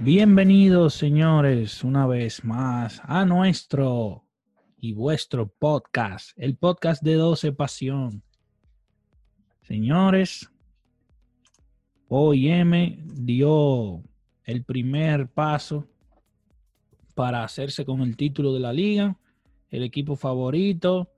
Bienvenidos, 0.00 0.94
señores, 0.94 1.82
una 1.82 2.06
vez 2.06 2.44
más 2.44 3.02
a 3.02 3.24
nuestro 3.24 4.24
y 4.76 4.92
vuestro 4.92 5.48
podcast, 5.48 6.30
el 6.36 6.56
podcast 6.56 7.02
de 7.02 7.14
12 7.14 7.52
Pasión. 7.52 8.22
Señores, 9.62 10.48
OIM 12.06 13.04
dio 13.24 14.04
el 14.44 14.62
primer 14.62 15.28
paso 15.30 15.88
para 17.16 17.42
hacerse 17.42 17.84
con 17.84 18.00
el 18.02 18.16
título 18.16 18.54
de 18.54 18.60
la 18.60 18.72
liga, 18.72 19.18
el 19.68 19.82
equipo 19.82 20.14
favorito, 20.14 21.10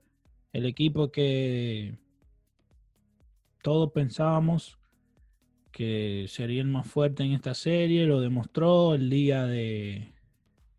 el 0.53 0.65
equipo 0.65 1.11
que 1.11 1.99
todos 3.61 3.91
pensábamos 3.91 4.80
que 5.71 6.25
sería 6.27 6.61
el 6.61 6.67
más 6.67 6.87
fuerte 6.87 7.23
en 7.23 7.31
esta 7.31 7.53
serie, 7.53 8.05
lo 8.05 8.19
demostró 8.21 8.93
el 8.93 9.09
día 9.09 9.45
de 9.45 10.13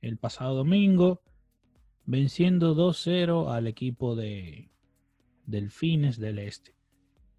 el 0.01 0.19
pasado 0.19 0.57
domingo, 0.57 1.23
venciendo 2.05 2.75
2-0 2.75 3.53
al 3.53 3.67
equipo 3.67 4.17
de 4.17 4.71
Delfines 5.47 6.19
del 6.19 6.39
Este. 6.39 6.75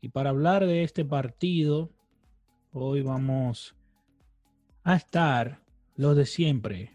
Y 0.01 0.09
para 0.09 0.31
hablar 0.31 0.65
de 0.65 0.83
este 0.83 1.05
partido, 1.05 1.91
hoy 2.71 3.01
vamos 3.01 3.75
a 4.83 4.95
estar 4.95 5.61
los 5.95 6.15
de 6.15 6.25
siempre. 6.25 6.91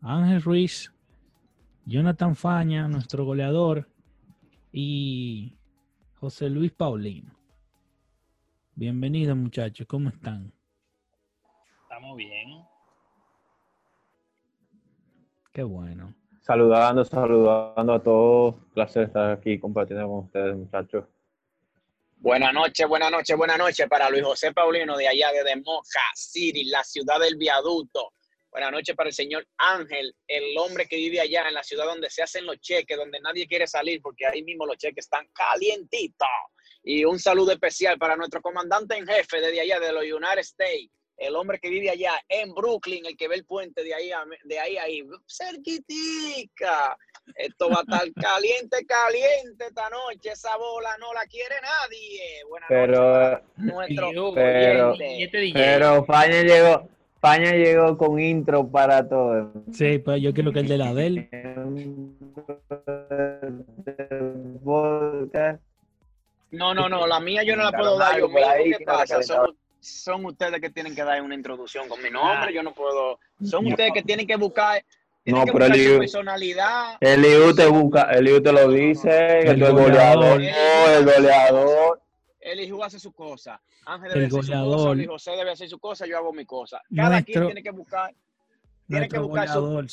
Ángel 0.00 0.42
Ruiz, 0.42 0.92
Jonathan 1.84 2.36
Faña, 2.36 2.88
nuestro 2.88 3.24
goleador, 3.24 3.88
y 4.72 5.58
José 6.14 6.48
Luis 6.48 6.72
Paulino. 6.72 7.39
Bienvenidos 8.80 9.36
muchachos, 9.36 9.86
¿cómo 9.86 10.08
están? 10.08 10.50
Estamos 11.82 12.16
bien. 12.16 12.64
Qué 15.52 15.62
bueno. 15.62 16.14
Saludando, 16.40 17.04
saludando 17.04 17.92
a 17.92 18.02
todos. 18.02 18.54
Placer 18.72 19.02
estar 19.02 19.32
aquí 19.32 19.58
compartiendo 19.58 20.08
con 20.08 20.24
ustedes, 20.24 20.56
muchachos. 20.56 21.04
Buenas 22.16 22.54
noches, 22.54 22.88
buenas 22.88 23.10
noches, 23.10 23.36
buenas 23.36 23.58
noches 23.58 23.86
para 23.86 24.08
Luis 24.08 24.24
José 24.24 24.50
Paulino 24.54 24.96
de 24.96 25.08
allá 25.08 25.30
de 25.30 25.56
Moja 25.56 26.00
City, 26.14 26.64
la 26.64 26.82
ciudad 26.82 27.20
del 27.20 27.36
viaducto. 27.36 28.14
Buenas 28.50 28.72
noches 28.72 28.96
para 28.96 29.10
el 29.10 29.14
señor 29.14 29.46
Ángel, 29.58 30.16
el 30.26 30.56
hombre 30.56 30.86
que 30.86 30.96
vive 30.96 31.20
allá 31.20 31.46
en 31.46 31.52
la 31.52 31.62
ciudad 31.62 31.84
donde 31.84 32.08
se 32.08 32.22
hacen 32.22 32.46
los 32.46 32.58
cheques, 32.60 32.96
donde 32.96 33.20
nadie 33.20 33.46
quiere 33.46 33.66
salir 33.66 34.00
porque 34.00 34.24
ahí 34.24 34.42
mismo 34.42 34.64
los 34.64 34.78
cheques 34.78 35.04
están 35.04 35.28
calientitos. 35.34 36.26
Y 36.82 37.04
un 37.04 37.18
saludo 37.18 37.52
especial 37.52 37.98
para 37.98 38.16
nuestro 38.16 38.40
comandante 38.40 38.96
en 38.96 39.06
jefe 39.06 39.40
desde 39.40 39.60
allá 39.60 39.80
de 39.80 39.92
los 39.92 40.04
United 40.04 40.38
States, 40.38 40.90
el 41.20 41.36
hombre 41.36 41.58
que 41.60 41.68
vive 41.68 41.90
allá 41.90 42.12
en 42.28 42.54
Brooklyn, 42.54 43.04
el 43.04 43.16
que 43.16 43.28
ve 43.28 43.34
el 43.34 43.44
puente 43.44 43.84
de 43.84 43.94
ahí, 43.94 44.10
a, 44.10 44.24
de 44.44 44.58
ahí, 44.58 44.78
ahí, 44.78 45.04
cerquitica. 45.26 46.96
Esto 47.36 47.68
va 47.68 47.80
a 47.80 47.82
estar 47.82 48.12
caliente, 48.14 48.86
caliente 48.86 49.66
esta 49.66 49.90
noche. 49.90 50.30
Esa 50.32 50.56
bola 50.56 50.96
no 50.98 51.12
la 51.12 51.26
quiere 51.26 51.56
nadie. 51.60 52.42
Buenas 52.48 52.68
pero, 52.70 53.30
noches. 53.30 53.44
Nuestro 53.56 54.34
pero, 54.34 54.94
pero 55.52 55.96
España 55.98 56.42
llegó, 56.42 56.88
España 57.14 57.52
llegó 57.52 57.98
con 57.98 58.18
intro 58.18 58.66
para 58.66 59.06
todo. 59.06 59.52
Sí, 59.72 59.98
pues 59.98 60.22
yo 60.22 60.32
quiero 60.32 60.52
que 60.52 60.60
el 60.60 60.68
de 60.68 60.78
la 60.78 60.94
del. 60.94 61.28
No, 66.50 66.74
no, 66.74 66.88
no, 66.88 67.06
la 67.06 67.20
mía 67.20 67.42
yo 67.44 67.56
no 67.56 67.64
la 67.64 67.72
puedo 67.72 67.96
dar 67.98 68.18
yo 68.18 68.28
mismo. 68.28 68.78
¿Qué 68.78 68.84
pasa? 68.84 69.22
Son, 69.22 69.56
son, 69.80 70.24
ustedes 70.26 70.60
que 70.60 70.70
tienen 70.70 70.94
que 70.94 71.04
dar 71.04 71.22
una 71.22 71.34
introducción 71.34 71.88
con 71.88 72.02
mi 72.02 72.10
nombre, 72.10 72.52
yo 72.52 72.62
no 72.62 72.72
puedo. 72.74 73.18
Son 73.44 73.66
ustedes 73.66 73.92
que 73.92 74.02
tienen 74.02 74.26
que 74.26 74.36
buscar. 74.36 74.84
No, 75.26 75.44
que 75.44 75.52
pero 75.52 75.66
buscar 75.66 75.76
el 75.76 75.84
su 75.84 75.92
IU, 75.92 75.98
personalidad. 75.98 76.96
el 77.00 77.24
IU 77.24 77.54
te 77.54 77.66
busca, 77.66 78.02
el 78.10 78.26
IU 78.26 78.42
te 78.42 78.52
lo 78.52 78.68
dice, 78.70 79.40
el, 79.40 79.62
el 79.62 79.72
goleador, 79.72 80.40
no, 80.40 80.88
el 80.90 81.04
goleador. 81.04 82.00
El 82.40 82.60
hijo 82.60 82.82
hace 82.82 82.98
su 82.98 83.12
cosa. 83.12 83.60
Ángel 83.84 84.12
El 84.12 84.14
debe 84.14 84.26
hacer 84.26 84.30
su 84.30 84.36
cosa, 84.50 84.60
goleador. 84.62 84.96
Luis 84.96 85.08
José 85.08 85.30
debe 85.32 85.50
hacer 85.52 85.68
su 85.68 85.78
cosa, 85.78 86.06
yo 86.06 86.16
hago 86.16 86.32
mi 86.32 86.46
cosa. 86.46 86.80
Cada 86.96 87.10
Nuestro- 87.10 87.32
quien 87.32 87.44
tiene 87.46 87.62
que 87.62 87.70
buscar, 87.70 88.14
tiene 88.88 89.08
que 89.08 89.18
buscar 89.18 89.48
su, 89.48 89.60
goleador, 89.60 89.88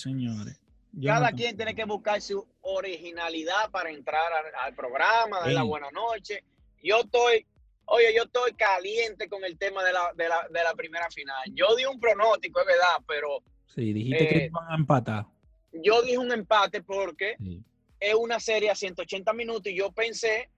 cada 1.04 1.32
quien 1.32 1.56
tiene 1.56 1.76
que 1.76 1.86
buscar 1.86 2.22
su 2.22 2.46
originalidad 2.62 3.70
para 3.72 3.90
entrar 3.92 4.32
al, 4.34 4.46
al 4.66 4.76
programa, 4.76 5.40
dar 5.42 5.52
la 5.52 5.64
buena 5.64 5.90
noche. 5.92 6.44
Yo 6.82 7.02
estoy, 7.02 7.46
oye, 7.86 8.14
yo 8.16 8.24
estoy 8.24 8.54
caliente 8.54 9.28
con 9.30 9.44
el 9.44 9.58
tema 9.58 9.84
de 9.84 9.94
la, 9.94 10.12
de 10.16 10.28
la, 10.30 10.48
de 10.50 10.64
la 10.64 10.74
primera 10.74 11.10
final. 11.10 11.44
Yo 11.54 11.76
di 11.76 11.86
un 11.86 12.00
pronóstico, 12.00 12.60
es 12.62 12.66
verdad, 12.68 13.04
pero 13.08 13.44
Sí, 13.68 13.94
dijiste 13.94 14.24
Eh, 14.24 14.30
que 14.30 14.46
iban 14.46 14.72
a 14.72 14.76
empatar. 14.76 15.26
yo 15.72 16.02
dije 16.02 16.18
un 16.18 16.32
empate 16.32 16.82
porque 16.82 17.36
Sí. 17.40 17.62
es 18.00 18.16
una 18.16 18.40
serie 18.40 18.70
a 18.72 18.76
180 18.76 19.34
minutos 19.34 19.68
y 19.72 19.76
yo 19.78 19.92
pensé 19.92 20.50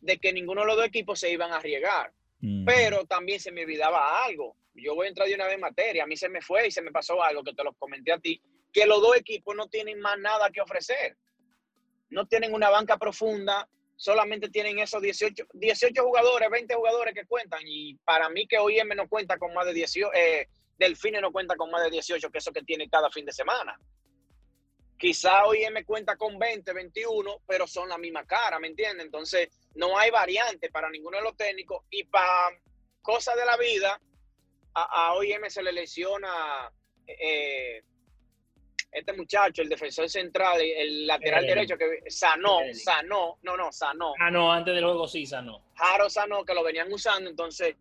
de 0.00 0.18
que 0.18 0.32
ninguno 0.32 0.60
de 0.62 0.66
los 0.68 0.76
dos 0.76 0.86
equipos 0.86 1.18
se 1.20 1.30
iban 1.30 1.52
a 1.52 1.56
arriesgar. 1.56 2.12
Mm. 2.40 2.64
Pero 2.64 3.04
también 3.06 3.40
se 3.40 3.50
me 3.52 3.64
olvidaba 3.64 4.24
algo. 4.24 4.56
Yo 4.74 4.94
voy 4.94 5.06
a 5.06 5.08
entrar 5.08 5.26
de 5.28 5.34
una 5.34 5.44
vez 5.46 5.54
en 5.54 5.60
materia. 5.60 6.04
A 6.04 6.06
mí 6.06 6.16
se 6.16 6.28
me 6.28 6.40
fue 6.42 6.68
y 6.68 6.70
se 6.70 6.82
me 6.82 6.90
pasó 6.90 7.22
algo 7.22 7.42
que 7.42 7.54
te 7.54 7.64
lo 7.64 7.72
comenté 7.74 8.12
a 8.12 8.18
ti, 8.18 8.40
que 8.74 8.86
los 8.86 9.00
dos 9.00 9.16
equipos 9.16 9.54
no 9.54 9.68
tienen 9.68 10.00
más 10.00 10.18
nada 10.18 10.50
que 10.50 10.60
ofrecer. 10.60 11.16
No 12.10 12.26
tienen 12.26 12.52
una 12.52 12.70
banca 12.70 12.98
profunda, 12.98 13.68
solamente 13.94 14.50
tienen 14.50 14.80
esos 14.80 15.00
18, 15.00 15.46
18 15.54 16.02
jugadores, 16.02 16.50
20 16.50 16.74
jugadores 16.74 17.14
que 17.14 17.24
cuentan. 17.24 17.60
Y 17.64 17.94
para 18.04 18.28
mí 18.28 18.48
que 18.48 18.58
OIM 18.58 18.88
no 18.96 19.08
cuenta 19.08 19.38
con 19.38 19.54
más 19.54 19.64
de 19.64 19.74
18, 19.74 20.12
eh, 20.12 20.48
Delfines 20.76 21.22
no 21.22 21.30
cuenta 21.30 21.54
con 21.54 21.70
más 21.70 21.84
de 21.84 21.90
18, 21.90 22.30
que 22.30 22.38
eso 22.38 22.52
que 22.52 22.62
tiene 22.62 22.88
cada 22.90 23.10
fin 23.10 23.24
de 23.24 23.32
semana. 23.32 23.78
Quizá 24.98 25.46
OIM 25.46 25.84
cuenta 25.86 26.16
con 26.16 26.36
20, 26.36 26.72
21, 26.72 27.42
pero 27.46 27.68
son 27.68 27.88
la 27.88 27.96
misma 27.96 28.26
cara, 28.26 28.58
¿me 28.58 28.66
entiendes? 28.66 29.06
Entonces, 29.06 29.50
no 29.76 29.96
hay 29.96 30.10
variante 30.10 30.68
para 30.70 30.90
ninguno 30.90 31.18
de 31.18 31.22
los 31.22 31.36
técnicos 31.36 31.84
y 31.90 32.02
para 32.04 32.58
cosas 33.02 33.36
de 33.36 33.44
la 33.44 33.56
vida, 33.56 34.00
a, 34.74 34.82
a 34.82 35.14
OIM 35.14 35.48
se 35.48 35.62
le 35.62 35.72
lesiona 35.72 36.72
eh, 37.06 37.84
este 38.94 39.12
muchacho, 39.12 39.60
el 39.62 39.68
defensor 39.68 40.08
central, 40.08 40.60
el 40.60 41.06
lateral 41.06 41.44
Eh, 41.44 41.48
derecho 41.48 41.76
que 41.76 42.02
sanó, 42.08 42.60
eh, 42.60 42.74
sanó, 42.74 43.38
no, 43.42 43.56
no, 43.56 43.72
sanó. 43.72 44.14
Ah, 44.20 44.30
no, 44.30 44.52
antes 44.52 44.74
del 44.74 44.84
juego 44.84 45.06
sí 45.08 45.26
sanó. 45.26 45.64
Jaro 45.74 46.08
sanó, 46.08 46.44
que 46.44 46.54
lo 46.54 46.62
venían 46.62 46.92
usando, 46.92 47.28
entonces, 47.28 47.74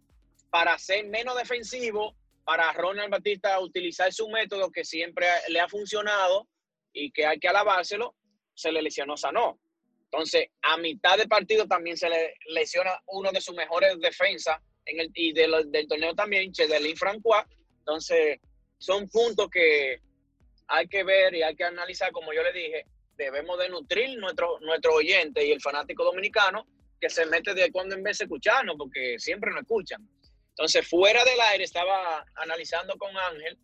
para 0.49 0.77
ser 0.79 1.05
menos 1.05 1.37
defensivo, 1.37 2.15
para 2.43 2.73
Ronald 2.73 3.09
Batista 3.11 3.59
utilizar 3.59 4.11
su 4.11 4.27
método 4.29 4.69
que 4.71 4.83
siempre 4.83 5.27
le 5.49 5.59
ha 5.59 5.69
funcionado 5.69 6.47
y 6.91 7.11
que 7.11 7.25
hay 7.25 7.39
que 7.39 7.47
alabárselo, 7.47 8.15
se 8.55 8.71
le 8.71 8.81
lesionó 8.81 9.15
Sanó. 9.15 9.59
Entonces, 10.05 10.47
a 10.61 10.77
mitad 10.77 11.17
de 11.17 11.27
partido 11.27 11.65
también 11.67 11.95
se 11.97 12.09
le 12.09 12.35
lesiona 12.47 12.91
uno 13.07 13.31
de 13.31 13.39
sus 13.41 13.55
mejores 13.55 13.99
defensas 13.99 14.57
en 14.85 14.99
el, 14.99 15.09
y 15.15 15.31
de 15.33 15.47
lo- 15.47 15.63
del 15.63 15.87
torneo 15.87 16.13
también, 16.13 16.51
Chedelin 16.51 16.95
Francois. 16.97 17.45
Entonces, 17.79 18.39
son 18.77 19.07
puntos 19.09 19.49
que 19.49 20.01
hay 20.67 20.87
que 20.87 21.03
ver 21.03 21.35
y 21.35 21.43
hay 21.43 21.55
que 21.55 21.63
analizar, 21.63 22.11
como 22.11 22.33
yo 22.33 22.43
le 22.43 22.53
dije, 22.53 22.85
debemos 23.15 23.57
de 23.59 23.69
nutrir 23.69 24.17
nuestro, 24.19 24.59
nuestro 24.61 24.95
oyente 24.95 25.45
y 25.45 25.51
el 25.51 25.61
fanático 25.61 26.03
dominicano 26.03 26.65
que 26.99 27.09
se 27.09 27.25
mete 27.25 27.53
de 27.53 27.71
cuando 27.71 27.95
en 27.95 28.03
vez 28.03 28.17
de 28.17 28.25
escucharnos, 28.25 28.75
porque 28.77 29.19
siempre 29.19 29.51
nos 29.51 29.61
escuchan. 29.61 30.07
Entonces, 30.49 30.87
fuera 30.87 31.23
del 31.23 31.39
aire 31.51 31.63
estaba 31.63 32.25
analizando 32.35 32.95
con 32.97 33.15
Ángel 33.17 33.57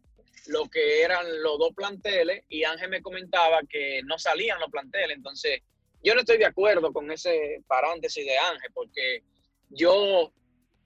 lo 0.47 0.67
que 0.67 1.03
eran 1.03 1.25
los 1.43 1.59
dos 1.59 1.73
planteles 1.75 2.43
y 2.49 2.63
Ángel 2.63 2.89
me 2.89 3.01
comentaba 3.01 3.61
que 3.69 4.01
no 4.05 4.17
salían 4.17 4.59
los 4.59 4.69
planteles. 4.69 5.17
Entonces, 5.17 5.61
yo 6.03 6.15
no 6.15 6.21
estoy 6.21 6.37
de 6.37 6.45
acuerdo 6.45 6.91
con 6.91 7.11
ese 7.11 7.61
paréntesis 7.67 8.25
de 8.25 8.37
Ángel, 8.37 8.71
porque 8.73 9.23
yo, 9.69 10.33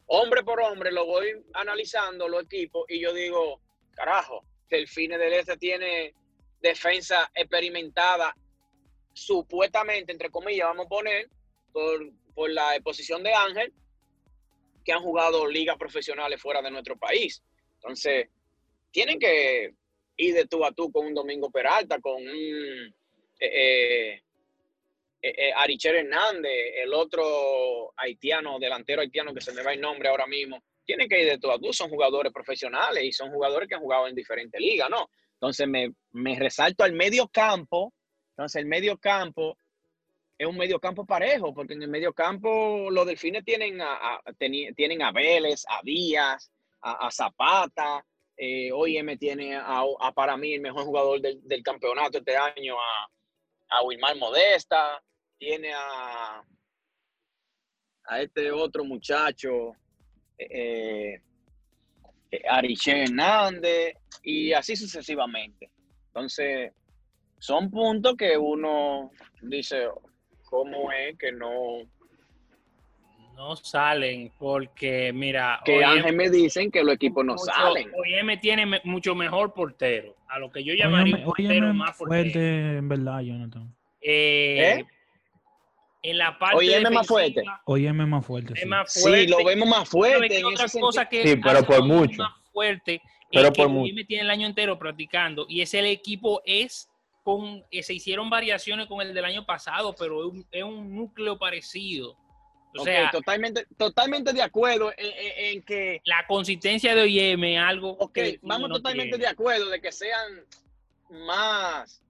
hombre 0.07 0.43
por 0.43 0.59
hombre, 0.59 0.91
lo 0.91 1.05
voy 1.05 1.33
analizando 1.53 2.27
los 2.27 2.43
equipos 2.43 2.85
y 2.89 2.99
yo 2.99 3.13
digo, 3.13 3.61
carajo, 3.93 4.43
Delfines 4.77 5.19
del 5.19 5.33
Este 5.33 5.57
tiene 5.57 6.13
defensa 6.59 7.29
experimentada, 7.35 8.35
supuestamente, 9.13 10.11
entre 10.11 10.29
comillas, 10.29 10.67
vamos 10.67 10.87
a 10.87 10.89
poner, 10.89 11.29
por, 11.71 12.11
por 12.33 12.49
la 12.49 12.75
exposición 12.75 13.21
de 13.21 13.33
Ángel, 13.33 13.73
que 14.83 14.91
han 14.91 15.01
jugado 15.01 15.47
ligas 15.47 15.77
profesionales 15.77 16.41
fuera 16.41 16.61
de 16.61 16.71
nuestro 16.71 16.97
país. 16.97 17.43
Entonces, 17.75 18.29
tienen 18.91 19.19
que 19.19 19.73
ir 20.17 20.33
de 20.33 20.45
tú 20.47 20.65
a 20.65 20.71
tú 20.71 20.91
con 20.91 21.05
un 21.05 21.13
Domingo 21.13 21.51
Peralta, 21.51 21.99
con 21.99 22.15
un 22.21 22.93
eh, 23.39 24.13
eh, 24.19 24.21
eh, 25.21 25.53
Aricher 25.55 25.95
Hernández, 25.95 26.51
el 26.77 26.93
otro 26.93 27.93
haitiano, 27.97 28.59
delantero 28.59 29.01
haitiano 29.01 29.33
que 29.33 29.41
se 29.41 29.53
me 29.53 29.63
va 29.63 29.73
el 29.73 29.81
nombre 29.81 30.09
ahora 30.09 30.27
mismo. 30.27 30.63
Tienen 30.85 31.07
que 31.07 31.21
ir 31.21 31.29
de 31.29 31.37
tú 31.37 31.51
a 31.51 31.59
tú, 31.59 31.71
son 31.71 31.89
jugadores 31.89 32.31
profesionales 32.33 33.03
y 33.03 33.11
son 33.11 33.31
jugadores 33.31 33.67
que 33.67 33.75
han 33.75 33.81
jugado 33.81 34.07
en 34.07 34.15
diferentes 34.15 34.59
ligas, 34.59 34.89
¿no? 34.89 35.09
Entonces 35.33 35.67
me, 35.67 36.35
resalto 36.39 36.83
al 36.83 36.93
medio 36.93 37.27
campo. 37.27 37.93
Entonces 38.29 38.61
el 38.61 38.65
medio 38.65 38.97
campo 38.97 39.57
es 40.37 40.47
un 40.47 40.57
medio 40.57 40.79
campo 40.79 41.05
parejo, 41.05 41.53
porque 41.53 41.73
en 41.73 41.83
el 41.83 41.89
medio 41.89 42.13
campo 42.13 42.89
los 42.89 43.05
delfines 43.05 43.43
tienen 43.43 43.79
a, 43.81 44.21
tienen 44.37 45.01
a 45.01 45.11
Vélez, 45.11 45.63
a 45.67 45.81
Díaz, 45.83 46.51
a, 46.81 47.09
Zapata, 47.11 48.05
Eh, 48.35 48.71
OIM 48.71 49.17
tiene 49.17 49.55
a, 49.55 49.83
para 50.15 50.35
mí 50.37 50.55
el 50.55 50.61
mejor 50.61 50.85
jugador 50.85 51.21
del, 51.21 51.61
campeonato 51.63 52.17
este 52.17 52.35
año, 52.35 52.75
a, 52.79 53.07
a 53.69 53.83
Wilmar 53.83 54.17
Modesta, 54.17 55.03
tiene 55.37 55.71
a, 55.73 56.43
a 58.05 58.21
este 58.21 58.51
otro 58.51 58.83
muchacho, 58.83 59.75
eh, 60.37 61.19
eh, 62.31 62.41
Ariche 62.49 63.03
Hernández, 63.03 63.95
y 64.23 64.53
así 64.53 64.75
sucesivamente. 64.75 65.69
Entonces, 66.07 66.71
son 67.39 67.69
puntos 67.69 68.15
que 68.15 68.37
uno 68.37 69.11
dice, 69.41 69.87
¿cómo 70.45 70.91
es 70.91 71.17
que 71.17 71.31
no, 71.31 71.81
no 73.35 73.55
salen 73.55 74.31
porque, 74.37 75.11
mira. 75.13 75.59
Que 75.65 75.83
Ángel 75.83 76.15
me 76.15 76.29
dicen 76.29 76.71
que 76.71 76.83
los 76.83 76.95
equipos 76.95 77.25
no 77.25 77.37
salen. 77.37 77.91
OIM 77.95 78.39
tiene 78.39 78.81
mucho 78.83 79.15
mejor 79.15 79.53
portero. 79.53 80.15
A 80.27 80.39
lo 80.39 80.51
que 80.51 80.63
yo 80.63 80.73
llamaría 80.73 81.17
un 81.17 81.23
portero 81.25 81.73
más 81.73 81.97
fuerte. 81.97 82.77
en 82.77 82.89
verdad, 82.89 83.21
Jonathan. 83.21 83.75
Eh, 84.01 84.79
¿Eh? 84.79 84.85
En 86.03 86.17
la 86.17 86.37
parte 86.37 86.89
más 86.91 87.07
fuerte. 87.07 87.43
OIM 87.65 87.95
más 88.07 88.25
fuerte. 88.25 88.53
Sí. 88.55 88.65
más 88.65 88.93
fuerte. 88.93 89.21
Sí, 89.21 89.27
lo 89.27 89.43
vemos 89.43 89.67
más 89.67 89.89
fuerte. 89.89 90.39
En 90.39 90.45
otras 90.45 90.71
cosas 90.71 91.07
que 91.07 91.27
sí, 91.27 91.35
pero 91.37 91.63
por 91.63 91.83
mucho. 91.83 92.21
Más 92.21 92.33
fuerte. 92.51 93.01
Pero 93.31 93.51
por 93.51 93.69
mucho. 93.69 93.93
OIM 93.93 94.05
tiene 94.05 94.23
el 94.23 94.29
año 94.29 94.45
entero 94.45 94.77
practicando 94.77 95.45
y 95.49 95.61
ese 95.61 95.79
equipo 95.89 96.41
es 96.45 96.89
con. 97.23 97.63
Eh, 97.71 97.83
se 97.83 97.93
hicieron 97.93 98.29
variaciones 98.29 98.87
con 98.87 99.01
el 99.01 99.13
del 99.13 99.25
año 99.25 99.45
pasado, 99.45 99.95
pero 99.97 100.31
es 100.51 100.63
un 100.63 100.95
núcleo 100.95 101.39
parecido 101.39 102.17
o 102.79 102.83
sea, 102.83 103.11
totalmente, 103.11 103.67
totalmente 103.77 104.33
de 104.33 104.41
acuerdo 104.41 104.91
en, 104.97 105.61
que... 105.63 106.01
La 106.05 106.25
consistencia 106.27 106.95
de 106.95 107.01
OIM 107.03 107.57
algo... 107.59 107.91
Ok, 107.91 108.17
vamos 108.41 108.69
totalmente 108.69 109.17
de 109.17 109.27
acuerdo 109.27 109.69
de 109.69 109.79
que 109.79 109.91
sean 109.91 110.45
más 111.09 112.01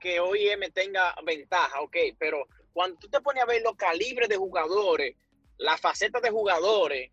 que 0.00 0.20
OIM 0.20 0.60
tenga 0.72 1.14
ventaja, 1.24 1.80
ok, 1.80 1.96
pero 2.18 2.46
cuando 2.74 2.98
tú 2.98 3.08
te 3.08 3.20
pones 3.20 3.42
a 3.42 3.46
ver 3.46 3.62
los 3.62 3.76
calibres 3.76 4.28
de 4.28 4.36
jugadores, 4.36 5.16
las 5.56 5.80
facetas 5.80 6.20
de 6.20 6.30
jugadores, 6.30 7.10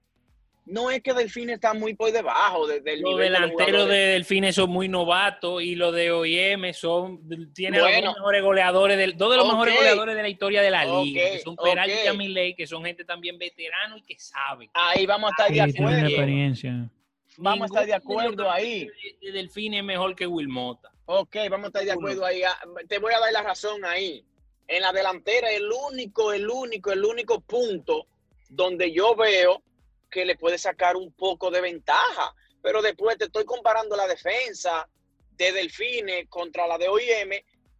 no 0.65 0.91
es 0.91 1.01
que 1.01 1.13
Delfines 1.13 1.55
está 1.55 1.73
muy 1.73 1.93
por 1.93 2.11
debajo 2.11 2.67
del 2.67 2.83
nivel 2.83 3.01
Los 3.01 3.19
delanteros 3.19 3.87
de, 3.87 3.95
Delfines 3.95 4.55
son 4.55 4.69
muy 4.69 4.87
novatos 4.87 5.61
y 5.63 5.75
los 5.75 5.93
de 5.93 6.11
OIM 6.11 6.73
son 6.73 7.21
tiene 7.53 7.79
los 7.79 8.15
mejores 8.15 8.43
goleadores 8.43 8.97
del, 8.97 9.17
dos 9.17 9.31
de 9.31 9.37
los 9.37 9.47
mejores 9.47 9.75
goleadores 9.75 10.15
de 10.15 10.21
la 10.21 10.29
historia 10.29 10.61
de 10.61 10.71
la 10.71 10.85
liga, 10.85 11.31
que 11.31 11.39
son 11.39 11.55
Peralta 11.55 12.03
y 12.03 12.07
Amiley, 12.07 12.55
que 12.55 12.67
son 12.67 12.83
gente 12.83 13.05
también 13.05 13.37
veterano 13.37 13.97
y 13.97 14.01
que 14.01 14.19
saben. 14.19 14.69
Ahí 14.73 15.05
vamos 15.05 15.31
a 15.31 15.43
estar 15.43 15.53
de 15.53 15.61
acuerdo. 15.61 16.07
experiencia. 16.07 16.89
Vamos 17.37 17.63
a 17.63 17.65
estar 17.65 17.85
de 17.85 17.93
acuerdo 17.93 18.51
ahí. 18.51 18.89
De, 19.21 19.31
Delfines 19.31 19.79
es 19.79 19.85
mejor 19.85 20.15
que 20.15 20.27
Wilmota. 20.27 20.91
Ok, 21.05 21.37
vamos 21.49 21.65
a 21.65 21.67
estar 21.67 21.83
de 21.83 21.91
acuerdo 21.91 22.25
ahí. 22.25 22.43
Ah, 22.43 22.57
te 22.87 22.99
voy 22.99 23.13
a 23.13 23.19
dar 23.19 23.33
la 23.33 23.41
razón 23.41 23.83
ahí. 23.83 24.23
En 24.71 24.81
la 24.81 24.93
delantera, 24.93 25.51
el 25.51 25.69
único, 25.69 26.31
el 26.31 26.49
único, 26.49 26.93
el 26.93 27.03
único 27.03 27.41
punto 27.41 28.07
donde 28.47 28.93
yo 28.93 29.17
veo 29.17 29.61
que 30.09 30.23
le 30.23 30.37
puede 30.37 30.57
sacar 30.57 30.95
un 30.95 31.11
poco 31.11 31.51
de 31.51 31.59
ventaja. 31.59 32.33
Pero 32.61 32.81
después 32.81 33.17
te 33.17 33.25
estoy 33.25 33.43
comparando 33.43 33.97
la 33.97 34.07
defensa 34.07 34.87
de 35.31 35.51
Delfines 35.51 36.29
contra 36.29 36.67
la 36.67 36.77
de 36.77 36.87
OIM, 36.87 37.31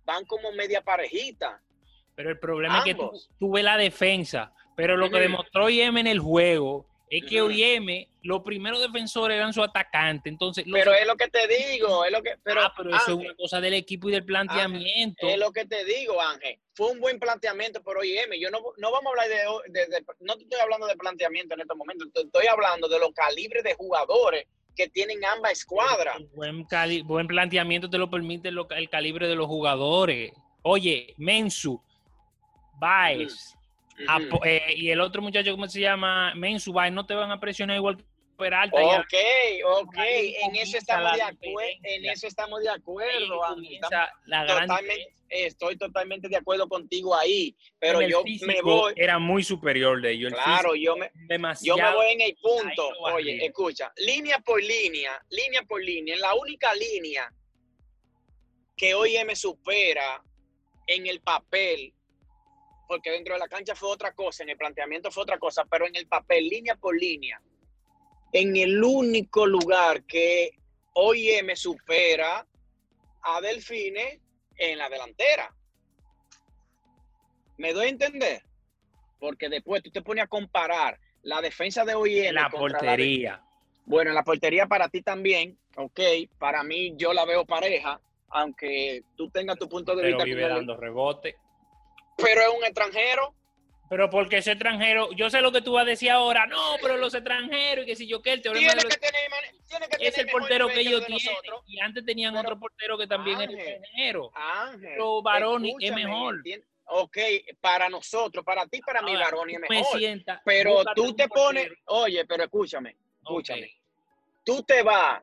van 0.04 0.26
como 0.26 0.52
media 0.52 0.82
parejita. 0.82 1.62
Pero 2.14 2.30
el 2.30 2.40
problema 2.40 2.80
es 2.80 2.84
que 2.84 2.96
tú, 2.96 3.10
tú, 3.40 3.52
ves 3.54 3.64
la 3.64 3.78
defensa, 3.78 4.54
pero 4.76 4.98
lo 4.98 5.10
que 5.10 5.20
demostró 5.20 5.66
OIM 5.66 5.98
en 5.98 6.08
el 6.08 6.20
juego 6.20 6.88
es 7.12 7.26
que 7.26 7.42
OIM, 7.42 8.08
los 8.24 8.42
primeros 8.42 8.80
defensores 8.80 9.36
eran 9.36 9.52
su 9.52 9.62
atacante, 9.62 10.30
entonces... 10.30 10.64
Pero 10.72 10.94
es 10.94 11.06
lo 11.06 11.18
que 11.18 11.28
te 11.28 11.46
digo, 11.46 12.06
es 12.06 12.12
lo 12.14 12.24
que... 12.24 12.38
Pero, 12.42 12.62
ah, 12.62 12.74
pero 12.76 12.96
eso 12.96 13.12
es 13.12 13.18
una 13.18 13.36
cosa 13.36 13.60
del 13.60 13.74
equipo 13.74 14.08
y 14.08 14.14
del 14.14 14.24
planteamiento. 14.24 15.28
es 15.28 15.38
lo 15.38 15.52
que 15.52 15.66
te 15.66 15.84
digo, 15.84 16.22
Ángel. 16.22 16.58
Fue 16.74 16.90
un 16.90 17.02
buen 17.02 17.20
planteamiento 17.20 17.84
por 17.84 17.98
OIM. 17.98 18.32
Yo 18.40 18.50
no, 18.50 18.60
no 18.78 18.92
vamos 18.94 19.08
a 19.08 19.10
hablar 19.10 19.28
de, 19.28 20.06
No 20.22 20.38
te 20.38 20.44
estoy 20.44 20.62
hablando 20.62 20.88
de 20.88 20.96
planteamiento 20.96 21.54
en 21.56 21.62
este 21.62 21.76
momento, 21.76 22.06
estoy 22.16 22.48
hablando 22.48 22.88
de 22.88 23.00
los 23.00 23.12
calibres 23.12 23.66
de 23.66 23.74
jugadores 23.74 24.48
que 24.78 24.88
tienen 24.88 25.20
ambas 25.26 25.52
escuadras. 25.52 26.16
Buen, 26.34 26.66
buen 27.04 27.28
planteamiento 27.28 27.90
te 27.90 27.98
lo 27.98 28.10
permite 28.10 28.48
el 28.50 28.90
calibre 28.90 29.28
de 29.28 29.36
los 29.36 29.48
jugadores. 29.48 30.32
Oye, 30.62 31.14
Mensu, 31.18 31.82
Baez... 32.80 33.58
Eh, 34.46 34.74
y 34.76 34.90
el 34.90 35.02
otro 35.02 35.22
muchacho, 35.22 35.52
¿cómo 35.52 35.68
se 35.68 35.82
llama? 35.82 36.34
Mensubay, 36.36 36.92
no 36.92 37.06
te 37.06 37.14
van 37.14 37.32
a 37.32 37.40
presionar 37.40 37.78
igual 37.78 37.98
que 37.98 38.04
Peralta. 38.42 38.82
Ok, 38.82 39.14
ok, 39.66 39.98
en 39.98 40.56
eso 40.56 40.78
estamos 40.78 41.14
de 41.14 41.22
acuerdo. 41.22 41.80
En 41.84 42.06
eso 42.06 42.26
estamos 42.26 42.60
de 42.62 42.70
acuerdo. 42.70 43.40
estoy 45.30 45.78
totalmente 45.78 46.28
de 46.28 46.38
acuerdo 46.38 46.68
contigo 46.68 47.16
ahí, 47.16 47.56
pero 47.78 48.02
yo 48.02 48.24
me 48.42 48.60
voy. 48.64 48.94
Era 48.96 49.20
muy 49.20 49.44
superior 49.44 50.02
de 50.02 50.14
ellos. 50.14 50.34
Claro, 50.34 50.74
yo 50.74 50.96
me, 50.98 51.12
yo 51.62 51.78
me 51.78 51.94
voy 51.94 52.08
en 52.14 52.22
el 52.22 52.36
punto. 52.42 52.90
Oye, 53.14 53.46
escucha, 53.46 53.94
línea 53.98 54.40
por 54.40 54.60
línea, 54.60 55.24
línea 55.30 55.62
por 55.62 55.84
línea, 55.84 56.18
la 56.18 56.34
única 56.34 56.74
línea 56.74 57.32
que 58.76 58.96
hoy 58.96 59.24
me 59.24 59.36
supera 59.36 60.24
en 60.88 61.06
el 61.06 61.22
papel 61.22 61.94
porque 62.92 63.10
dentro 63.10 63.36
de 63.36 63.40
la 63.40 63.48
cancha 63.48 63.74
fue 63.74 63.88
otra 63.88 64.12
cosa, 64.12 64.44
en 64.44 64.50
el 64.50 64.58
planteamiento 64.58 65.12
fue 65.12 65.24
otra 65.24 65.40
cosa, 65.40 65.64
pero 65.64 65.88
en 65.88 65.96
el 65.96 66.08
papel, 66.08 66.50
línea 66.50 66.76
por 66.76 66.94
línea, 66.94 67.42
en 68.34 68.58
el 68.58 68.84
único 68.84 69.46
lugar 69.46 70.04
que 70.04 70.58
hoy 70.96 71.30
me 71.42 71.56
supera 71.56 72.46
a 73.22 73.40
Delfine 73.40 74.20
en 74.58 74.78
la 74.78 74.90
delantera. 74.90 75.56
¿Me 77.60 77.72
doy 77.72 77.86
a 77.86 77.90
entender? 77.92 78.44
Porque 79.22 79.48
después 79.48 79.82
tú 79.82 79.90
te 79.90 80.02
pones 80.02 80.26
a 80.26 80.28
comparar 80.28 81.00
la 81.22 81.40
defensa 81.40 81.86
de 81.86 81.94
en 82.28 82.36
la 82.36 82.50
portería. 82.50 83.42
bueno, 83.86 84.10
en 84.10 84.16
la 84.16 84.24
portería 84.24 84.66
para 84.66 84.90
ti 84.90 85.02
también, 85.02 85.58
ok. 85.78 86.02
Para 86.38 86.62
mí 86.66 86.94
yo 86.98 87.14
la 87.14 87.24
veo 87.24 87.46
pareja, 87.46 88.02
aunque 88.28 89.04
tú 89.16 89.30
tengas 89.30 89.58
tu 89.58 89.70
punto 89.70 89.96
de 89.96 90.08
vista. 90.08 90.26
Vive 90.26 90.46
dando 90.46 90.76
rebote 90.76 91.38
pero 92.18 92.42
es 92.42 92.50
un 92.58 92.64
extranjero. 92.64 93.36
Pero 93.90 94.10
porque 94.10 94.38
ese 94.38 94.52
extranjero, 94.52 95.12
yo 95.12 95.30
sé 95.30 95.42
lo 95.42 95.52
que 95.52 95.62
tú 95.62 95.74
vas 95.74 95.84
a 95.84 95.90
decir 95.90 96.12
ahora, 96.12 96.46
no, 96.46 96.78
pero 96.82 96.96
los 96.96 97.14
extranjeros 97.14 97.84
y 97.84 97.88
que 97.88 97.96
si 97.98 98.08
yo 98.08 98.22
que 98.22 98.32
el 98.32 98.42
teorema 98.42 98.72
tiene 98.72 98.90
que 98.90 98.98
tener, 98.98 99.22
tiene 99.68 99.90
que 99.90 100.08
es 100.08 100.18
el 100.18 100.28
portero 100.28 100.70
que 100.70 100.80
ellos 100.80 101.06
tienen 101.06 101.36
y 101.68 101.80
antes 101.82 102.06
tenían 102.06 102.38
otro 102.38 102.58
portero 102.58 102.98
que 102.98 103.06
también 103.06 103.42
era 103.42 103.52
extranjero. 103.52 104.32
Ángel, 104.34 104.92
pero 104.94 105.22
Baroni 105.22 105.76
es 105.78 105.94
mejor. 105.94 106.42
Ok, 106.86 107.18
para 107.60 107.90
nosotros, 107.90 108.46
para 108.46 108.66
ti, 108.66 108.80
para 108.80 109.02
mí, 109.02 109.14
Baroni 109.14 109.56
es 109.56 109.62
mejor. 109.70 110.00
pero 110.46 110.84
tú 110.96 111.14
te 111.14 111.28
pones, 111.28 111.70
oye, 111.88 112.26
pero 112.26 112.46
escúchame, 112.46 112.96
escúchame. 113.22 113.74
Tú 114.46 114.64
te 114.64 114.84
vas 114.84 115.22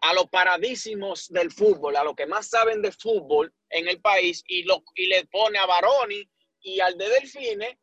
a 0.00 0.12
los 0.14 0.26
paradísimos 0.28 1.28
del 1.28 1.52
fútbol, 1.52 1.96
a 1.96 2.02
los 2.02 2.16
que 2.16 2.26
más 2.26 2.48
saben 2.48 2.82
de 2.82 2.90
fútbol 2.90 3.54
en 3.72 3.88
el 3.88 4.00
país, 4.00 4.44
y, 4.46 4.62
lo, 4.62 4.84
y 4.94 5.06
le 5.06 5.24
pone 5.26 5.58
a 5.58 5.66
Baroni 5.66 6.28
y 6.60 6.80
al 6.80 6.96
de 6.96 7.08
Delfines 7.08 7.76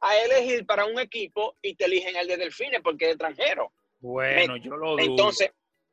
a 0.00 0.18
elegir 0.18 0.66
para 0.66 0.84
un 0.86 0.98
equipo 0.98 1.56
y 1.62 1.74
te 1.74 1.84
eligen 1.84 2.16
al 2.16 2.26
de 2.26 2.36
Delfines 2.36 2.80
porque 2.82 3.06
es 3.06 3.10
extranjero. 3.12 3.72
Bueno, 4.00 4.56
yo 4.56 4.76
lo 4.76 4.92
dudo. 4.92 4.98
Entonces, 4.98 5.50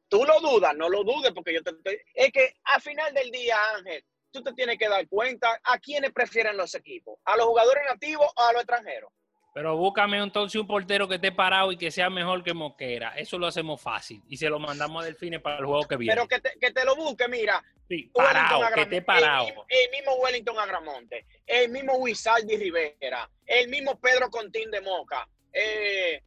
tú 0.08 0.24
lo 0.26 0.40
dudas, 0.40 0.76
no 0.76 0.90
lo 0.90 1.04
dudes 1.04 1.32
porque 1.34 1.54
yo 1.54 1.62
te, 1.62 1.72
Es 2.16 2.32
que 2.32 2.56
al 2.64 2.82
final 2.82 3.14
del 3.14 3.30
día, 3.30 3.58
Ángel, 3.76 4.04
tú 4.32 4.44
te 4.44 4.54
tienes 4.54 4.78
que 4.78 4.90
dar 4.90 5.08
cuenta 5.08 5.60
a 5.64 5.80
quiénes 5.80 6.12
prefieren 6.12 6.58
los 6.58 6.74
equipos, 6.76 7.20
a 7.26 7.38
los 7.38 7.46
jugadores 7.46 7.84
nativos 7.88 8.28
o 8.36 8.42
a 8.42 8.54
los 8.54 8.62
extranjeros. 8.62 9.12
Pero 9.60 9.76
búscame 9.76 10.18
entonces 10.20 10.62
un 10.62 10.66
portero 10.66 11.06
que 11.06 11.16
esté 11.16 11.34
parado 11.34 11.74
y 11.74 11.78
que 11.78 11.92
sea 11.92 12.10
mejor 12.10 12.46
que 12.46 12.54
Moquera. 12.54 13.10
Eso 13.18 13.38
lo 13.38 13.46
hacemos 13.46 13.82
fácil. 13.82 14.24
Y 14.30 14.38
se 14.38 14.48
lo 14.48 14.58
mandamos 14.58 15.04
a 15.04 15.06
Delfines 15.06 15.42
para 15.42 15.58
el 15.58 15.66
juego 15.66 15.86
que 15.86 15.98
viene. 15.98 16.16
Pero 16.16 16.30
que 16.30 16.40
te, 16.40 16.58
que 16.58 16.72
te 16.72 16.86
lo 16.86 16.96
busque, 16.96 17.28
mira. 17.28 17.62
Sí, 17.90 18.10
parado, 18.16 18.62
que 18.74 18.84
esté 18.84 19.02
parado. 19.02 19.66
El, 19.68 19.92
mismo 19.92 20.16
Wellington 20.16 20.58
Agramonte, 20.58 21.26
el 21.46 21.70
mismo 21.72 21.98
Wizaldi 21.98 22.56
Rivera, 22.56 23.30
el 23.46 23.68
mismo 23.68 24.00
Pedro 24.00 24.30
Contín 24.30 24.72
de 24.72 24.80
Moca. 24.80 25.28
Eh, 25.52 26.24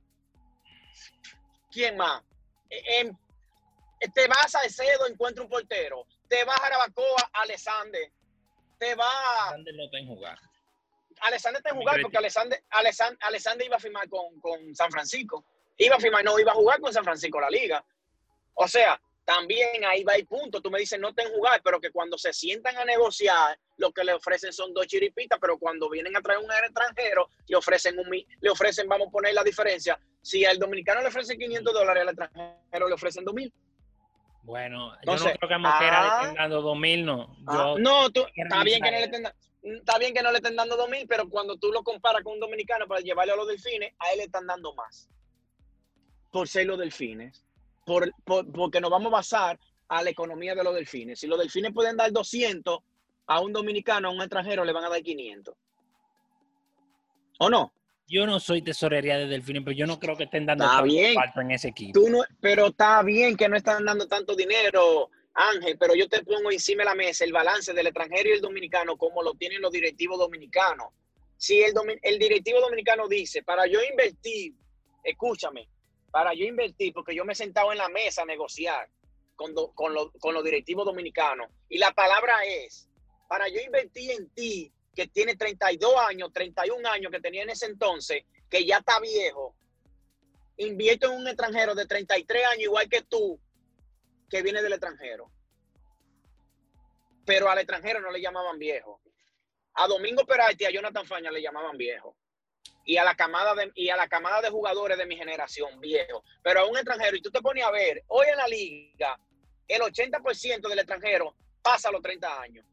¿Quién 1.70 1.96
más? 1.96 2.22
Eh, 2.68 3.10
te 4.14 4.28
vas 4.28 4.54
a 4.56 4.68
Cedo, 4.68 5.06
encuentra 5.08 5.42
un 5.42 5.48
portero. 5.48 6.06
Te 6.28 6.44
vas 6.44 6.60
a 6.60 6.66
Arabacoa, 6.66 7.30
Alexander. 7.32 8.10
Te 8.78 8.94
vas. 8.94 9.08
Alexander 9.46 9.74
no 9.74 9.84
está 9.84 9.98
en 10.00 10.06
jugar. 10.06 10.38
Alexander 11.22 11.58
está 11.58 11.70
en 11.70 11.76
jugar 11.76 12.00
porque 12.02 12.18
Alexander, 12.18 12.62
Alexander, 12.70 13.66
iba 13.66 13.76
a 13.76 13.80
firmar 13.80 14.08
con, 14.08 14.40
con, 14.40 14.74
San 14.74 14.90
Francisco. 14.90 15.44
Iba 15.78 15.96
a 15.96 16.00
firmar, 16.00 16.24
no, 16.24 16.38
iba 16.38 16.52
a 16.52 16.54
jugar 16.54 16.80
con 16.80 16.92
San 16.92 17.04
Francisco 17.04 17.40
la 17.40 17.48
liga. 17.48 17.84
O 18.54 18.66
sea, 18.66 19.00
también 19.24 19.84
ahí 19.84 20.02
va 20.02 20.14
el 20.14 20.26
punto. 20.26 20.60
Tú 20.60 20.70
me 20.70 20.80
dices 20.80 20.98
no 20.98 21.10
está 21.10 21.22
en 21.22 21.32
jugar, 21.32 21.60
pero 21.62 21.80
que 21.80 21.90
cuando 21.90 22.18
se 22.18 22.32
sientan 22.32 22.76
a 22.76 22.84
negociar, 22.84 23.58
lo 23.76 23.92
que 23.92 24.04
le 24.04 24.12
ofrecen 24.12 24.52
son 24.52 24.74
dos 24.74 24.86
chiripitas, 24.86 25.38
pero 25.40 25.58
cuando 25.58 25.88
vienen 25.88 26.16
a 26.16 26.20
traer 26.20 26.40
un 26.40 26.50
extranjero, 26.50 27.28
le 27.46 27.56
ofrecen 27.56 27.98
un 27.98 28.10
le 28.10 28.50
ofrecen, 28.50 28.88
vamos 28.88 29.08
a 29.08 29.10
poner 29.10 29.32
la 29.32 29.44
diferencia. 29.44 29.98
Si 30.20 30.44
al 30.44 30.58
dominicano 30.58 31.02
le 31.02 31.08
ofrecen 31.08 31.38
500 31.38 31.72
dólares, 31.72 32.02
al 32.02 32.08
extranjero 32.08 32.88
le 32.88 32.94
ofrecen 32.94 33.24
2000. 33.24 33.52
Bueno, 34.42 34.92
yo 35.06 35.16
no 35.16 35.24
creo 35.24 35.48
que 35.48 35.54
a 35.54 35.58
Mosquera 35.58 36.02
le 36.02 36.08
ah. 36.08 36.20
estén 36.22 36.34
dando 36.34 36.62
2000, 36.62 37.04
no. 37.06 37.36
Ah, 37.46 37.74
no, 37.78 38.06
está 38.06 38.64
bien 38.64 38.82
que 38.82 38.90
no 38.90 38.98
le 38.98 39.04
estén 39.04 39.22
está 39.62 39.98
bien 39.98 40.12
que 40.12 40.22
no 40.22 40.30
le 40.30 40.38
estén 40.38 40.56
dando 40.56 40.76
2000, 40.76 41.06
pero 41.06 41.28
cuando 41.28 41.56
tú 41.56 41.70
lo 41.72 41.82
comparas 41.82 42.22
con 42.22 42.34
un 42.34 42.40
dominicano 42.40 42.86
para 42.86 43.00
llevarle 43.00 43.32
a 43.32 43.36
los 43.36 43.46
delfines, 43.46 43.92
a 43.98 44.10
él 44.10 44.18
le 44.18 44.24
están 44.24 44.46
dando 44.46 44.74
más. 44.74 45.08
Por 46.30 46.48
ser 46.48 46.66
los 46.66 46.78
delfines. 46.78 47.44
Por, 47.84 48.12
porque 48.24 48.80
nos 48.80 48.90
vamos 48.90 49.08
a 49.08 49.16
basar 49.16 49.60
a 49.88 50.02
la 50.02 50.10
economía 50.10 50.54
de 50.54 50.64
los 50.64 50.74
delfines. 50.74 51.20
Si 51.20 51.26
los 51.26 51.38
delfines 51.38 51.72
pueden 51.72 51.96
dar 51.96 52.10
200 52.12 52.78
a 53.26 53.40
un 53.40 53.52
dominicano, 53.52 54.08
a 54.08 54.10
un 54.10 54.20
extranjero, 54.20 54.64
le 54.64 54.72
van 54.72 54.84
a 54.84 54.88
dar 54.88 55.02
500. 55.02 55.54
¿O 57.38 57.50
no? 57.50 57.72
Yo 58.08 58.26
no 58.26 58.40
soy 58.40 58.62
tesorería 58.62 59.16
de 59.18 59.26
delfines, 59.26 59.62
pero 59.64 59.76
yo 59.76 59.86
no 59.86 59.98
creo 59.98 60.16
que 60.16 60.24
estén 60.24 60.46
dando 60.46 60.64
tanto 60.64 60.84
bien. 60.84 61.14
en 61.36 61.50
ese 61.50 61.68
equipo. 61.68 62.00
pero 62.40 62.66
está 62.66 63.02
bien 63.02 63.36
que 63.36 63.48
no 63.48 63.56
están 63.56 63.84
dando 63.84 64.06
tanto 64.06 64.34
dinero, 64.34 65.10
Ángel, 65.34 65.78
pero 65.78 65.94
yo 65.94 66.08
te 66.08 66.22
pongo 66.22 66.50
encima 66.50 66.82
de 66.82 66.90
la 66.90 66.94
mesa 66.94 67.24
el 67.24 67.32
balance 67.32 67.72
del 67.72 67.86
extranjero 67.86 68.28
y 68.28 68.32
el 68.32 68.40
dominicano 68.40 68.96
como 68.96 69.22
lo 69.22 69.34
tienen 69.34 69.62
los 69.62 69.72
directivos 69.72 70.18
dominicanos. 70.18 70.88
Si 71.36 71.62
el, 71.62 71.74
el 72.02 72.18
directivo 72.18 72.60
dominicano 72.60 73.08
dice, 73.08 73.42
para 73.42 73.66
yo 73.66 73.80
invertir, 73.82 74.54
escúchame, 75.02 75.68
para 76.10 76.34
yo 76.34 76.44
invertir, 76.44 76.92
porque 76.92 77.14
yo 77.14 77.24
me 77.24 77.32
he 77.32 77.36
sentado 77.36 77.72
en 77.72 77.78
la 77.78 77.88
mesa 77.88 78.22
a 78.22 78.26
negociar 78.26 78.88
con, 79.34 79.54
con, 79.74 79.94
con 80.20 80.34
los 80.34 80.44
directivos 80.44 80.84
dominicanos, 80.84 81.50
y 81.68 81.78
la 81.78 81.92
palabra 81.92 82.44
es, 82.44 82.88
para 83.28 83.48
yo 83.48 83.58
invertir 83.60 84.10
en 84.12 84.28
ti, 84.30 84.72
que 84.94 85.08
tiene 85.08 85.36
32 85.36 85.94
años, 85.96 86.32
31 86.32 86.86
años 86.88 87.10
que 87.10 87.20
tenía 87.20 87.42
en 87.42 87.50
ese 87.50 87.66
entonces, 87.66 88.24
que 88.50 88.64
ya 88.66 88.78
está 88.78 89.00
viejo, 89.00 89.56
invierto 90.58 91.10
en 91.10 91.20
un 91.20 91.26
extranjero 91.26 91.74
de 91.74 91.86
33 91.86 92.44
años, 92.46 92.62
igual 92.64 92.88
que 92.88 93.02
tú, 93.02 93.40
que 94.32 94.42
viene 94.42 94.62
del 94.62 94.72
extranjero. 94.72 95.30
Pero 97.26 97.50
al 97.50 97.58
extranjero 97.58 98.00
no 98.00 98.10
le 98.10 98.18
llamaban 98.18 98.58
viejo. 98.58 99.02
A 99.74 99.86
Domingo 99.86 100.24
Peralta 100.24 100.64
y 100.64 100.66
a 100.66 100.70
Jonathan 100.70 101.06
Faña 101.06 101.30
le 101.30 101.42
llamaban 101.42 101.76
viejo. 101.76 102.16
Y 102.86 102.96
a 102.96 103.04
la 103.04 103.14
camada 103.14 103.54
de, 103.54 103.70
y 103.74 103.90
a 103.90 103.96
la 103.96 104.08
camada 104.08 104.40
de 104.40 104.48
jugadores 104.48 104.96
de 104.96 105.04
mi 105.04 105.18
generación, 105.18 105.78
viejo. 105.80 106.24
Pero 106.42 106.60
a 106.60 106.66
un 106.66 106.78
extranjero, 106.78 107.14
y 107.14 107.20
tú 107.20 107.30
te 107.30 107.42
pones 107.42 107.62
a 107.62 107.70
ver, 107.70 108.04
hoy 108.08 108.26
en 108.26 108.38
la 108.38 108.48
liga, 108.48 109.20
el 109.68 109.82
80% 109.82 110.66
del 110.66 110.78
extranjero 110.78 111.36
pasa 111.60 111.90
los 111.90 112.00
30 112.00 112.40
años. 112.40 112.66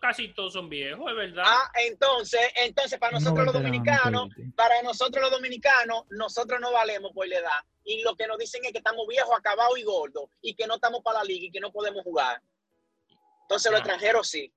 Casi 0.00 0.32
todos 0.34 0.52
son 0.52 0.68
viejos, 0.68 1.10
es 1.10 1.16
verdad. 1.16 1.44
Ah, 1.46 1.70
entonces, 1.86 2.40
entonces 2.56 2.98
para 2.98 3.12
nosotros 3.12 3.44
los 3.44 3.54
dominicanos, 3.54 4.28
para 4.56 4.82
nosotros 4.82 5.22
los 5.22 5.30
dominicanos, 5.30 6.04
nosotros 6.10 6.60
no 6.60 6.72
valemos 6.72 7.12
por 7.12 7.26
la 7.28 7.38
edad 7.38 7.60
y 7.84 8.02
lo 8.02 8.14
que 8.16 8.26
nos 8.26 8.38
dicen 8.38 8.64
es 8.64 8.72
que 8.72 8.78
estamos 8.78 9.06
viejos, 9.08 9.36
acabados 9.36 9.78
y 9.78 9.82
gordos 9.82 10.30
y 10.40 10.54
que 10.54 10.66
no 10.66 10.76
estamos 10.76 11.02
para 11.02 11.18
la 11.18 11.24
liga 11.24 11.46
y 11.46 11.50
que 11.50 11.60
no 11.60 11.70
podemos 11.70 12.02
jugar. 12.02 12.42
Entonces 13.42 13.70
los 13.70 13.80
extranjeros 13.80 14.28
sí. 14.28 14.52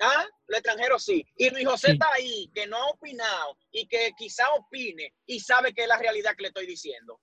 ¿Ah? 0.00 0.26
Los 0.46 0.58
extranjeros 0.58 1.02
sí. 1.02 1.26
Y 1.36 1.50
Luis 1.50 1.66
José 1.66 1.92
está 1.92 2.12
ahí, 2.12 2.50
que 2.54 2.66
no 2.66 2.76
ha 2.76 2.86
opinado 2.90 3.58
y 3.72 3.86
que 3.88 4.12
quizá 4.16 4.44
opine 4.54 5.14
y 5.26 5.40
sabe 5.40 5.74
que 5.74 5.82
es 5.82 5.88
la 5.88 5.98
realidad 5.98 6.36
que 6.36 6.42
le 6.42 6.48
estoy 6.48 6.66
diciendo. 6.66 7.20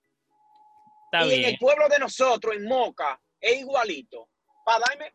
y 1.12 1.34
en 1.34 1.44
el 1.44 1.58
pueblo 1.58 1.88
de 1.88 1.98
nosotros, 1.98 2.54
en 2.56 2.64
Moca, 2.64 3.20
es 3.40 3.60
igualito. 3.60 4.28
Para 4.64 4.80
darme, 4.80 5.12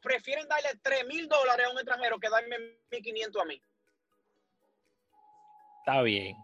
prefieren 0.00 0.46
darle 0.48 0.70
3 0.82 1.06
mil 1.06 1.28
dólares 1.28 1.66
a 1.66 1.70
un 1.70 1.78
extranjero 1.78 2.18
que 2.18 2.28
darme 2.28 2.56
1.500 2.90 3.40
a 3.40 3.44
mí. 3.44 3.62
Está 5.80 6.02
bien. 6.02 6.36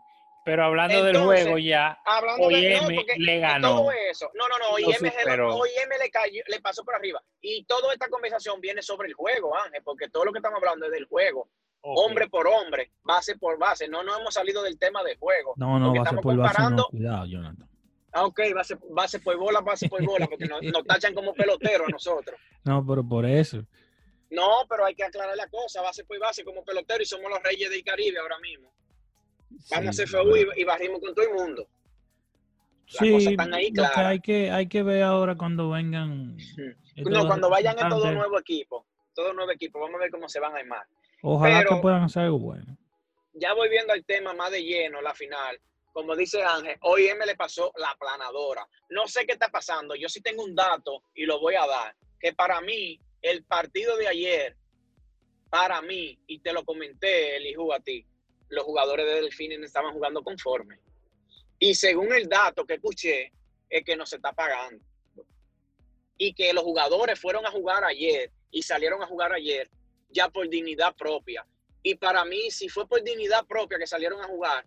Pero 0.44 0.62
hablando 0.64 1.02
del 1.04 1.16
juego 1.16 1.58
ya, 1.58 1.98
hablando 2.04 2.46
OIM 2.46 3.06
le 3.16 3.38
ganó. 3.38 3.76
Todo 3.76 3.92
eso. 3.92 4.30
No, 4.34 4.46
no, 4.46 4.58
no, 4.58 4.74
OIM, 4.74 5.00
le, 5.00 6.10
cayó, 6.10 6.42
le 6.46 6.60
pasó 6.60 6.84
por 6.84 6.94
arriba. 6.94 7.22
Y 7.40 7.64
toda 7.64 7.92
esta 7.94 8.08
conversación 8.08 8.60
viene 8.60 8.82
sobre 8.82 9.08
el 9.08 9.14
juego, 9.14 9.56
Ángel, 9.56 9.82
porque 9.82 10.10
todo 10.10 10.26
lo 10.26 10.32
que 10.32 10.40
estamos 10.40 10.58
hablando 10.58 10.84
es 10.86 10.92
del 10.92 11.06
juego. 11.06 11.48
Hombre 11.80 12.28
por 12.28 12.46
hombre, 12.46 12.92
base 13.02 13.36
por 13.36 13.58
base. 13.58 13.88
No, 13.88 14.02
no 14.02 14.18
hemos 14.18 14.34
salido 14.34 14.62
del 14.62 14.78
tema 14.78 15.02
del 15.02 15.18
juego. 15.18 15.54
No, 15.56 15.78
no, 15.78 15.94
base 15.94 16.16
por 16.16 16.36
base. 16.36 16.62
No. 16.70 16.86
Cuidado, 16.88 17.26
Jonathan. 17.26 17.68
Ah, 18.14 18.26
ok, 18.26 18.40
base, 18.54 18.76
base 18.90 19.18
por 19.18 19.36
bola, 19.36 19.60
base 19.60 19.88
por 19.88 20.02
bola, 20.04 20.28
porque 20.28 20.46
nos, 20.46 20.62
nos 20.62 20.84
tachan 20.84 21.14
como 21.14 21.34
peloteros 21.34 21.88
a 21.88 21.90
nosotros. 21.90 22.40
No, 22.64 22.82
pero 22.86 23.06
por 23.06 23.26
eso. 23.26 23.62
No, 24.30 24.64
pero 24.70 24.86
hay 24.86 24.94
que 24.94 25.04
aclarar 25.04 25.36
la 25.36 25.48
cosa, 25.48 25.82
base 25.82 26.02
por 26.04 26.18
base 26.18 26.42
como 26.42 26.64
pelotero 26.64 27.02
y 27.02 27.04
somos 27.04 27.30
los 27.30 27.42
reyes 27.42 27.68
del 27.68 27.84
Caribe 27.84 28.18
ahora 28.18 28.38
mismo. 28.38 28.72
Vamos 29.70 29.86
a 29.86 29.90
hacer 29.90 30.08
FU 30.08 30.34
y, 30.56 30.64
barrimos 30.64 31.00
con 31.00 31.14
todo 31.14 31.26
el 31.26 31.34
mundo. 31.34 31.68
sí, 32.86 33.36
lo 33.36 33.82
que 33.94 34.00
hay 34.00 34.20
que 34.20 34.50
hay 34.50 34.66
que 34.66 34.82
ver 34.82 35.02
ahora 35.02 35.36
cuando 35.36 35.70
vengan. 35.70 36.36
No, 36.96 37.26
cuando 37.26 37.50
vayan 37.50 37.76
a 37.80 37.88
todo 37.88 38.12
nuevo 38.12 38.38
equipo, 38.38 38.86
todo 39.14 39.32
nuevo 39.32 39.50
equipo, 39.50 39.80
vamos 39.80 39.96
a 39.96 40.04
ver 40.04 40.12
cómo 40.12 40.28
se 40.28 40.38
van 40.38 40.54
a 40.54 40.60
armar. 40.60 40.86
Ojalá 41.22 41.64
que 41.64 41.74
puedan 41.82 42.04
hacer 42.04 42.22
algo 42.22 42.38
bueno. 42.38 42.78
Ya 43.32 43.52
voy 43.52 43.68
viendo 43.68 43.92
el 43.92 44.04
tema 44.04 44.32
más 44.32 44.52
de 44.52 44.62
lleno, 44.62 45.02
la 45.02 45.12
final. 45.12 45.60
Como 45.94 46.16
dice 46.16 46.42
Ángel, 46.42 46.76
me 47.16 47.24
le 47.24 47.36
pasó 47.36 47.72
la 47.76 47.96
planadora. 47.96 48.66
No 48.90 49.06
sé 49.06 49.24
qué 49.24 49.34
está 49.34 49.48
pasando. 49.48 49.94
Yo 49.94 50.08
sí 50.08 50.20
tengo 50.20 50.42
un 50.42 50.52
dato 50.52 51.04
y 51.14 51.24
lo 51.24 51.38
voy 51.38 51.54
a 51.54 51.64
dar. 51.68 51.94
Que 52.18 52.32
para 52.32 52.60
mí, 52.60 52.98
el 53.22 53.44
partido 53.44 53.96
de 53.96 54.08
ayer, 54.08 54.56
para 55.50 55.80
mí, 55.82 56.18
y 56.26 56.40
te 56.40 56.52
lo 56.52 56.64
comenté, 56.64 57.36
Elijo, 57.36 57.72
a 57.72 57.78
ti, 57.78 58.04
los 58.48 58.64
jugadores 58.64 59.06
de 59.06 59.14
Delfines 59.20 59.60
estaban 59.60 59.92
jugando 59.92 60.24
conforme. 60.24 60.80
Y 61.60 61.76
según 61.76 62.12
el 62.12 62.28
dato 62.28 62.66
que 62.66 62.74
escuché, 62.74 63.30
es 63.70 63.84
que 63.84 63.96
no 63.96 64.04
se 64.04 64.16
está 64.16 64.32
pagando. 64.32 64.84
Y 66.18 66.34
que 66.34 66.52
los 66.52 66.64
jugadores 66.64 67.20
fueron 67.20 67.46
a 67.46 67.52
jugar 67.52 67.84
ayer 67.84 68.32
y 68.50 68.62
salieron 68.62 69.00
a 69.00 69.06
jugar 69.06 69.32
ayer 69.32 69.70
ya 70.10 70.28
por 70.28 70.48
dignidad 70.48 70.96
propia. 70.96 71.46
Y 71.84 71.94
para 71.94 72.24
mí, 72.24 72.50
si 72.50 72.68
fue 72.68 72.88
por 72.88 73.00
dignidad 73.04 73.46
propia 73.46 73.78
que 73.78 73.86
salieron 73.86 74.20
a 74.20 74.26
jugar, 74.26 74.66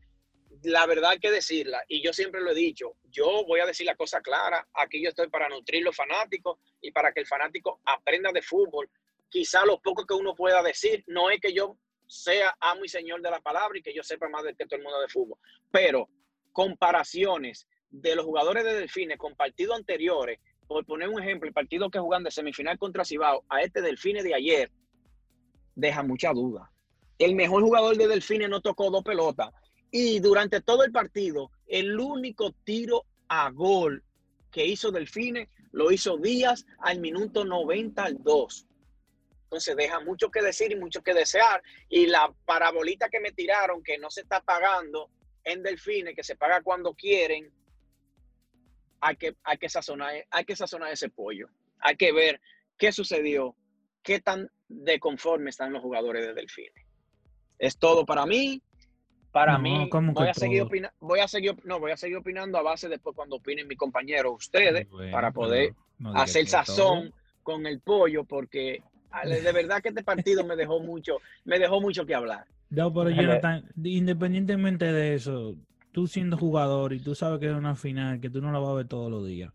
la 0.63 0.85
verdad 0.85 1.17
que 1.21 1.31
decirla, 1.31 1.83
y 1.87 2.01
yo 2.01 2.13
siempre 2.13 2.41
lo 2.41 2.51
he 2.51 2.55
dicho, 2.55 2.95
yo 3.09 3.43
voy 3.45 3.59
a 3.59 3.65
decir 3.65 3.85
la 3.85 3.95
cosa 3.95 4.21
clara, 4.21 4.67
aquí 4.73 5.01
yo 5.01 5.09
estoy 5.09 5.29
para 5.29 5.49
nutrir 5.49 5.83
los 5.83 5.95
fanáticos 5.95 6.59
y 6.81 6.91
para 6.91 7.11
que 7.11 7.21
el 7.21 7.27
fanático 7.27 7.81
aprenda 7.85 8.31
de 8.31 8.41
fútbol. 8.41 8.89
Quizá 9.29 9.65
lo 9.65 9.79
poco 9.79 10.05
que 10.05 10.13
uno 10.13 10.35
pueda 10.35 10.63
decir, 10.63 11.03
no 11.07 11.29
es 11.29 11.39
que 11.39 11.53
yo 11.53 11.77
sea 12.07 12.55
amo 12.61 12.85
y 12.85 12.89
señor 12.89 13.21
de 13.21 13.29
la 13.29 13.41
palabra 13.41 13.77
y 13.77 13.81
que 13.81 13.93
yo 13.93 14.03
sepa 14.03 14.29
más 14.29 14.43
de 14.43 14.55
que 14.55 14.65
todo 14.65 14.77
el 14.77 14.83
mundo 14.83 15.01
de 15.01 15.09
fútbol. 15.09 15.37
Pero 15.71 16.09
comparaciones 16.53 17.67
de 17.89 18.15
los 18.15 18.25
jugadores 18.25 18.63
de 18.63 18.73
Delfines 18.73 19.17
con 19.17 19.35
partidos 19.35 19.77
anteriores, 19.77 20.39
por 20.67 20.85
poner 20.85 21.09
un 21.09 21.21
ejemplo, 21.21 21.47
el 21.47 21.53
partido 21.53 21.89
que 21.89 21.99
jugan 21.99 22.23
de 22.23 22.31
semifinal 22.31 22.77
contra 22.77 23.05
Cibao 23.05 23.43
a 23.49 23.61
este 23.61 23.81
Delfines 23.81 24.23
de 24.23 24.33
ayer, 24.33 24.71
deja 25.75 26.03
mucha 26.03 26.31
duda. 26.31 26.71
El 27.19 27.35
mejor 27.35 27.63
jugador 27.63 27.97
de 27.97 28.07
Delfines 28.07 28.49
no 28.49 28.61
tocó 28.61 28.89
dos 28.89 29.03
pelotas 29.03 29.51
y 29.91 30.19
durante 30.19 30.61
todo 30.61 30.83
el 30.83 30.91
partido, 30.91 31.51
el 31.67 31.99
único 31.99 32.51
tiro 32.63 33.05
a 33.27 33.49
gol 33.51 34.03
que 34.51 34.65
hizo 34.65 34.91
Delfines 34.91 35.49
lo 35.71 35.91
hizo 35.91 36.17
Díaz 36.17 36.65
al 36.79 36.99
minuto 36.99 37.45
90 37.45 38.03
al 38.03 38.23
2. 38.23 38.67
Entonces 39.43 39.75
deja 39.77 39.99
mucho 40.01 40.29
que 40.29 40.41
decir 40.41 40.71
y 40.71 40.75
mucho 40.75 41.01
que 41.01 41.13
desear. 41.13 41.61
Y 41.89 42.07
la 42.07 42.33
parabolita 42.45 43.09
que 43.09 43.19
me 43.19 43.31
tiraron, 43.31 43.81
que 43.81 43.97
no 43.97 44.09
se 44.09 44.21
está 44.21 44.41
pagando 44.41 45.09
en 45.43 45.63
Delfines, 45.63 46.15
que 46.15 46.23
se 46.23 46.35
paga 46.35 46.61
cuando 46.61 46.93
quieren, 46.93 47.49
hay 48.99 49.15
que, 49.15 49.35
hay 49.43 49.57
que, 49.57 49.69
sazonar, 49.69 50.25
hay 50.29 50.45
que 50.45 50.55
sazonar 50.55 50.91
ese 50.91 51.09
pollo. 51.09 51.47
Hay 51.79 51.95
que 51.95 52.11
ver 52.11 52.41
qué 52.77 52.91
sucedió, 52.91 53.55
qué 54.03 54.19
tan 54.19 54.49
de 54.67 54.99
conforme 54.99 55.49
están 55.49 55.71
los 55.71 55.81
jugadores 55.81 56.25
de 56.25 56.33
Delfines. 56.33 56.85
Es 57.57 57.77
todo 57.77 58.05
para 58.05 58.25
mí. 58.25 58.61
Para 59.31 59.57
mí, 59.57 59.89
voy 59.91 60.27
a, 60.27 60.33
seguir 60.33 60.65
voy 60.99 61.19
a 61.19 61.27
seguir 61.27 61.55
no, 61.63 61.79
voy 61.79 61.91
a 61.91 61.97
seguir 61.97 62.17
opinando 62.17 62.57
a 62.57 62.61
base 62.61 62.89
después 62.89 63.15
cuando 63.15 63.35
opinen 63.35 63.67
mis 63.67 63.77
compañeros, 63.77 64.33
ustedes, 64.37 64.87
para 65.11 65.31
poder 65.31 65.73
hacer 66.15 66.47
sazón 66.47 67.13
con 67.43 67.65
el 67.65 67.79
pollo, 67.79 68.23
porque 68.23 68.81
de 69.23 69.51
verdad 69.51 69.81
que 69.81 69.89
este 69.89 70.03
partido 70.03 70.43
me 70.43 70.55
dejó 70.55 70.79
mucho, 70.79 71.17
me 71.45 71.59
dejó 71.59 71.79
mucho 71.81 72.05
que 72.05 72.15
hablar. 72.15 72.45
No, 72.69 72.93
pero 72.93 73.09
Jonathan, 73.09 73.63
independientemente 73.83 74.91
de 74.91 75.15
eso, 75.15 75.55
tú 75.91 76.07
siendo 76.07 76.37
jugador 76.37 76.93
y 76.93 76.99
tú 76.99 77.15
sabes 77.15 77.39
que 77.39 77.47
es 77.47 77.55
una 77.55 77.75
final 77.75 78.19
que 78.19 78.29
tú 78.29 78.41
no 78.41 78.51
la 78.51 78.59
vas 78.59 78.69
a 78.69 78.73
ver 78.73 78.87
todos 78.87 79.09
los 79.09 79.25
días. 79.25 79.53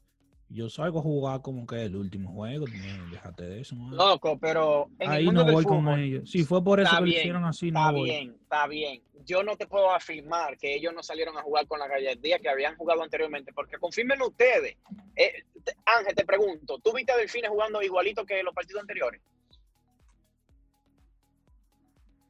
Yo 0.53 0.69
salgo 0.69 0.99
a 0.99 1.03
jugar 1.03 1.41
como 1.41 1.67
que 1.67 1.83
el 1.83 1.97
último 1.97 2.31
juego, 2.33 2.67
déjate 3.11 3.45
de 3.45 3.61
eso. 3.63 3.75
Loco, 3.91 4.39
pero 4.39 4.91
ahí 4.99 5.27
no 5.27 5.45
voy 5.47 5.65
con 5.65 5.89
ellos. 5.99 6.31
Si 6.31 6.45
fue 6.45 6.63
por 6.63 6.79
eso 6.79 6.95
que 6.97 7.01
lo 7.01 7.07
hicieron 7.07 7.45
así, 7.45 7.71
no 7.71 7.81
Está 7.81 7.93
bien, 7.93 8.37
está 8.43 8.67
bien. 8.67 9.03
Yo 9.25 9.43
no 9.43 9.57
te 9.57 9.67
puedo 9.67 9.91
afirmar 9.91 10.59
que 10.59 10.75
ellos 10.75 10.93
no 10.93 11.03
salieron 11.03 11.39
a 11.39 11.43
jugar 11.43 11.67
con 11.67 11.79
la 11.79 11.89
galletía 11.89 12.39
que 12.39 12.51
habían 12.51 12.77
jugado 12.77 13.03
anteriormente, 13.03 13.53
porque 13.55 13.79
confirmen 13.79 14.21
ustedes. 14.21 14.77
Eh, 15.17 15.45
Ángel, 15.87 16.15
te 16.15 16.25
pregunto, 16.27 16.79
¿tú 16.81 16.93
viste 16.93 17.13
a 17.13 17.17
Delfines 17.17 17.51
jugando 17.51 17.81
igualito 17.83 18.27
que 18.27 18.43
los 18.43 18.55
partidos 18.55 18.83
anteriores? 18.83 19.23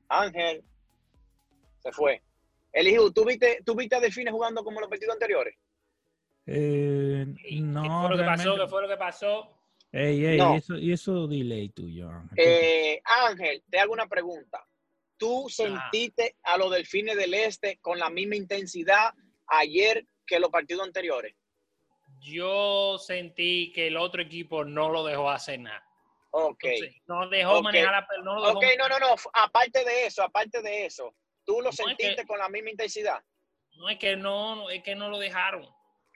Ángel 0.08 0.62
se 1.82 1.90
fue. 1.90 2.22
Elijo, 2.72 3.10
¿tú 3.10 3.24
viste, 3.24 3.62
¿tú 3.64 3.74
viste 3.74 3.96
a 3.96 4.00
Delfines 4.00 4.32
jugando 4.32 4.62
como 4.62 4.80
los 4.80 4.88
partidos 4.88 5.14
anteriores? 5.14 5.56
Eh, 6.46 7.26
no, 7.61 7.82
¿Qué 7.82 7.88
fue 7.88 8.11
lo 8.11 8.16
que 8.16 8.25
pasó? 8.25 8.56
¿Qué 8.56 8.68
fue 8.68 8.82
lo 8.82 8.88
que 8.88 8.96
pasó? 8.96 9.58
Ey, 9.92 10.25
ey, 10.25 10.40
eso, 10.56 10.76
y 10.76 10.92
eso 10.92 11.26
delay 11.26 11.68
tuyo, 11.68 12.08
Ángel. 12.08 12.38
Eh, 12.38 13.02
Ángel, 13.04 13.62
te 13.68 13.78
hago 13.78 13.92
una 13.92 14.08
pregunta. 14.08 14.66
¿Tú 15.18 15.49
sentiste 15.49 16.37
a 16.42 16.56
los 16.56 16.70
delfines 16.72 17.16
del 17.16 17.34
este 17.34 17.78
con 17.80 17.99
la 17.99 18.11
misma 18.11 18.37
intensidad 18.37 19.12
ayer 19.46 20.04
que 20.26 20.40
los 20.40 20.50
partidos 20.50 20.84
anteriores? 20.84 21.37
Yo 22.20 22.99
sentí 22.99 23.70
que 23.72 23.88
el 23.88 23.96
otro 23.96 24.22
equipo 24.22 24.64
no 24.64 24.88
lo 24.88 25.04
dejó 25.04 25.30
hacer 25.30 25.61
nada. 25.61 25.87
Ok. 26.30 26.64
no 27.06 27.28
dejó 27.28 27.62
manejar 27.62 27.92
la 27.92 28.22
no 28.25 28.42
Ok, 28.52 28.64
no, 28.78 28.88
no, 28.88 28.99
no. 28.99 29.14
Aparte 29.34 29.84
de 29.84 30.06
eso, 30.06 30.22
aparte 30.22 30.62
de 30.62 30.87
eso, 30.87 31.14
¿tú 31.44 31.61
lo 31.61 31.70
sentiste 31.70 32.26
con 32.26 32.38
la 32.38 32.49
misma 32.49 32.70
intensidad? 32.70 33.22
No 33.76 33.90
es 33.90 33.99
que 33.99 34.16
no, 34.16 34.70
es 34.70 34.82
que 34.82 34.94
no 34.94 35.11
lo 35.11 35.18
dejaron. 35.18 35.68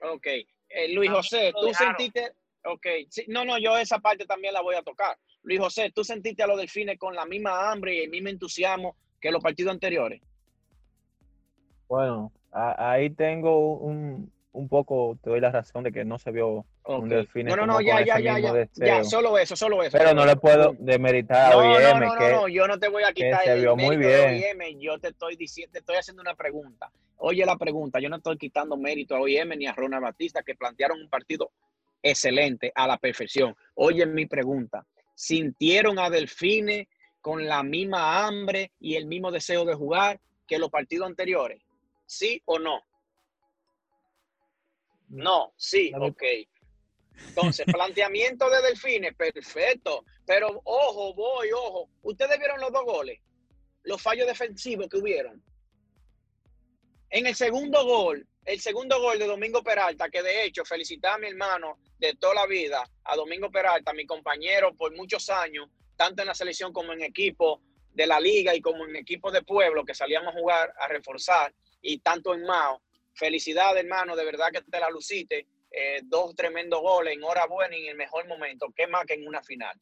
Ok. 0.02 0.26
Eh, 0.26 0.92
Luis 0.92 1.10
José, 1.10 1.52
¿tú 1.58 1.72
sentiste? 1.72 2.32
Ok. 2.64 2.86
no, 3.28 3.44
no, 3.44 3.58
yo 3.58 3.78
esa 3.78 3.98
parte 4.00 4.26
también 4.26 4.52
la 4.52 4.62
voy 4.62 4.74
a 4.74 4.82
tocar. 4.82 5.16
Luis 5.42 5.60
José, 5.60 5.92
¿tú 5.94 6.02
sentiste 6.02 6.42
a 6.42 6.46
los 6.46 6.58
delfines 6.58 6.98
con 6.98 7.14
la 7.14 7.24
misma 7.24 7.70
hambre 7.70 7.94
y 7.94 8.00
el 8.00 8.10
mismo 8.10 8.28
entusiasmo 8.28 8.96
que 9.20 9.30
los 9.30 9.42
partidos 9.42 9.72
anteriores? 9.72 10.20
Bueno, 11.88 12.32
ahí 12.50 13.10
tengo 13.10 13.76
un, 13.76 14.32
un 14.52 14.68
poco 14.68 15.16
te 15.22 15.30
doy 15.30 15.40
la 15.40 15.52
razón 15.52 15.84
de 15.84 15.92
que 15.92 16.04
no 16.04 16.18
se 16.18 16.32
vio 16.32 16.66
un 16.86 17.08
delfín. 17.08 17.46
No, 17.46 17.56
no, 17.56 17.66
no, 17.66 17.80
ya, 17.80 18.04
ya, 18.04 18.18
ya, 18.18 18.38
ya, 18.38 18.68
ya, 18.74 19.04
solo 19.04 19.38
eso, 19.38 19.56
solo 19.56 19.82
eso. 19.82 19.96
Pero 19.96 20.14
no 20.14 20.24
le 20.24 20.36
puedo 20.36 20.74
demeritar 20.78 21.52
a 21.52 21.56
OIM 21.56 21.82
no, 21.82 22.00
no, 22.00 22.16
que, 22.16 22.30
no, 22.30 22.48
yo 22.48 22.66
no 22.68 22.78
te 22.78 22.88
voy 22.88 23.02
a 23.02 23.12
quitar 23.12 23.44
se 23.44 23.56
vio 23.56 23.76
muy 23.76 23.96
bien. 23.96 24.42
OIM, 24.60 24.78
yo 24.78 24.98
te 24.98 25.08
estoy 25.08 25.36
diciendo, 25.36 25.72
te 25.72 25.80
estoy 25.80 25.96
haciendo 25.96 26.22
una 26.22 26.34
pregunta. 26.34 26.90
Oye 27.18 27.44
la 27.44 27.56
pregunta, 27.56 27.98
yo 27.98 28.08
no 28.08 28.16
estoy 28.16 28.36
quitando 28.36 28.76
mérito 28.76 29.16
a 29.16 29.20
OIM 29.20 29.48
ni 29.56 29.66
a 29.66 29.72
Ronald 29.72 30.02
Batista 30.02 30.42
que 30.42 30.54
plantearon 30.54 31.00
un 31.00 31.08
partido 31.08 31.50
excelente 32.02 32.72
a 32.74 32.86
la 32.86 32.98
perfección. 32.98 33.56
Oye 33.74 34.06
mi 34.06 34.26
pregunta, 34.26 34.86
¿sintieron 35.14 35.98
a 35.98 36.10
Delfines 36.10 36.86
con 37.20 37.46
la 37.46 37.62
misma 37.62 38.26
hambre 38.26 38.72
y 38.78 38.94
el 38.94 39.06
mismo 39.06 39.32
deseo 39.32 39.64
de 39.64 39.74
jugar 39.74 40.20
que 40.46 40.58
los 40.58 40.70
partidos 40.70 41.08
anteriores? 41.08 41.62
¿Sí 42.04 42.40
o 42.44 42.58
no? 42.58 42.80
No, 45.08 45.52
sí, 45.56 45.92
ok. 45.98 46.22
Entonces, 47.28 47.66
planteamiento 47.66 48.48
de 48.50 48.62
Delfines, 48.62 49.14
perfecto. 49.14 50.04
Pero 50.24 50.60
ojo, 50.64 51.14
voy, 51.14 51.50
ojo. 51.52 51.88
Ustedes 52.02 52.38
vieron 52.38 52.60
los 52.60 52.72
dos 52.72 52.84
goles, 52.84 53.20
los 53.84 54.00
fallos 54.00 54.26
defensivos 54.26 54.88
que 54.88 54.98
hubieron. 54.98 55.42
En 57.10 57.26
el 57.26 57.34
segundo 57.34 57.84
gol, 57.84 58.26
el 58.44 58.60
segundo 58.60 59.00
gol 59.00 59.18
de 59.18 59.26
Domingo 59.26 59.62
Peralta, 59.62 60.08
que 60.08 60.22
de 60.22 60.44
hecho 60.44 60.64
felicitar 60.64 61.14
a 61.14 61.18
mi 61.18 61.28
hermano 61.28 61.78
de 61.98 62.14
toda 62.14 62.34
la 62.34 62.46
vida, 62.46 62.84
a 63.04 63.16
Domingo 63.16 63.50
Peralta, 63.50 63.92
mi 63.92 64.06
compañero 64.06 64.74
por 64.74 64.94
muchos 64.94 65.30
años, 65.30 65.68
tanto 65.96 66.22
en 66.22 66.28
la 66.28 66.34
selección 66.34 66.72
como 66.72 66.92
en 66.92 67.02
equipo 67.02 67.62
de 67.92 68.06
la 68.06 68.20
liga 68.20 68.54
y 68.54 68.60
como 68.60 68.84
en 68.84 68.96
equipo 68.96 69.30
de 69.30 69.42
pueblo 69.42 69.84
que 69.84 69.94
salíamos 69.94 70.34
a 70.34 70.38
jugar, 70.38 70.72
a 70.78 70.88
reforzar, 70.88 71.54
y 71.80 71.98
tanto 71.98 72.34
en 72.34 72.44
Mao. 72.44 72.82
Felicidades, 73.14 73.82
hermano, 73.82 74.14
de 74.14 74.24
verdad 74.24 74.50
que 74.52 74.60
te 74.60 74.78
la 74.78 74.90
luciste. 74.90 75.46
Eh, 75.70 76.00
dos 76.04 76.34
tremendos 76.34 76.80
goles, 76.80 77.14
enhorabuena 77.14 77.76
y 77.76 77.84
en 77.84 77.90
el 77.90 77.96
mejor 77.96 78.26
momento. 78.26 78.72
¿Qué 78.74 78.86
más 78.86 79.04
que 79.04 79.14
en 79.14 79.26
una 79.26 79.42
final? 79.42 79.76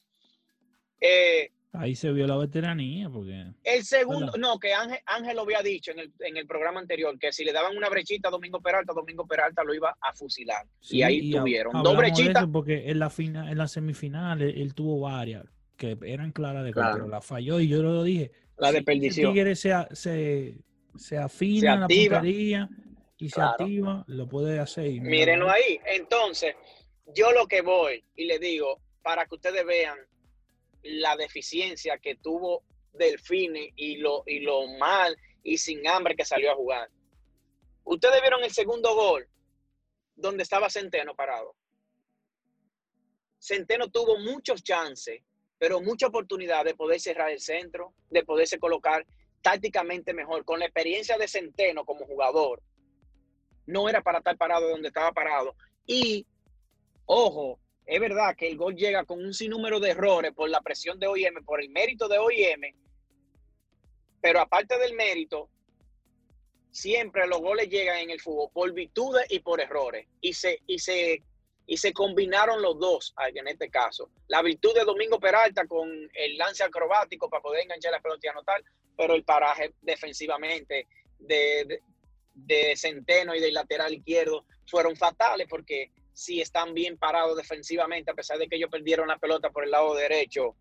Eh, 1.01 1.51
Ahí 1.73 1.97
se 1.97 2.13
vio 2.13 2.27
la 2.29 2.37
veteranía, 2.37 3.11
porque... 3.11 3.47
El 3.65 3.83
segundo, 3.83 4.33
no, 4.39 4.61
que 4.61 4.73
Ángel, 4.73 5.01
Ángel 5.07 5.35
lo 5.35 5.43
había 5.43 5.61
dicho 5.61 5.91
en 5.91 5.99
el, 5.99 6.13
en 6.21 6.37
el, 6.37 6.47
programa 6.47 6.79
anterior, 6.79 7.19
que 7.19 7.33
si 7.33 7.45
le 7.45 7.53
daban 7.53 7.77
una 7.77 7.89
brechita 7.89 8.29
a 8.29 8.31
Domingo 8.31 8.61
Peralta, 8.61 8.93
Domingo 8.93 9.27
Peralta 9.27 9.65
lo 9.65 9.75
iba 9.75 9.97
a 10.01 10.13
fusilar. 10.13 10.65
y 10.83 11.03
ahí 11.03 11.33
tuvieron 11.33 11.83
dos 11.83 11.97
brechitas. 11.97 12.47
Porque 12.53 12.89
en 12.91 13.01
la, 13.01 13.11
final, 13.11 13.49
en 13.49 13.59
la 13.59 13.67
semifinal 13.67 14.41
él, 14.41 14.73
tuvo 14.75 15.01
varias 15.01 15.47
que 15.77 15.99
eran 16.07 16.31
claras 16.31 16.65
de 16.65 16.71
gol, 16.71 16.85
pero 16.93 17.09
la 17.09 17.21
falló 17.21 17.59
y 17.59 17.67
yo 17.67 17.83
lo 17.83 18.05
dije. 18.05 18.31
La 18.57 18.71
desperdició. 18.71 19.31
Si 19.31 19.35
Tigre 19.35 19.57
se, 19.57 19.75
se, 19.93 20.59
se 20.95 21.19
afina 21.19 21.75
la 21.75 21.89
puntería 21.89 22.71
y 23.17 23.31
se 23.31 23.41
activa, 23.41 24.05
lo 24.09 24.29
puede 24.29 24.59
hacer. 24.59 24.91
Mírenlo 25.01 25.51
ahí. 25.51 25.81
Entonces, 25.87 26.55
yo 27.15 27.33
lo 27.33 27.47
que 27.47 27.61
voy 27.61 28.05
y 28.17 28.25
le 28.25 28.39
digo, 28.39 28.81
para 29.03 29.27
que 29.27 29.35
ustedes 29.35 29.65
vean 29.65 29.99
la 30.83 31.17
deficiencia 31.17 31.99
que 31.99 32.17
tuvo 32.17 32.63
Delfine 32.93 33.73
y 33.77 33.97
lo, 33.97 34.23
y 34.27 34.41
lo 34.41 34.67
mal 34.79 35.17
y 35.43 35.59
sin 35.59 35.87
hambre 35.87 36.17
que 36.17 36.25
salió 36.25 36.53
a 36.53 36.57
jugar. 36.57 36.91
Ustedes 37.85 38.21
vieron 38.21 38.43
el 38.43 38.51
segundo 38.51 38.95
gol 38.95 39.29
donde 40.17 40.43
estaba 40.43 40.71
Centeno 40.71 41.15
parado. 41.15 41.55
Centeno 43.39 43.89
tuvo 43.89 44.19
muchos 44.19 44.63
chances, 44.63 45.23
pero 45.59 45.81
mucha 45.81 46.07
oportunidad 46.07 46.65
de 46.65 46.75
poder 46.75 46.99
cerrar 47.01 47.31
el 47.31 47.41
centro, 47.41 47.93
de 48.09 48.25
poderse 48.25 48.59
colocar 48.59 49.07
tácticamente 49.43 50.15
mejor. 50.15 50.45
Con 50.45 50.61
la 50.61 50.67
experiencia 50.67 51.19
de 51.19 51.29
Centeno 51.29 51.85
como 51.85 52.07
jugador, 52.07 52.63
no 53.67 53.89
era 53.89 54.03
para 54.03 54.19
estar 54.19 54.37
parado 54.37 54.69
donde 54.69 54.89
estaba 54.89 55.13
parado. 55.13 55.55
Y, 55.87 56.27
ojo, 57.07 57.59
es 57.87 58.01
verdad 58.01 58.35
que 58.37 58.49
el 58.49 58.57
gol 58.57 58.75
llega 58.75 59.05
con 59.05 59.23
un 59.25 59.35
sinnúmero 59.35 59.81
de 59.81 59.91
errores 59.91 60.33
por 60.33 60.49
la 60.49 60.61
presión 60.61 60.99
de 60.99 61.07
OIM, 61.07 61.45
por 61.45 61.61
el 61.61 61.69
mérito 61.71 62.09
de 62.09 62.19
OIM, 62.19 62.75
pero 64.21 64.41
aparte 64.41 64.79
del 64.79 64.95
mérito, 64.95 65.51
siempre 66.71 67.27
los 67.27 67.41
goles 67.41 67.69
llegan 67.69 67.99
en 67.99 68.11
el 68.11 68.21
fútbol 68.21 68.51
por 68.53 68.73
virtudes 68.73 69.27
y 69.29 69.41
por 69.41 69.61
errores. 69.61 70.09
Y 70.23 70.33
se, 70.33 70.61
y 70.67 70.79
se, 70.79 71.23
y 71.67 71.77
se 71.77 71.93
combinaron 71.93 72.63
los 72.63 72.79
dos 72.79 73.15
en 73.35 73.47
este 73.49 73.69
caso. 73.69 74.11
La 74.29 74.41
virtud 74.41 74.75
de 74.75 74.85
Domingo 74.85 75.21
Peralta 75.21 75.67
con 75.67 75.91
el 76.15 76.39
lance 76.39 76.65
acrobático 76.65 77.29
para 77.29 77.43
poder 77.43 77.65
enganchar 77.65 77.93
la 77.93 78.01
pelota 78.01 78.27
y 78.27 78.31
anotar, 78.31 78.65
pero 78.97 79.15
el 79.15 79.25
paraje 79.25 79.75
defensivamente 79.83 80.89
de, 81.19 81.65
de 81.67 81.83
Centeno 82.77 83.35
y 83.35 83.41
del 83.41 83.55
lateral 83.55 83.95
izquierdo 83.95 84.45
fueron 84.67 84.97
fatales 84.97 85.47
porque 85.49 85.93
si 86.13 86.41
están 86.41 86.75
bien 86.75 86.97
parados 86.97 87.37
defensivamente, 87.37 88.11
a 88.11 88.15
pesar 88.15 88.39
de 88.39 88.49
que 88.49 88.57
ellos 88.57 88.71
perdieron 88.71 89.09
la 89.09 89.19
pelota 89.19 89.51
por 89.51 89.65
el 89.65 89.71
lado 89.71 89.95
derecho 89.95 90.57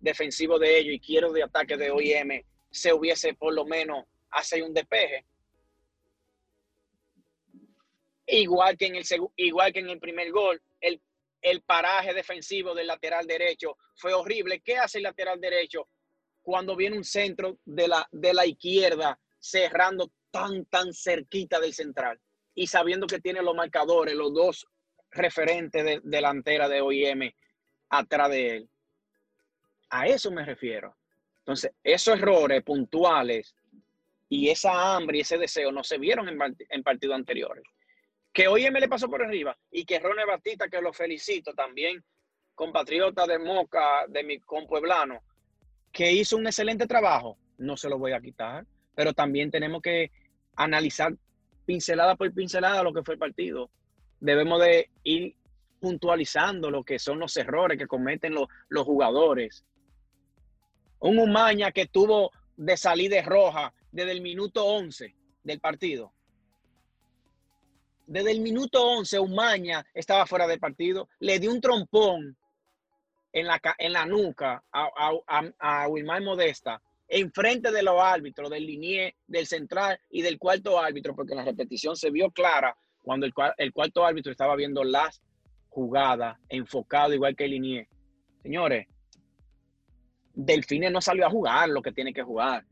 defensivo 0.00 0.58
de 0.58 0.78
ellos 0.78 0.94
y 0.94 1.00
quiero 1.00 1.32
de 1.32 1.42
ataque 1.42 1.76
de 1.76 1.90
OIM, 1.90 2.42
se 2.70 2.92
hubiese 2.92 3.34
por 3.34 3.54
lo 3.54 3.64
menos 3.64 4.04
hace 4.30 4.62
un 4.62 4.74
despeje. 4.74 5.24
Igual 8.26 8.76
que 8.76 8.86
en 8.86 8.96
el, 8.96 9.04
igual 9.36 9.72
que 9.72 9.80
en 9.80 9.90
el 9.90 10.00
primer 10.00 10.30
gol, 10.30 10.60
el, 10.80 11.00
el 11.42 11.62
paraje 11.62 12.14
defensivo 12.14 12.74
del 12.74 12.86
lateral 12.86 13.26
derecho 13.26 13.76
fue 13.96 14.14
horrible. 14.14 14.60
¿Qué 14.60 14.76
hace 14.76 14.98
el 14.98 15.04
lateral 15.04 15.40
derecho 15.40 15.88
cuando 16.42 16.74
viene 16.74 16.96
un 16.96 17.04
centro 17.04 17.58
de 17.64 17.88
la, 17.88 18.08
de 18.12 18.34
la 18.34 18.46
izquierda 18.46 19.18
cerrando 19.38 20.10
tan, 20.34 20.64
tan 20.64 20.92
cerquita 20.92 21.60
del 21.60 21.72
central 21.72 22.20
y 22.56 22.66
sabiendo 22.66 23.06
que 23.06 23.20
tiene 23.20 23.40
los 23.40 23.54
marcadores, 23.54 24.16
los 24.16 24.34
dos 24.34 24.66
referentes 25.12 25.84
de, 25.84 26.00
delantera 26.02 26.68
de 26.68 26.80
OIM 26.80 27.30
atrás 27.88 28.30
de 28.30 28.56
él. 28.56 28.70
A 29.90 30.08
eso 30.08 30.32
me 30.32 30.44
refiero. 30.44 30.96
Entonces, 31.38 31.70
esos 31.84 32.18
errores 32.18 32.64
puntuales 32.64 33.54
y 34.28 34.48
esa 34.48 34.96
hambre 34.96 35.18
y 35.18 35.20
ese 35.20 35.38
deseo 35.38 35.70
no 35.70 35.84
se 35.84 35.98
vieron 35.98 36.28
en, 36.28 36.82
partidos 36.82 37.14
anteriores. 37.14 37.62
Que 38.32 38.48
OIM 38.48 38.74
le 38.74 38.88
pasó 38.88 39.08
por 39.08 39.22
arriba 39.22 39.56
y 39.70 39.84
que 39.84 40.00
Ronald 40.00 40.30
Batista, 40.30 40.68
que 40.68 40.80
lo 40.80 40.92
felicito 40.92 41.54
también, 41.54 42.02
compatriota 42.56 43.24
de 43.24 43.38
Moca, 43.38 44.06
de 44.08 44.24
mi 44.24 44.40
compueblano, 44.40 45.22
que 45.92 46.10
hizo 46.10 46.36
un 46.36 46.48
excelente 46.48 46.88
trabajo, 46.88 47.38
no 47.58 47.76
se 47.76 47.88
lo 47.88 47.98
voy 47.98 48.10
a 48.10 48.20
quitar, 48.20 48.66
pero 48.96 49.12
también 49.12 49.52
tenemos 49.52 49.80
que 49.80 50.10
analizar 50.56 51.14
pincelada 51.64 52.16
por 52.16 52.32
pincelada 52.32 52.82
lo 52.82 52.92
que 52.92 53.02
fue 53.02 53.14
el 53.14 53.20
partido. 53.20 53.70
Debemos 54.20 54.60
de 54.60 54.90
ir 55.02 55.34
puntualizando 55.80 56.70
lo 56.70 56.82
que 56.82 56.98
son 56.98 57.18
los 57.18 57.36
errores 57.36 57.78
que 57.78 57.86
cometen 57.86 58.34
los, 58.34 58.48
los 58.68 58.84
jugadores. 58.84 59.64
Un 61.00 61.18
Umaña 61.18 61.72
que 61.72 61.86
tuvo 61.86 62.30
de 62.56 62.76
salida 62.76 63.20
roja 63.22 63.72
desde 63.92 64.12
el 64.12 64.22
minuto 64.22 64.64
11 64.64 65.14
del 65.42 65.60
partido. 65.60 66.12
Desde 68.06 68.32
el 68.32 68.40
minuto 68.40 68.82
11, 68.82 69.18
Umaña 69.18 69.84
estaba 69.94 70.26
fuera 70.26 70.46
del 70.46 70.60
partido. 70.60 71.08
Le 71.20 71.38
dio 71.38 71.50
un 71.50 71.60
trompón 71.60 72.36
en 73.32 73.46
la, 73.46 73.60
en 73.78 73.92
la 73.92 74.06
nuca 74.06 74.62
a, 74.72 74.88
a, 75.26 75.42
a 75.58 75.88
Wilmar 75.88 76.22
Modesta 76.22 76.80
enfrente 77.14 77.70
de 77.70 77.82
los 77.84 78.00
árbitros, 78.00 78.50
del 78.50 78.66
linier, 78.66 79.14
del 79.28 79.46
central 79.46 80.00
y 80.10 80.22
del 80.22 80.36
cuarto 80.36 80.80
árbitro, 80.80 81.14
porque 81.14 81.36
la 81.36 81.44
repetición 81.44 81.94
se 81.94 82.10
vio 82.10 82.30
clara 82.32 82.76
cuando 83.02 83.24
el, 83.24 83.32
cuarto 83.72 84.04
árbitro 84.04 84.32
estaba 84.32 84.56
viendo 84.56 84.82
las 84.82 85.22
jugadas, 85.68 86.36
enfocado 86.48 87.14
igual 87.14 87.36
que 87.36 87.44
el 87.44 87.52
linier. 87.52 87.88
Señores, 88.42 88.88
Delfines 90.32 90.90
no 90.90 91.00
salió 91.00 91.26
a 91.26 91.30
jugar 91.30 91.68
lo 91.68 91.82
que 91.82 91.92
tiene 91.92 92.12
que 92.12 92.24
jugar. 92.24 92.64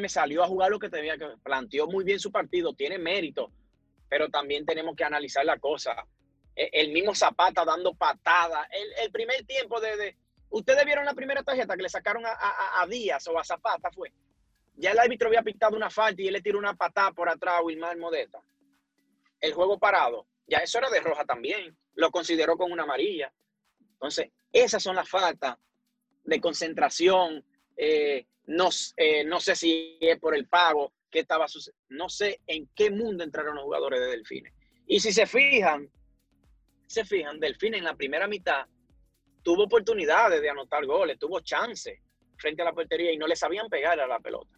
Me 0.00 0.08
salió 0.08 0.42
a 0.42 0.48
jugar 0.48 0.70
lo 0.70 0.80
que 0.80 0.88
tenía 0.88 1.16
que 1.16 1.28
planteó 1.44 1.86
muy 1.86 2.04
bien 2.04 2.18
su 2.18 2.32
partido, 2.32 2.74
tiene 2.74 2.98
mérito. 2.98 3.52
pero 4.08 4.28
también 4.28 4.66
tenemos 4.66 4.96
que 4.96 5.04
analizar 5.04 5.44
la 5.44 5.58
cosa. 5.58 5.94
E, 6.56 6.70
el 6.72 6.90
mismo 6.90 7.14
Zapata 7.14 7.64
dando 7.64 7.94
patada. 7.94 8.68
El, 9.00 9.12
primer 9.12 9.44
tiempo 9.44 9.80
de, 9.80 10.16
Ustedes 10.50 10.84
vieron 10.84 11.04
la 11.04 11.14
primera 11.14 11.42
tarjeta 11.42 11.76
que 11.76 11.82
le 11.82 11.88
sacaron 11.88 12.24
a, 12.24 12.86
Díaz 12.88 13.26
o 13.28 13.38
a 13.38 13.44
Zapata, 13.44 13.90
fue. 13.90 14.12
Ya 14.76 14.92
el 14.92 14.98
árbitro 14.98 15.28
había 15.28 15.42
pintado 15.42 15.76
una 15.76 15.90
falta 15.90 16.22
y 16.22 16.28
él 16.28 16.34
le 16.34 16.42
tiró 16.42 16.58
una 16.58 16.74
patada 16.74 17.12
por 17.12 17.28
atrás 17.28 17.56
a 17.58 17.62
Wilmar 17.62 17.96
Modeta. 17.96 18.40
El 19.40 19.54
juego 19.54 19.78
parado. 19.78 20.26
Ya 20.46 20.58
eso 20.58 20.78
era 20.78 20.90
de 20.90 21.00
roja 21.00 21.24
también. 21.24 21.76
Lo 21.94 22.10
consideró 22.10 22.56
con 22.56 22.70
una 22.70 22.84
amarilla. 22.84 23.32
Entonces, 23.92 24.30
esas 24.52 24.82
son 24.82 24.96
las 24.96 25.08
faltas 25.08 25.56
de 26.24 26.40
concentración. 26.40 27.44
Eh, 27.76 28.26
no, 28.46 28.68
eh, 28.96 29.24
no 29.24 29.40
sé 29.40 29.56
si 29.56 29.98
es 30.00 30.18
por 30.18 30.34
el 30.34 30.46
pago 30.46 30.92
que 31.10 31.20
estaba. 31.20 31.46
No 31.88 32.08
sé 32.08 32.40
en 32.46 32.68
qué 32.74 32.90
mundo 32.90 33.24
entraron 33.24 33.56
los 33.56 33.64
jugadores 33.64 34.00
de 34.00 34.06
Delfines. 34.06 34.52
Y 34.86 35.00
si 35.00 35.12
se 35.12 35.26
fijan, 35.26 35.90
se 36.86 37.04
fijan, 37.04 37.40
Delfines 37.40 37.78
en 37.78 37.84
la 37.84 37.96
primera 37.96 38.28
mitad 38.28 38.66
tuvo 39.46 39.62
oportunidades 39.62 40.42
de 40.42 40.50
anotar 40.50 40.84
goles, 40.84 41.20
tuvo 41.20 41.38
chance 41.38 42.02
frente 42.36 42.62
a 42.62 42.64
la 42.64 42.72
portería 42.72 43.12
y 43.12 43.16
no 43.16 43.28
le 43.28 43.36
sabían 43.36 43.68
pegar 43.68 44.00
a 44.00 44.06
la 44.08 44.18
pelota. 44.18 44.50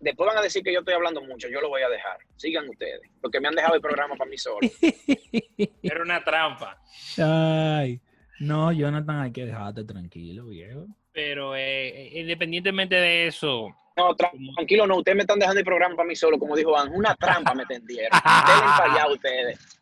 Después 0.00 0.26
van 0.26 0.38
a 0.38 0.42
decir 0.42 0.64
que 0.64 0.72
yo 0.72 0.80
estoy 0.80 0.94
hablando 0.94 1.22
mucho, 1.22 1.48
yo 1.48 1.60
lo 1.60 1.68
voy 1.68 1.82
a 1.82 1.88
dejar. 1.88 2.18
Sigan 2.34 2.68
ustedes, 2.68 3.02
porque 3.20 3.38
me 3.38 3.46
han 3.46 3.54
dejado 3.54 3.76
el 3.76 3.80
programa 3.80 4.16
para 4.16 4.28
mí 4.28 4.36
solo. 4.36 4.58
Era 5.82 6.02
una 6.02 6.24
trampa. 6.24 6.82
Ay, 7.18 8.00
no, 8.40 8.72
Jonathan, 8.72 9.20
hay 9.20 9.32
que 9.32 9.46
dejarte 9.46 9.84
tranquilo, 9.84 10.46
viejo. 10.46 10.88
Pero 11.12 11.54
eh, 11.54 12.10
independientemente 12.14 12.96
de 12.96 13.28
eso. 13.28 13.68
No, 13.96 14.16
tranquilo, 14.16 14.88
no, 14.88 14.96
ustedes 14.96 15.14
me 15.14 15.22
están 15.22 15.38
dejando 15.38 15.60
el 15.60 15.64
programa 15.64 15.94
para 15.94 16.08
mí 16.08 16.16
solo, 16.16 16.36
como 16.36 16.56
dijo 16.56 16.72
Van, 16.72 16.92
una 16.92 17.14
trampa 17.14 17.54
me 17.54 17.64
tendieron. 17.64 18.10
ustedes 18.18 19.12
ustedes. 19.12 19.76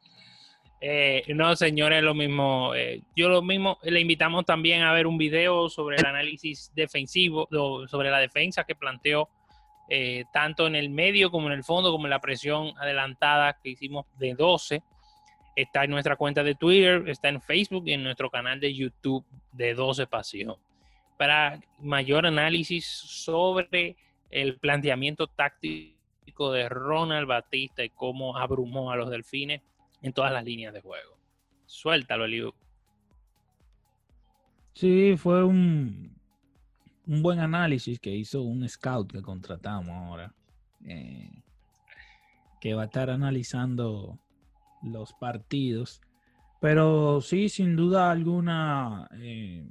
Eh, 0.86 1.24
no, 1.34 1.56
señores, 1.56 2.02
lo 2.02 2.12
mismo. 2.12 2.74
Eh, 2.74 3.00
yo 3.16 3.30
lo 3.30 3.40
mismo, 3.40 3.78
le 3.84 4.00
invitamos 4.00 4.44
también 4.44 4.82
a 4.82 4.92
ver 4.92 5.06
un 5.06 5.16
video 5.16 5.70
sobre 5.70 5.96
el 5.96 6.04
análisis 6.04 6.70
defensivo, 6.74 7.48
sobre 7.88 8.10
la 8.10 8.18
defensa 8.18 8.64
que 8.64 8.74
planteó 8.74 9.30
eh, 9.88 10.24
tanto 10.30 10.66
en 10.66 10.74
el 10.74 10.90
medio 10.90 11.30
como 11.30 11.46
en 11.46 11.54
el 11.54 11.64
fondo, 11.64 11.90
como 11.90 12.04
en 12.04 12.10
la 12.10 12.20
presión 12.20 12.74
adelantada 12.76 13.58
que 13.62 13.70
hicimos 13.70 14.04
de 14.18 14.34
12. 14.34 14.82
Está 15.56 15.84
en 15.84 15.90
nuestra 15.90 16.16
cuenta 16.16 16.42
de 16.42 16.54
Twitter, 16.54 17.08
está 17.08 17.30
en 17.30 17.40
Facebook 17.40 17.84
y 17.86 17.94
en 17.94 18.02
nuestro 18.02 18.28
canal 18.28 18.60
de 18.60 18.74
YouTube 18.74 19.24
de 19.52 19.72
12 19.72 20.06
Pasión. 20.06 20.56
Para 21.16 21.60
mayor 21.78 22.26
análisis 22.26 22.84
sobre 22.84 23.96
el 24.30 24.58
planteamiento 24.58 25.28
táctico 25.28 26.52
de 26.52 26.68
Ronald 26.68 27.26
Batista 27.26 27.82
y 27.82 27.88
cómo 27.88 28.36
abrumó 28.36 28.90
a 28.90 28.96
los 28.96 29.08
delfines 29.08 29.62
en 30.04 30.12
todas 30.12 30.30
las 30.30 30.44
líneas 30.44 30.74
de 30.74 30.82
juego. 30.82 31.16
Suéltalo, 31.64 32.26
Eliu. 32.26 32.52
Sí, 34.74 35.16
fue 35.16 35.42
un, 35.42 36.14
un 37.06 37.22
buen 37.22 37.40
análisis 37.40 37.98
que 37.98 38.14
hizo 38.14 38.42
un 38.42 38.68
scout 38.68 39.10
que 39.10 39.22
contratamos 39.22 39.88
ahora, 39.88 40.34
eh, 40.84 41.30
que 42.60 42.74
va 42.74 42.82
a 42.82 42.84
estar 42.84 43.08
analizando 43.08 44.18
los 44.82 45.14
partidos. 45.14 46.02
Pero 46.60 47.22
sí, 47.22 47.48
sin 47.48 47.74
duda 47.74 48.10
alguna, 48.10 49.08
eh, 49.14 49.66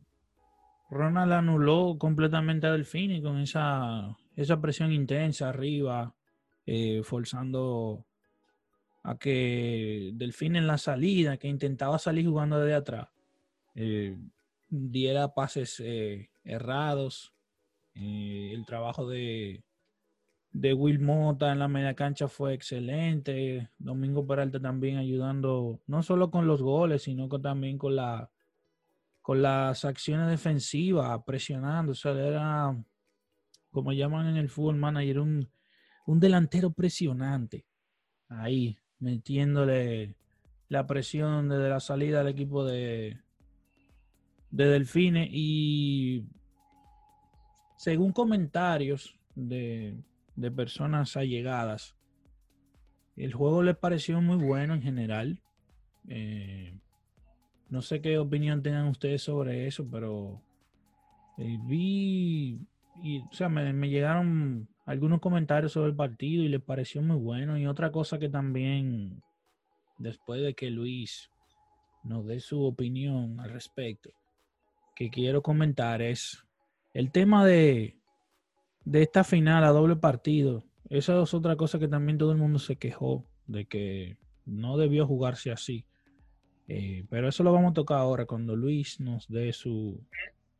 Ronald 0.89 1.31
anuló 1.31 1.95
completamente 1.99 2.65
a 2.65 2.71
Delfini 2.71 3.21
con 3.21 3.37
esa, 3.37 4.17
esa 4.35 4.59
presión 4.59 4.91
intensa 4.91 5.49
arriba, 5.49 6.15
eh, 6.65 7.03
forzando 7.03 8.03
a 9.03 9.17
que 9.17 10.11
Delfín 10.13 10.55
en 10.55 10.67
la 10.67 10.77
salida, 10.77 11.37
que 11.37 11.47
intentaba 11.47 11.99
salir 11.99 12.25
jugando 12.25 12.59
desde 12.59 12.75
atrás, 12.75 13.09
diera 14.69 15.33
pases 15.33 15.81
errados. 16.43 17.33
Eh, 17.95 18.51
el 18.53 18.65
trabajo 18.65 19.07
de, 19.07 19.63
de 20.51 20.73
Will 20.73 20.99
Mota 20.99 21.51
en 21.51 21.59
la 21.59 21.67
media 21.67 21.95
cancha 21.95 22.27
fue 22.27 22.53
excelente. 22.53 23.69
Domingo 23.77 24.25
Peralta 24.25 24.59
también 24.59 24.97
ayudando, 24.97 25.81
no 25.87 26.03
solo 26.03 26.31
con 26.31 26.47
los 26.47 26.61
goles, 26.61 27.03
sino 27.03 27.27
también 27.41 27.77
con, 27.77 27.95
la, 27.95 28.31
con 29.21 29.41
las 29.41 29.85
acciones 29.85 30.29
defensivas, 30.29 31.21
presionando. 31.25 31.91
O 31.91 31.95
sea, 31.95 32.11
era, 32.13 32.83
como 33.71 33.93
llaman 33.93 34.27
en 34.27 34.37
el 34.37 34.49
fútbol 34.49 34.77
manager, 34.77 35.19
un, 35.19 35.49
un 36.05 36.19
delantero 36.19 36.71
presionante. 36.71 37.65
Ahí, 38.29 38.77
metiéndole 39.03 40.15
la 40.69 40.87
presión 40.87 41.49
desde 41.49 41.69
la 41.69 41.79
salida 41.79 42.21
al 42.21 42.29
equipo 42.29 42.63
de, 42.63 43.17
de 44.49 44.65
Delfines 44.65 45.29
y 45.31 46.23
según 47.75 48.13
comentarios 48.13 49.19
de, 49.35 49.97
personas 50.55 51.17
allegadas, 51.17 51.95
el 53.17 53.33
juego 53.33 53.61
les 53.61 53.75
pareció 53.75 54.21
muy 54.21 54.37
bueno 54.37 54.73
en 54.73 54.81
general. 54.81 55.39
Eh, 56.07 56.79
no 57.69 57.81
sé 57.81 58.01
qué 58.01 58.17
opinión 58.17 58.63
tengan 58.63 58.87
ustedes 58.87 59.21
sobre 59.21 59.67
eso, 59.67 59.85
pero 59.91 60.41
eh, 61.37 61.57
vi, 61.63 62.59
y, 63.03 63.19
o 63.19 63.33
sea, 63.33 63.49
me, 63.49 63.89
llegaron 63.89 64.67
algunos 64.85 65.19
comentarios 65.19 65.71
sobre 65.71 65.89
el 65.89 65.95
partido 65.95 66.43
y 66.43 66.49
les 66.49 66.61
pareció 66.61 67.01
muy 67.01 67.17
bueno. 67.17 67.57
Y 67.57 67.67
otra 67.67 67.91
cosa 67.91 68.19
que 68.19 68.29
también, 68.29 69.21
después 69.97 70.41
de 70.41 70.53
que 70.53 70.69
Luis 70.69 71.29
nos 72.03 72.25
dé 72.25 72.39
su 72.39 72.63
opinión 72.63 73.39
al 73.39 73.51
respecto, 73.51 74.11
que 74.95 75.09
quiero 75.09 75.41
comentar 75.41 76.01
es 76.01 76.43
el 76.93 77.11
tema 77.11 77.45
de, 77.45 77.97
de 78.85 79.01
esta 79.01 79.23
final 79.23 79.63
a 79.63 79.69
doble 79.69 79.95
partido. 79.95 80.65
Esa 80.89 81.21
es 81.21 81.33
otra 81.33 81.55
cosa 81.55 81.79
que 81.79 81.87
también 81.87 82.17
todo 82.17 82.31
el 82.31 82.37
mundo 82.37 82.59
se 82.59 82.75
quejó 82.75 83.25
de 83.47 83.65
que 83.65 84.17
no 84.45 84.77
debió 84.77 85.07
jugarse 85.07 85.51
así. 85.51 85.85
Eh, 86.67 87.05
pero 87.09 87.27
eso 87.27 87.43
lo 87.43 87.51
vamos 87.51 87.71
a 87.71 87.73
tocar 87.73 87.97
ahora 87.97 88.25
cuando 88.25 88.55
Luis 88.55 88.99
nos 88.99 89.27
dé 89.27 89.51
su, 89.53 90.01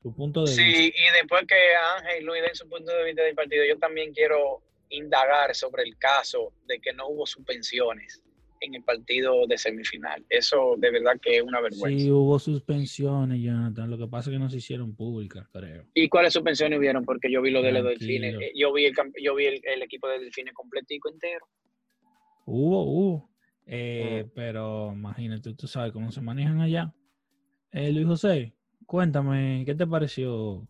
su 0.04 0.14
punto 0.14 0.44
de 0.44 0.52
vista. 0.52 0.64
Sí, 0.64 0.94
y 0.96 1.14
después 1.14 1.46
que 1.48 1.56
Ángel 1.98 2.22
y 2.22 2.26
Luis 2.26 2.42
den 2.44 2.56
su 2.56 2.70
punto 2.70 2.92
de 2.92 3.06
vista 3.06 3.24
del 3.24 3.34
partido, 3.34 3.64
yo 3.66 3.78
también 3.80 4.14
quiero 4.14 4.62
indagar 4.90 5.56
sobre 5.56 5.84
el 5.84 5.98
caso 5.98 6.54
de 6.68 6.80
que 6.80 6.94
no 6.94 7.08
hubo 7.08 7.26
suspensiones 7.26 8.22
en 8.60 8.76
el 8.76 8.84
partido 8.84 9.48
de 9.48 9.58
semifinal. 9.58 10.24
Eso 10.30 10.76
de 10.78 10.92
verdad 10.92 11.20
que 11.22 11.38
es 11.38 11.44
una 11.44 11.62
vergüenza. 11.62 12.04
Sí, 12.04 12.12
hubo 12.12 12.38
suspensiones, 12.40 13.42
Jonathan. 13.42 13.90
Lo 13.90 13.98
que 13.98 14.08
pasa 14.08 14.30
es 14.30 14.36
que 14.36 14.40
no 14.40 14.50
se 14.50 14.58
hicieron 14.58 14.96
públicas, 14.96 15.48
creo. 15.52 15.86
¿Y 15.94 16.08
cuáles 16.08 16.34
suspensiones 16.34 16.80
hubieron? 16.80 17.04
Porque 17.04 17.32
yo 17.32 17.42
vi 17.42 17.52
lo 17.52 17.62
de 17.62 17.72
los 17.72 17.84
delfines. 17.84 18.36
Eh, 18.36 18.52
yo 18.56 18.72
vi 18.74 18.86
el, 18.86 18.94
yo 19.22 19.36
vi 19.36 19.46
el, 19.46 19.82
equipo 19.82 20.08
de 20.08 20.20
delfines 20.20 20.54
completico 20.54 21.10
entero. 21.10 21.48
Hubo, 22.46 22.84
hubo. 22.84 23.30
Eh, 23.66 24.26
pero 24.36 24.92
imagínate, 24.94 25.54
tú 25.54 25.68
sabes 25.68 25.92
cómo 25.92 26.12
se 26.12 26.22
manejan 26.22 26.62
allá. 26.62 26.94
Eh, 27.72 27.92
Luis 27.92 28.06
José, 28.06 28.54
cuéntame, 28.86 29.64
¿qué 29.66 29.76
te 29.76 29.88
pareció? 29.88 30.62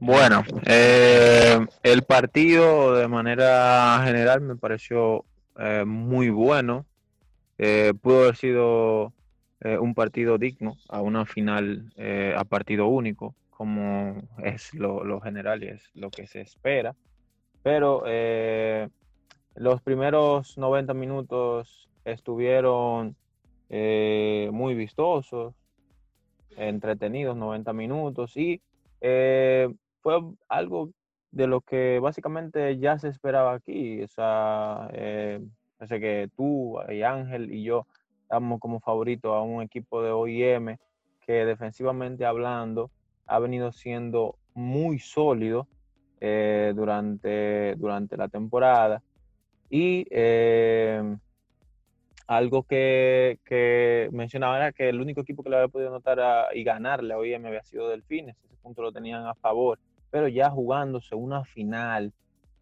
Bueno, 0.00 0.44
eh, 0.64 1.58
el 1.82 2.02
partido 2.02 2.94
de 2.94 3.08
manera 3.08 4.00
general 4.04 4.40
me 4.40 4.56
pareció 4.56 5.24
eh, 5.58 5.84
muy 5.84 6.30
bueno. 6.30 6.86
Eh, 7.58 7.92
pudo 8.00 8.22
haber 8.22 8.36
sido 8.36 9.12
eh, 9.60 9.76
un 9.76 9.94
partido 9.94 10.38
digno 10.38 10.76
a 10.88 11.02
una 11.02 11.26
final 11.26 11.92
a 12.36 12.44
partido 12.44 12.86
único, 12.86 13.34
como 13.50 14.22
es 14.38 14.72
lo, 14.74 15.20
general 15.20 15.64
y 15.64 15.68
es 15.68 15.90
lo 15.94 16.10
que 16.10 16.26
se 16.28 16.40
espera. 16.40 16.94
Pero 17.64 18.04
los 19.56 19.82
primeros 19.82 20.56
90 20.56 20.94
minutos 20.94 21.88
estuvieron 22.04 23.16
muy 23.68 24.74
vistosos, 24.74 25.54
entretenidos 26.58 27.36
90 27.36 27.72
minutos 27.72 28.36
y 28.36 28.60
fue 29.00 30.20
algo 30.48 30.90
de 31.30 31.46
lo 31.46 31.60
que 31.60 31.98
básicamente 32.00 32.78
ya 32.78 32.98
se 32.98 33.08
esperaba 33.08 33.54
aquí. 33.54 34.02
O 34.02 34.08
sea, 34.08 34.88
eh, 34.92 35.40
que 35.88 36.30
tú 36.36 36.78
y 36.88 37.02
Ángel 37.02 37.52
y 37.52 37.62
yo 37.62 37.86
damos 38.28 38.60
como 38.60 38.80
favorito 38.80 39.34
a 39.34 39.42
un 39.42 39.62
equipo 39.62 40.02
de 40.02 40.10
OIM 40.10 40.76
que 41.20 41.44
defensivamente 41.44 42.24
hablando 42.24 42.90
ha 43.26 43.38
venido 43.38 43.72
siendo 43.72 44.36
muy 44.54 44.98
sólido 44.98 45.66
eh, 46.20 46.72
durante, 46.74 47.74
durante 47.76 48.16
la 48.16 48.28
temporada. 48.28 49.02
Y 49.70 50.06
eh, 50.10 51.16
algo 52.28 52.62
que, 52.62 54.08
mencionaba 54.12 54.56
era 54.58 54.72
que 54.72 54.88
el 54.88 55.00
único 55.00 55.22
equipo 55.22 55.42
que 55.42 55.50
le 55.50 55.56
había 55.56 55.68
podido 55.68 55.90
notar 55.90 56.54
y 56.54 56.62
ganarle 56.62 57.14
a 57.14 57.18
OIM 57.18 57.44
había 57.46 57.64
sido 57.64 57.88
Delfines. 57.88 58.36
Ese 58.44 58.56
punto 58.62 58.82
lo 58.82 58.92
tenían 58.92 59.26
a 59.26 59.34
favor 59.34 59.80
pero 60.10 60.28
ya 60.28 60.50
jugándose 60.50 61.14
una 61.14 61.44
final 61.44 62.12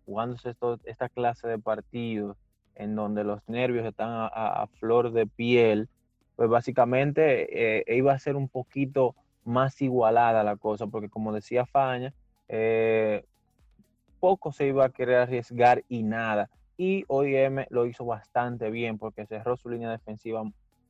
jugándose 0.05 0.55
esta 0.85 1.09
clase 1.09 1.49
de 1.49 1.59
partidos 1.59 2.37
en 2.77 2.95
donde 2.95 3.25
los 3.25 3.41
nervios 3.49 3.85
están 3.87 4.11
a, 4.11 4.27
a 4.27 4.67
flor 4.79 5.11
de 5.13 5.27
piel, 5.27 5.89
pues 6.37 6.49
básicamente 6.49 7.81
eh, 7.81 7.97
iba 7.97 8.13
a 8.13 8.19
ser 8.19 8.37
un 8.37 8.49
poquito 8.49 9.17
más 9.45 9.81
igualada 9.83 10.45
la 10.45 10.57
cosa, 10.57 10.87
porque 10.87 11.09
como 11.09 11.33
decía 11.33 11.67
Faña, 11.67 12.13
eh, 12.49 13.25
poco 14.21 14.53
se 14.53 14.67
iba 14.67 14.85
a 14.85 14.91
querer 14.91 15.17
arriesgar 15.17 15.83
y 15.89 16.03
nada. 16.03 16.51
Y 16.77 17.05
OIM 17.09 17.65
lo 17.71 17.87
hizo 17.87 18.05
bastante 18.05 18.71
bien 18.71 18.99
porque 18.99 19.27
cerró 19.27 19.57
su 19.57 19.69
línea 19.69 19.91
defensiva 19.91 20.43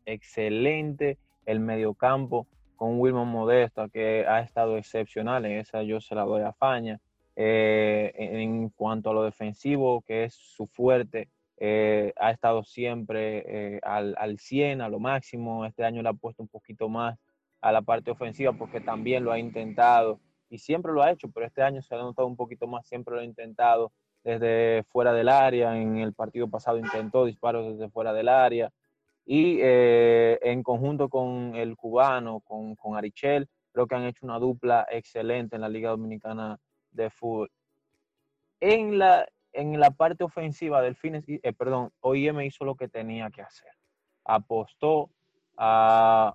excelente, 0.05 1.19
el 1.45 1.61
mediocampo 1.61 2.47
con 2.75 3.01
Wilman 3.01 3.29
Modesta, 3.29 3.89
que 3.89 4.27
ha 4.27 4.41
estado 4.41 4.77
excepcional, 4.77 5.45
en 5.47 5.59
esa 5.59 5.83
yo 5.83 6.01
se 6.01 6.15
la 6.15 6.25
doy 6.25 6.43
a 6.43 6.53
Faña. 6.53 7.01
Eh, 7.37 8.13
en 8.17 8.71
cuanto 8.71 9.11
a 9.11 9.15
lo 9.15 9.23
defensivo, 9.23 10.03
que 10.03 10.25
es 10.25 10.35
su 10.35 10.67
fuerte, 10.67 11.29
eh, 11.59 12.13
ha 12.17 12.31
estado 12.31 12.65
siempre 12.65 13.81
al, 13.83 14.15
al 14.19 14.39
100, 14.39 14.81
a 14.81 14.89
lo 14.89 14.99
máximo. 14.99 15.65
Este 15.67 15.85
año 15.85 16.03
le 16.03 16.09
ha 16.09 16.15
puesto 16.15 16.43
un 16.43 16.49
poquito 16.49 16.89
más 16.89 17.19
a 17.61 17.73
la 17.73 17.83
parte 17.83 18.11
ofensiva 18.11 18.53
porque 18.53 18.81
también 18.81 19.25
lo 19.25 19.33
ha 19.33 19.39
intentado 19.39 20.21
y 20.49 20.59
siempre 20.59 20.93
lo 20.93 21.03
ha 21.03 21.11
hecho, 21.11 21.29
pero 21.31 21.47
este 21.47 21.63
año 21.63 21.83
se 21.83 21.95
ha 21.95 21.99
notado 21.99 22.29
un 22.29 22.37
poquito 22.37 22.67
más, 22.67 22.87
siempre 22.87 23.15
lo 23.15 23.21
ha 23.21 23.25
intentado 23.25 23.93
desde 24.27 24.83
fuera 24.91 25.13
del 25.13 25.29
área, 25.29 25.81
en 25.81 25.97
el 25.99 26.13
partido 26.13 26.49
pasado 26.49 26.79
intentó 26.79 27.25
disparos 27.25 27.73
desde 27.73 27.91
fuera 27.91 28.13
del 28.13 28.29
área 28.29 28.71
y 29.25 29.59
eh, 29.63 30.39
en 30.43 30.63
conjunto 30.63 31.09
con 31.09 31.55
el 31.55 31.77
cubano, 31.77 32.41
con, 32.41 32.75
con 32.77 32.97
Arichel, 32.97 33.49
creo 33.73 33.87
que 33.87 33.95
han 33.95 34.05
hecho 34.05 34.27
una 34.27 34.39
dupla 34.39 34.87
excelente 34.91 35.57
en 35.57 35.63
la 35.63 35.69
Liga 35.69 35.91
Dominicana 35.91 36.59
de 36.91 37.09
Fútbol. 37.09 37.51
En 38.61 38.99
la, 38.99 39.27
en 39.53 39.81
la 39.81 39.91
parte 39.91 40.25
ofensiva 40.25 40.83
del 40.83 40.97
Fines, 40.97 41.25
eh, 41.27 41.53
perdón, 41.53 41.91
OIM 42.01 42.41
hizo 42.43 42.65
lo 42.65 42.75
que 42.75 42.89
tenía 42.89 43.31
que 43.31 43.43
hacer. 43.43 43.71
Apostó 44.25 45.11
a 45.57 46.35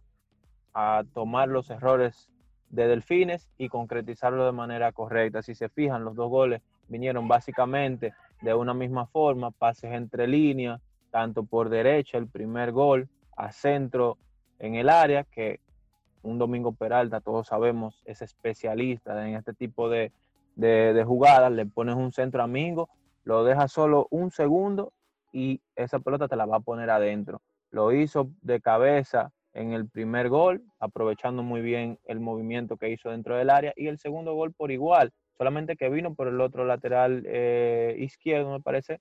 a 0.73 1.03
tomar 1.13 1.49
los 1.49 1.69
errores 1.69 2.29
de 2.69 2.87
Delfines 2.87 3.49
y 3.57 3.69
concretizarlo 3.69 4.45
de 4.45 4.51
manera 4.51 4.91
correcta. 4.91 5.41
Si 5.41 5.55
se 5.55 5.69
fijan, 5.69 6.05
los 6.05 6.15
dos 6.15 6.29
goles 6.29 6.61
vinieron 6.91 7.27
básicamente 7.27 8.13
de 8.41 8.53
una 8.53 8.73
misma 8.73 9.07
forma, 9.07 9.51
pases 9.51 9.93
entre 9.93 10.27
líneas, 10.27 10.81
tanto 11.09 11.43
por 11.43 11.69
derecha, 11.69 12.17
el 12.17 12.27
primer 12.27 12.71
gol, 12.71 13.07
a 13.37 13.51
centro 13.51 14.17
en 14.59 14.75
el 14.75 14.89
área, 14.89 15.23
que 15.23 15.61
un 16.21 16.37
Domingo 16.37 16.73
Peralta, 16.73 17.21
todos 17.21 17.47
sabemos, 17.47 18.01
es 18.05 18.21
especialista 18.21 19.27
en 19.27 19.35
este 19.35 19.53
tipo 19.53 19.89
de, 19.89 20.11
de, 20.55 21.03
jugadas, 21.05 21.51
le 21.51 21.65
pones 21.65 21.95
un 21.95 22.11
centro 22.11 22.43
amigo, 22.43 22.89
lo 23.23 23.43
dejas 23.43 23.71
solo 23.71 24.07
un 24.11 24.29
segundo 24.29 24.91
y 25.31 25.61
esa 25.75 25.99
pelota 25.99 26.27
te 26.27 26.35
la 26.35 26.45
va 26.45 26.57
a 26.57 26.61
poner 26.61 26.89
adentro. 26.89 27.41
Lo 27.71 27.93
hizo 27.93 28.29
de 28.41 28.59
cabeza 28.59 29.31
en 29.53 29.71
el 29.71 29.87
primer 29.87 30.29
gol, 30.29 30.61
aprovechando 30.79 31.41
muy 31.41 31.61
bien 31.61 31.97
el 32.05 32.19
movimiento 32.19 32.77
que 32.77 32.89
hizo 32.89 33.09
dentro 33.09 33.37
del 33.37 33.49
área, 33.49 33.73
y 33.75 33.87
el 33.87 33.97
segundo 33.97 34.33
gol 34.33 34.53
por 34.53 34.71
igual, 34.71 35.13
solamente 35.37 35.75
que 35.75 35.89
vino 35.89 36.13
por 36.13 36.27
el 36.27 36.39
otro 36.41 36.65
lateral 36.65 37.23
eh, 37.25 37.95
izquierdo, 37.99 38.51
me 38.51 38.59
parece, 38.59 38.99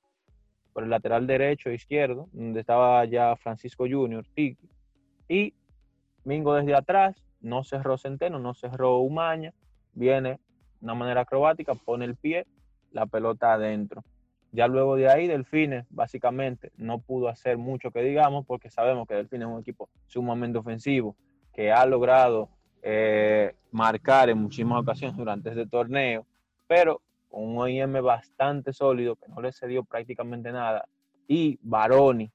por 0.72 0.84
el 0.84 0.90
lateral 0.90 1.26
derecho 1.26 1.70
e 1.70 1.74
izquierdo, 1.74 2.28
donde 2.32 2.60
estaba 2.60 3.04
ya 3.04 3.36
Francisco 3.36 3.86
Junior, 3.88 4.24
Tiki, 4.34 4.68
y 5.28 5.54
Mingo 6.24 6.54
desde 6.54 6.74
atrás, 6.74 7.22
no 7.40 7.64
cerró 7.64 7.96
Centeno, 7.96 8.38
no 8.38 8.54
cerró 8.54 8.98
Umaña, 8.98 9.52
viene 9.92 10.30
de 10.30 10.38
una 10.82 10.94
manera 10.94 11.22
acrobática, 11.22 11.74
pone 11.74 12.04
el 12.04 12.16
pie, 12.16 12.46
la 12.92 13.06
pelota 13.06 13.52
adentro. 13.52 14.02
Ya 14.52 14.66
luego 14.66 14.96
de 14.96 15.08
ahí, 15.08 15.28
Delfines 15.28 15.86
básicamente 15.90 16.72
no 16.76 16.98
pudo 16.98 17.28
hacer 17.28 17.56
mucho 17.56 17.90
que 17.92 18.02
digamos, 18.02 18.44
porque 18.46 18.70
sabemos 18.70 19.06
que 19.06 19.14
Delfines 19.14 19.46
es 19.46 19.54
un 19.54 19.60
equipo 19.60 19.88
sumamente 20.06 20.58
ofensivo, 20.58 21.16
que 21.52 21.70
ha 21.70 21.86
logrado 21.86 22.48
eh, 22.82 23.54
marcar 23.72 24.30
en 24.30 24.38
muchísimas 24.38 24.80
ocasiones 24.80 25.16
durante 25.16 25.50
este 25.50 25.66
torneo, 25.66 26.26
pero 26.66 27.02
un 27.30 27.58
OIM 27.58 28.02
bastante 28.02 28.72
sólido, 28.72 29.16
que 29.16 29.28
no 29.28 29.40
le 29.40 29.52
cedió 29.52 29.84
prácticamente 29.84 30.50
nada, 30.50 30.88
y 31.28 31.58
Baroni, 31.62 32.30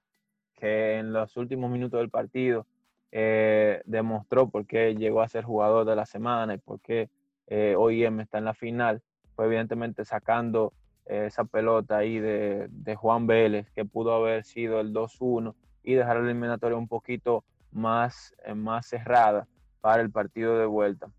que 0.53 0.99
en 0.99 1.11
los 1.11 1.35
últimos 1.35 1.69
minutos 1.71 1.99
del 1.99 2.09
partido 2.09 2.65
eh, 3.11 3.81
demostró 3.85 4.47
por 4.47 4.65
qué 4.65 4.95
llegó 4.95 5.21
a 5.21 5.27
ser 5.27 5.43
jugador 5.43 5.85
de 5.85 5.95
la 5.95 6.05
semana 6.05 6.53
y 6.53 6.57
por 6.59 6.79
qué 6.79 7.09
eh, 7.47 7.75
OIM 7.77 8.21
está 8.21 8.37
en 8.37 8.45
la 8.45 8.53
final, 8.53 9.01
fue 9.35 9.45
evidentemente 9.45 10.05
sacando 10.05 10.73
esa 11.05 11.43
pelota 11.43 11.97
ahí 11.97 12.17
de, 12.17 12.95
Juan 12.95 13.27
Vélez, 13.27 13.69
que 13.71 13.85
pudo 13.85 14.15
haber 14.15 14.43
sido 14.43 14.79
el 14.79 14.91
2-1 14.91 15.53
y 15.83 15.93
dejar 15.93 16.17
la 16.17 16.23
eliminatoria 16.23 16.77
un 16.77 16.87
poquito 16.87 17.43
más, 17.71 18.33
más 18.55 18.87
cerrada 18.87 19.47
para 19.85 20.01
el 20.01 20.09
partido 20.09 20.57
de 20.57 20.65
vuelta. 20.65 21.11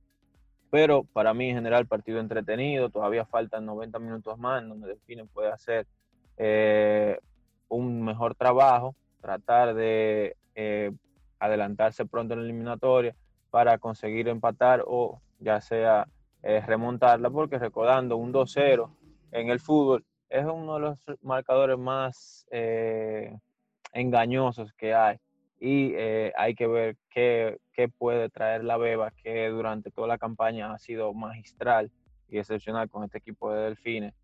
Pero 0.72 1.04
para 1.04 1.32
mí 1.32 1.50
en 1.50 1.54
general 1.54 1.86
partido 1.86 2.18
entretenido, 2.18 2.90
todavía 2.90 3.24
faltan 3.24 3.64
90 3.64 4.00
minutos 4.00 4.36
más 4.40 4.66
donde 4.66 4.88
Delfines 4.88 5.28
puede 5.32 5.52
hacer 5.52 5.86
eh, 6.36 7.16
un 7.68 8.02
mejor 8.02 8.34
trabajo, 8.34 8.96
tratar 9.20 9.72
de 9.72 10.36
eh, 10.56 10.90
adelantarse 11.38 12.06
pronto 12.06 12.34
en 12.34 12.40
la 12.40 12.46
eliminatoria 12.46 13.14
para 13.52 13.78
conseguir 13.78 14.26
empatar 14.26 14.82
o 14.84 15.20
ya 15.38 15.60
sea 15.60 16.08
remontarla, 16.42 17.30
porque 17.30 17.60
recordando 17.60 18.16
un 18.16 18.32
2-0 18.32 18.90
en 19.30 19.48
el 19.48 19.60
fútbol 19.60 20.04
es 20.28 20.44
uno 20.44 20.74
de 20.74 20.80
los 20.80 20.98
marcadores 21.22 21.78
más 21.78 22.48
eh, 22.50 23.32
engañosos 23.92 24.72
que 24.72 24.92
hay. 24.92 25.18
Y 25.58 25.92
eh, 25.94 26.32
hay 26.36 26.54
que 26.54 26.66
ver 26.66 26.96
qué, 27.10 27.58
puede 27.98 28.28
traer 28.28 28.64
la 28.64 28.76
Beba, 28.76 29.10
que 29.10 29.48
durante 29.48 29.90
toda 29.90 30.06
la 30.06 30.18
campaña 30.18 30.72
ha 30.72 30.78
sido 30.78 31.12
magistral 31.14 31.90
y 32.28 32.38
excepcional 32.38 32.90
con 32.90 33.04
este 33.04 33.18
equipo 33.18 33.52
de 33.52 33.62
Delfines, 33.62 34.14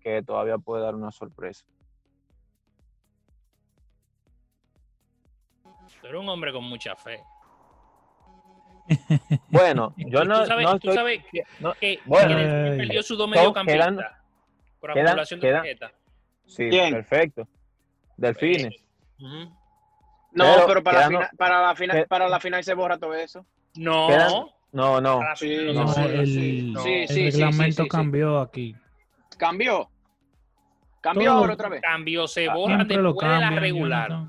que 0.00 0.22
todavía 0.22 0.58
puede 0.58 0.82
dar 0.82 0.94
una 0.94 1.10
sorpresa. 1.10 1.66
Pero 6.00 6.20
un 6.20 6.28
hombre 6.28 6.52
con 6.52 6.64
mucha 6.64 6.94
fe. 6.96 7.20
Bueno, 9.50 9.94
yo 9.98 10.24
no, 10.24 10.40
tú 10.78 10.92
sabes, 10.94 11.20
que, 11.30 11.98
bueno, 12.06 12.34
perdió 12.78 13.02
su 13.02 13.16
dos 13.16 13.28
mediocampista 13.28 14.22
por 14.80 14.92
acumulación 14.92 15.40
de 15.40 15.52
tarjeta. 15.52 15.92
Sí, 16.46 16.70
perfecto. 16.70 17.46
Delfines. 18.16 18.74
No, 20.32 20.66
pero, 20.66 20.82
para, 20.82 21.08
la 21.08 21.30
para, 21.36 21.62
la 21.62 21.74
final, 21.74 22.06
para 22.08 22.28
la 22.28 22.40
final 22.40 22.62
se 22.62 22.74
borra 22.74 22.98
todo 22.98 23.14
eso. 23.14 23.44
No. 23.76 24.08
No, 24.72 25.00
no. 25.00 25.20
Sí, 25.36 25.52
el, 25.54 27.32
reglamento 27.32 27.86
cambió 27.86 28.40
aquí. 28.40 28.76
¿Cambió? 29.36 29.88
¿Cambió 31.00 31.32
ahora 31.32 31.54
otra 31.54 31.68
vez? 31.68 31.80
Cambió, 31.80 32.28
se 32.28 32.48
borra 32.48 32.84
después 32.84 33.28
de 33.28 33.40
la 33.40 33.50
regular. 33.50 34.24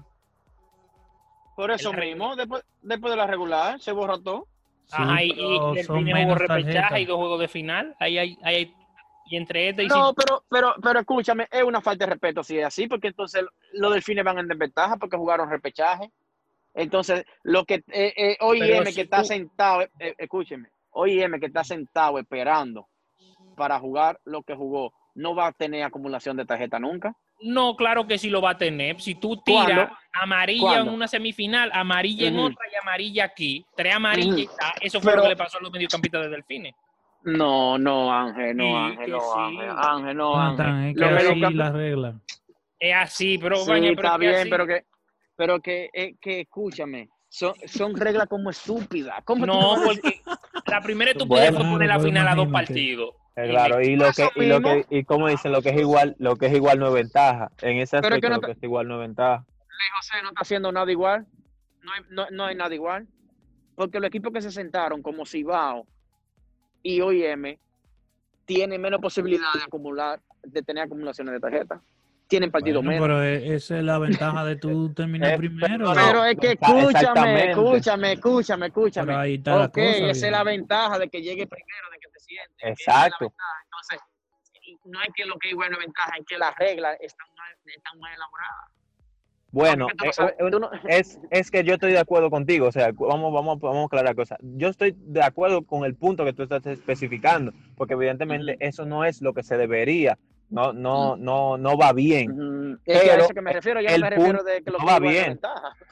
Por 1.56 1.72
eso 1.72 1.92
mismo, 1.92 2.38
después, 2.38 2.64
después 2.82 3.12
de 3.12 3.18
la 3.18 3.28
regular, 3.28 3.80
se 3.82 3.92
borra 3.92 4.18
todo. 4.18 4.48
Ajá, 4.92 5.22
y, 5.22 5.32
y 5.32 5.80
el 5.80 5.92
hubo 5.92 6.36
repechaje 6.36 7.02
y 7.02 7.06
dos 7.06 7.18
juegos 7.18 7.40
de 7.42 7.48
final. 7.48 7.96
Ahí 8.00 8.18
hay, 8.18 8.38
ahí 8.44 8.56
hay 8.56 8.76
y 9.30 9.38
entre 9.38 9.70
este 9.70 9.84
y 9.84 9.88
No, 9.88 10.14
pero, 10.14 10.44
pero, 10.50 10.74
pero 10.82 11.00
escúchame, 11.00 11.48
es 11.52 11.64
una 11.64 11.82
falta 11.82 12.06
de 12.06 12.12
respeto 12.12 12.44
si 12.44 12.58
es 12.58 12.66
así, 12.66 12.88
porque 12.88 13.08
entonces 13.08 13.46
los 13.74 13.94
delfines 13.94 14.26
van 14.26 14.40
en 14.40 14.48
desventaja 14.48 14.98
porque 14.98 15.18
jugaron 15.18 15.50
repechaje. 15.50 16.12
Entonces, 16.74 17.26
lo 17.44 17.66
que 17.66 17.76
eh, 17.88 18.14
eh, 18.16 18.38
OIM 18.40 18.84
que 18.94 19.02
está 19.02 19.24
sentado, 19.24 19.82
eh, 19.82 19.90
eh, 20.00 20.16
escúcheme, 20.18 20.70
OIM 20.92 21.40
que 21.40 21.48
está 21.48 21.64
sentado 21.64 22.20
esperando 22.20 22.88
para 23.56 23.80
jugar 23.80 24.20
lo 24.26 24.44
que 24.44 24.56
jugó, 24.56 24.94
no 25.16 25.36
va 25.36 25.48
a 25.48 25.52
tener 25.52 25.84
acumulación 25.84 26.38
de 26.38 26.46
tarjeta 26.46 26.80
nunca. 26.80 27.16
No, 27.42 27.76
claro 27.76 28.06
que 28.06 28.18
sí 28.18 28.30
lo 28.30 28.42
va 28.42 28.52
a 28.52 28.58
tener. 28.58 29.00
Si 29.02 29.16
tú 29.16 29.42
tiras 29.44 29.92
amarilla 30.14 30.80
en 30.80 30.90
una 30.90 31.08
semifinal, 31.08 31.72
amarilla 31.74 32.28
en 32.28 32.38
otra 32.38 32.66
y 32.72 32.76
amarilla 32.76 33.26
aquí, 33.26 33.66
tres 33.76 33.96
amarillas, 33.96 34.50
eso 34.82 35.00
fue 35.00 35.16
lo 35.16 35.24
que 35.24 35.30
le 35.30 35.38
pasó 35.38 35.58
a 35.58 35.62
los 35.62 35.72
mediocampistas 35.72 36.24
de 36.24 36.30
Delfines. 36.30 36.74
No, 37.24 37.78
no, 37.78 38.14
Ángel, 38.14 38.56
no, 38.56 38.78
Ángel, 38.78 39.12
no, 39.12 39.36
Ángel, 39.36 39.70
Ángel, 39.70 40.18
no, 40.18 40.36
Ángel. 40.36 41.04
Es 41.04 41.12
así 41.12 41.54
la 41.54 41.72
regla. 41.72 42.20
Es 42.80 42.96
así, 42.96 43.38
pero 43.38 43.58
sí, 43.58 43.72
está 43.74 44.18
bien, 44.18 44.48
pero 44.50 44.66
que, 44.66 44.86
pero 45.36 45.60
que, 45.60 45.90
eh, 45.94 46.16
que 46.22 46.42
escúchame, 46.42 47.10
son, 47.28 47.54
son 47.66 47.96
reglas 47.96 48.28
como 48.28 48.50
estúpidas. 48.50 49.22
¿Cómo 49.26 49.46
no, 49.46 49.76
porque 49.86 50.22
la 50.66 50.82
primera 50.82 51.14
tú 51.14 51.28
puedes 51.28 51.52
poner 51.52 51.90
la 51.90 52.00
final 52.00 52.28
a 52.28 52.36
dos 52.36 52.48
partidos. 52.48 53.16
claro, 53.36 53.82
y 53.82 53.98
lo 53.98 54.12
que, 54.14 54.30
y 54.36 54.46
lo 54.46 54.62
que, 54.62 54.86
y 54.90 55.04
como 55.04 55.28
dicen, 55.28 55.52
lo 55.52 55.62
que 55.62 55.70
es 55.70 55.78
igual, 55.78 56.16
lo 56.20 56.38
que 56.38 56.46
es 56.46 56.54
igual 56.54 56.80
no 56.80 56.88
es 56.88 56.94
ventaja. 56.94 57.52
En 57.62 57.80
ese 57.80 57.98
aspecto, 57.98 58.30
lo 58.30 58.42
que 58.42 58.52
es 58.52 58.64
igual 58.64 58.88
no 58.88 58.96
es 58.96 59.02
ventaja. 59.02 59.46
José 59.98 60.22
no 60.22 60.30
está 60.30 60.42
haciendo 60.42 60.72
nada 60.72 60.92
igual. 60.92 61.26
No 61.82 61.92
hay, 61.94 62.02
no, 62.10 62.30
no 62.32 62.46
hay 62.46 62.56
nada 62.56 62.74
igual. 62.74 63.08
Porque 63.76 64.00
los 64.00 64.08
equipos 64.08 64.34
que 64.34 64.42
se 64.42 64.52
sentaron, 64.52 65.02
como 65.02 65.26
Cibao, 65.26 65.86
y 66.84 67.02
OIM 67.02 67.58
tiene 68.46 68.78
menos 68.80 69.00
posibilidad 69.02 69.54
de 69.54 69.64
acumular 69.64 70.20
de 70.44 70.62
tener 70.64 70.84
acumulaciones 70.86 71.34
de 71.34 71.40
tarjetas. 71.40 71.82
Tienen 72.28 72.52
partidos 72.52 72.84
Bueno, 72.86 73.02
menos. 73.08 73.20
pero 73.20 73.24
e- 73.24 73.56
esa 73.56 73.78
es 73.80 73.84
la 73.84 73.98
ventaja 73.98 74.46
de 74.46 74.56
tú 74.56 74.94
terminar 74.96 75.34
Eh, 75.34 75.38
primero. 75.38 75.94
pero- 75.96 76.26
es 76.26 76.38
que 76.38 76.52
escúchame, 76.52 77.50
escúchame, 77.52 78.12
escúchame, 78.14 78.66
escúchame. 78.68 79.08
Pero 79.08 79.20
ahí 79.20 79.36
está 79.36 79.56
la 79.58 79.68
cosa, 79.70 79.82
esa 80.10 80.26
es 80.28 80.32
la 80.32 80.44
ventaja 80.44 81.00
de 81.00 81.10
que 81.10 81.22
llegue 81.22 81.48
primero, 81.48 81.90
de 81.92 81.98
que 82.00 82.08
te 82.12 82.20
sientes. 82.20 82.56
es 82.60 82.70
Exacto. 82.80 83.26
ventaja. 83.26 83.58
Entonces, 83.66 84.00
no 84.86 85.02
es 85.02 85.10
que 85.16 85.26
lo 85.26 85.38
que 85.40 85.48
hay 85.50 85.54
buena 85.56 85.78
ventaja, 85.80 86.12
es 86.20 86.26
que 86.28 86.38
las 86.38 86.56
reglas 86.58 86.98
están 87.02 87.28
mal, 87.36 87.52
están 87.66 88.00
mal 88.00 88.14
elaboradas. 88.14 88.72
Bueno, 89.52 89.88
eh, 89.90 90.12
eh, 90.40 90.52
es, 90.88 91.20
es 91.32 91.50
que 91.50 91.64
yo 91.64 91.74
estoy 91.74 91.92
de 91.92 92.00
acuerdo 92.00 92.30
contigo, 92.30 92.68
o 92.68 92.72
sea, 92.72 92.92
vamos, 92.94 93.34
vamos, 93.34 93.60
vamos 93.60 93.84
a 93.84 93.86
aclarar 93.86 94.16
cosas. 94.16 94.38
Yo 94.42 94.68
estoy 94.68 94.96
de 94.98 95.24
acuerdo 95.24 95.64
con 95.64 95.86
el 95.86 95.96
punto 95.96 96.24
que 96.24 96.34
tú 96.34 96.44
estás 96.44 96.66
especificando, 96.68 97.52
porque 97.76 97.96
evidentemente 97.96 98.58
eso 98.60 98.86
no 98.86 99.06
es 99.06 99.22
lo 99.22 99.34
que 99.34 99.42
se 99.44 99.58
debería, 99.58 100.18
no, 100.50 100.72
no, 100.74 101.16
no, 101.16 101.58
no 101.58 101.78
va 101.78 101.94
bien. 101.94 102.80
Es 102.86 103.02
que 103.02 103.10
a 103.10 103.14
Pero 103.14 103.26
eso 103.26 103.34
que 103.34 103.42
me 103.42 103.54
refiero, 103.54 103.82
yo 103.82 103.90
no 103.90 103.98
me 104.00 104.10
refiero 104.10 104.38
punto 104.40 104.44
de 104.52 104.64
que 104.64 104.72
lo 104.72 104.78
no 104.80 104.86
va 104.86 105.00
bien. 105.00 105.40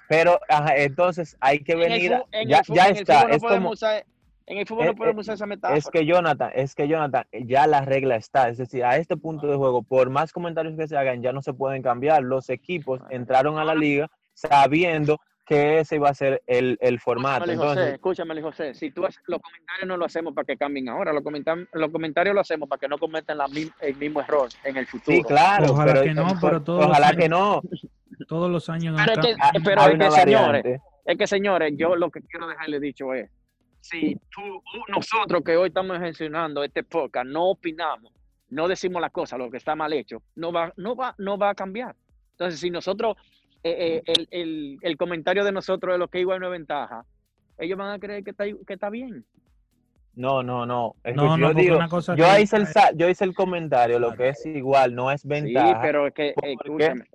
Pero 0.07 0.39
ajá, 0.49 0.77
entonces 0.77 1.35
hay 1.39 1.59
que 1.59 1.73
En 1.73 1.79
venir, 1.79 2.13
a- 2.13 2.25
ya, 2.45 2.61
el 2.87 2.97
está, 2.97 3.23
no 3.23 3.29
es 3.33 3.41
podemos 3.41 3.59
como, 3.59 3.69
usar- 3.71 4.03
En 4.49 4.57
el 4.57 4.65
fútbol 4.65 4.85
Eh, 4.85 4.87
no 4.87 4.95
podemos 4.95 5.17
eh, 5.19 5.21
usar 5.21 5.35
esa 5.35 5.45
metáfora. 5.45 5.77
es 5.77 5.87
que 5.89 6.05
Jonathan, 6.05 6.51
es 6.55 6.73
que 6.73 6.87
Jonathan, 6.87 7.25
ya 7.45 7.67
la 7.67 7.81
regla 7.81 8.15
está, 8.15 8.47
es 8.49 8.57
decir, 8.57 8.83
a 8.85 8.95
este 8.97 9.17
punto 9.17 9.45
de 9.47 9.57
juego, 9.57 9.83
por 9.83 10.09
más 10.09 10.31
comentarios 10.31 10.75
que 10.77 10.87
se 10.87 10.95
hagan, 10.97 11.21
ya 11.21 11.33
no 11.33 11.41
se 11.41 11.53
pueden 11.53 11.81
cambiar. 11.81 12.23
Los 12.23 12.49
equipos 12.49 13.01
entraron 13.09 13.59
a 13.59 13.65
la 13.65 13.75
liga 13.75 14.09
sabiendo 14.33 15.19
que 15.45 15.79
ese 15.79 15.95
iba 15.95 16.09
a 16.09 16.13
ser 16.13 16.43
el, 16.47 16.77
el 16.81 16.99
formato. 16.99 17.43
Escúchame, 17.45 17.57
José, 17.57 17.69
Entonces, 17.71 17.93
escúchame, 17.93 18.41
José. 18.41 18.73
Si 18.73 18.91
tú 18.91 19.05
haces, 19.05 19.21
los 19.27 19.39
comentarios 19.41 19.87
no 19.87 19.95
lo 19.97 20.05
hacemos 20.05 20.33
para 20.33 20.45
que 20.45 20.57
cambien 20.57 20.89
ahora, 20.89 21.13
los, 21.13 21.23
comentam- 21.23 21.67
los 21.73 21.89
comentarios 21.91 22.33
lo 22.35 22.41
hacemos 22.41 22.67
para 22.67 22.79
que 22.79 22.87
no 22.89 22.97
cometan 22.97 23.37
la 23.37 23.45
el 23.81 23.95
mismo 23.95 24.19
error 24.21 24.49
en 24.63 24.75
el 24.77 24.85
futuro. 24.87 25.15
sí, 25.17 25.23
claro, 25.23 25.71
Ojalá 25.71 25.93
pero, 25.93 26.03
que 26.05 26.13
no, 26.13 26.27
pero 26.41 26.61
todos 26.63 26.79
los 26.81 26.89
ojalá 26.89 27.07
años- 27.07 27.21
que 27.21 27.29
no. 27.29 27.61
Todos 28.27 28.49
los 28.51 28.69
años 28.69 28.95
Pero 29.05 29.21
es 29.21 29.35
que, 29.53 29.59
pero 29.63 29.81
hay 29.81 29.93
es 29.93 29.99
que 29.99 30.11
señores, 30.11 30.81
es 31.05 31.17
que 31.17 31.27
señores, 31.27 31.73
yo 31.77 31.95
lo 31.95 32.09
que 32.09 32.21
quiero 32.21 32.47
dejarle 32.47 32.79
dicho 32.79 33.13
es, 33.13 33.29
si 33.89 34.15
tú, 34.31 34.61
nosotros 34.89 35.41
que 35.43 35.55
hoy 35.57 35.67
estamos 35.69 35.97
gestionando 35.99 36.63
este 36.63 36.83
podcast, 36.83 37.25
no 37.27 37.49
opinamos, 37.49 38.11
no 38.49 38.67
decimos 38.67 39.01
las 39.01 39.11
cosas, 39.11 39.39
lo 39.39 39.49
que 39.49 39.57
está 39.57 39.75
mal 39.75 39.93
hecho, 39.93 40.21
no 40.35 40.51
va, 40.51 40.73
no 40.77 40.95
va, 40.95 41.15
no 41.17 41.37
va 41.37 41.49
a 41.51 41.55
cambiar. 41.55 41.95
Entonces, 42.31 42.59
si 42.59 42.69
nosotros, 42.69 43.15
eh, 43.63 44.01
eh, 44.05 44.13
el, 44.15 44.27
el- 44.31 44.77
el 44.81 44.97
comentario 44.97 45.43
de 45.43 45.51
nosotros 45.51 45.93
de 45.93 45.97
lo 45.99 46.07
que 46.07 46.19
igual 46.19 46.39
no 46.39 46.47
es 46.47 46.51
ventaja, 46.51 47.05
ellos 47.57 47.77
van 47.77 47.91
a 47.91 47.99
creer 47.99 48.23
que 48.23 48.31
está, 48.31 48.45
que 48.45 48.73
está 48.73 48.89
bien. 48.89 49.25
No, 50.15 50.41
no, 50.43 50.65
no. 50.65 50.95
Es 51.03 51.11
que 51.13 51.15
No, 51.15 51.37
no, 51.37 51.49
yo 51.49 51.53
digo, 51.53 51.75
una 51.77 51.89
cosa 51.89 52.15
yo 52.15 52.25
que- 52.25 52.41
hice 52.41 52.57
el 52.57 52.67
sa- 52.67 52.91
yo 52.95 53.07
hice 53.07 53.23
el 53.23 53.33
comentario, 53.35 53.99
lo 53.99 54.13
que 54.15 54.29
es 54.29 54.45
igual, 54.45 54.95
no 54.95 55.11
es 55.11 55.25
ventaja. 55.25 55.67
Sí, 55.67 55.73
pero 55.81 56.07
es 56.07 56.13
que, 56.13 56.33
¿Por 56.35 56.43
qué? 56.43 56.51
escúchame, 56.53 57.05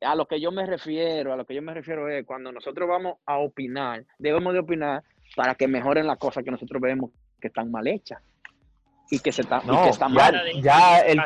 a 0.00 0.14
lo 0.14 0.26
que 0.26 0.40
yo 0.40 0.52
me 0.52 0.66
refiero, 0.66 1.32
a 1.32 1.36
lo 1.36 1.44
que 1.46 1.54
yo 1.54 1.62
me 1.62 1.74
refiero 1.74 2.08
es 2.08 2.24
cuando 2.26 2.52
nosotros 2.52 2.88
vamos 2.88 3.16
a 3.26 3.38
opinar, 3.38 4.04
debemos 4.18 4.52
de 4.52 4.58
opinar 4.60 5.02
para 5.36 5.54
que 5.54 5.68
mejoren 5.68 6.06
las 6.06 6.18
cosas 6.18 6.44
que 6.44 6.50
nosotros 6.50 6.80
vemos 6.80 7.10
que 7.40 7.48
están 7.48 7.70
mal 7.70 7.86
hechas 7.86 8.22
y 9.10 9.18
que 9.18 9.32
se 9.32 9.42
está, 9.42 9.60
y 9.62 9.66
No, 9.66 9.84
que 9.84 9.90
están 9.90 10.12
ya- 10.14 10.32
mal. 10.32 10.42
Ya 10.62 11.00
el 11.00 11.20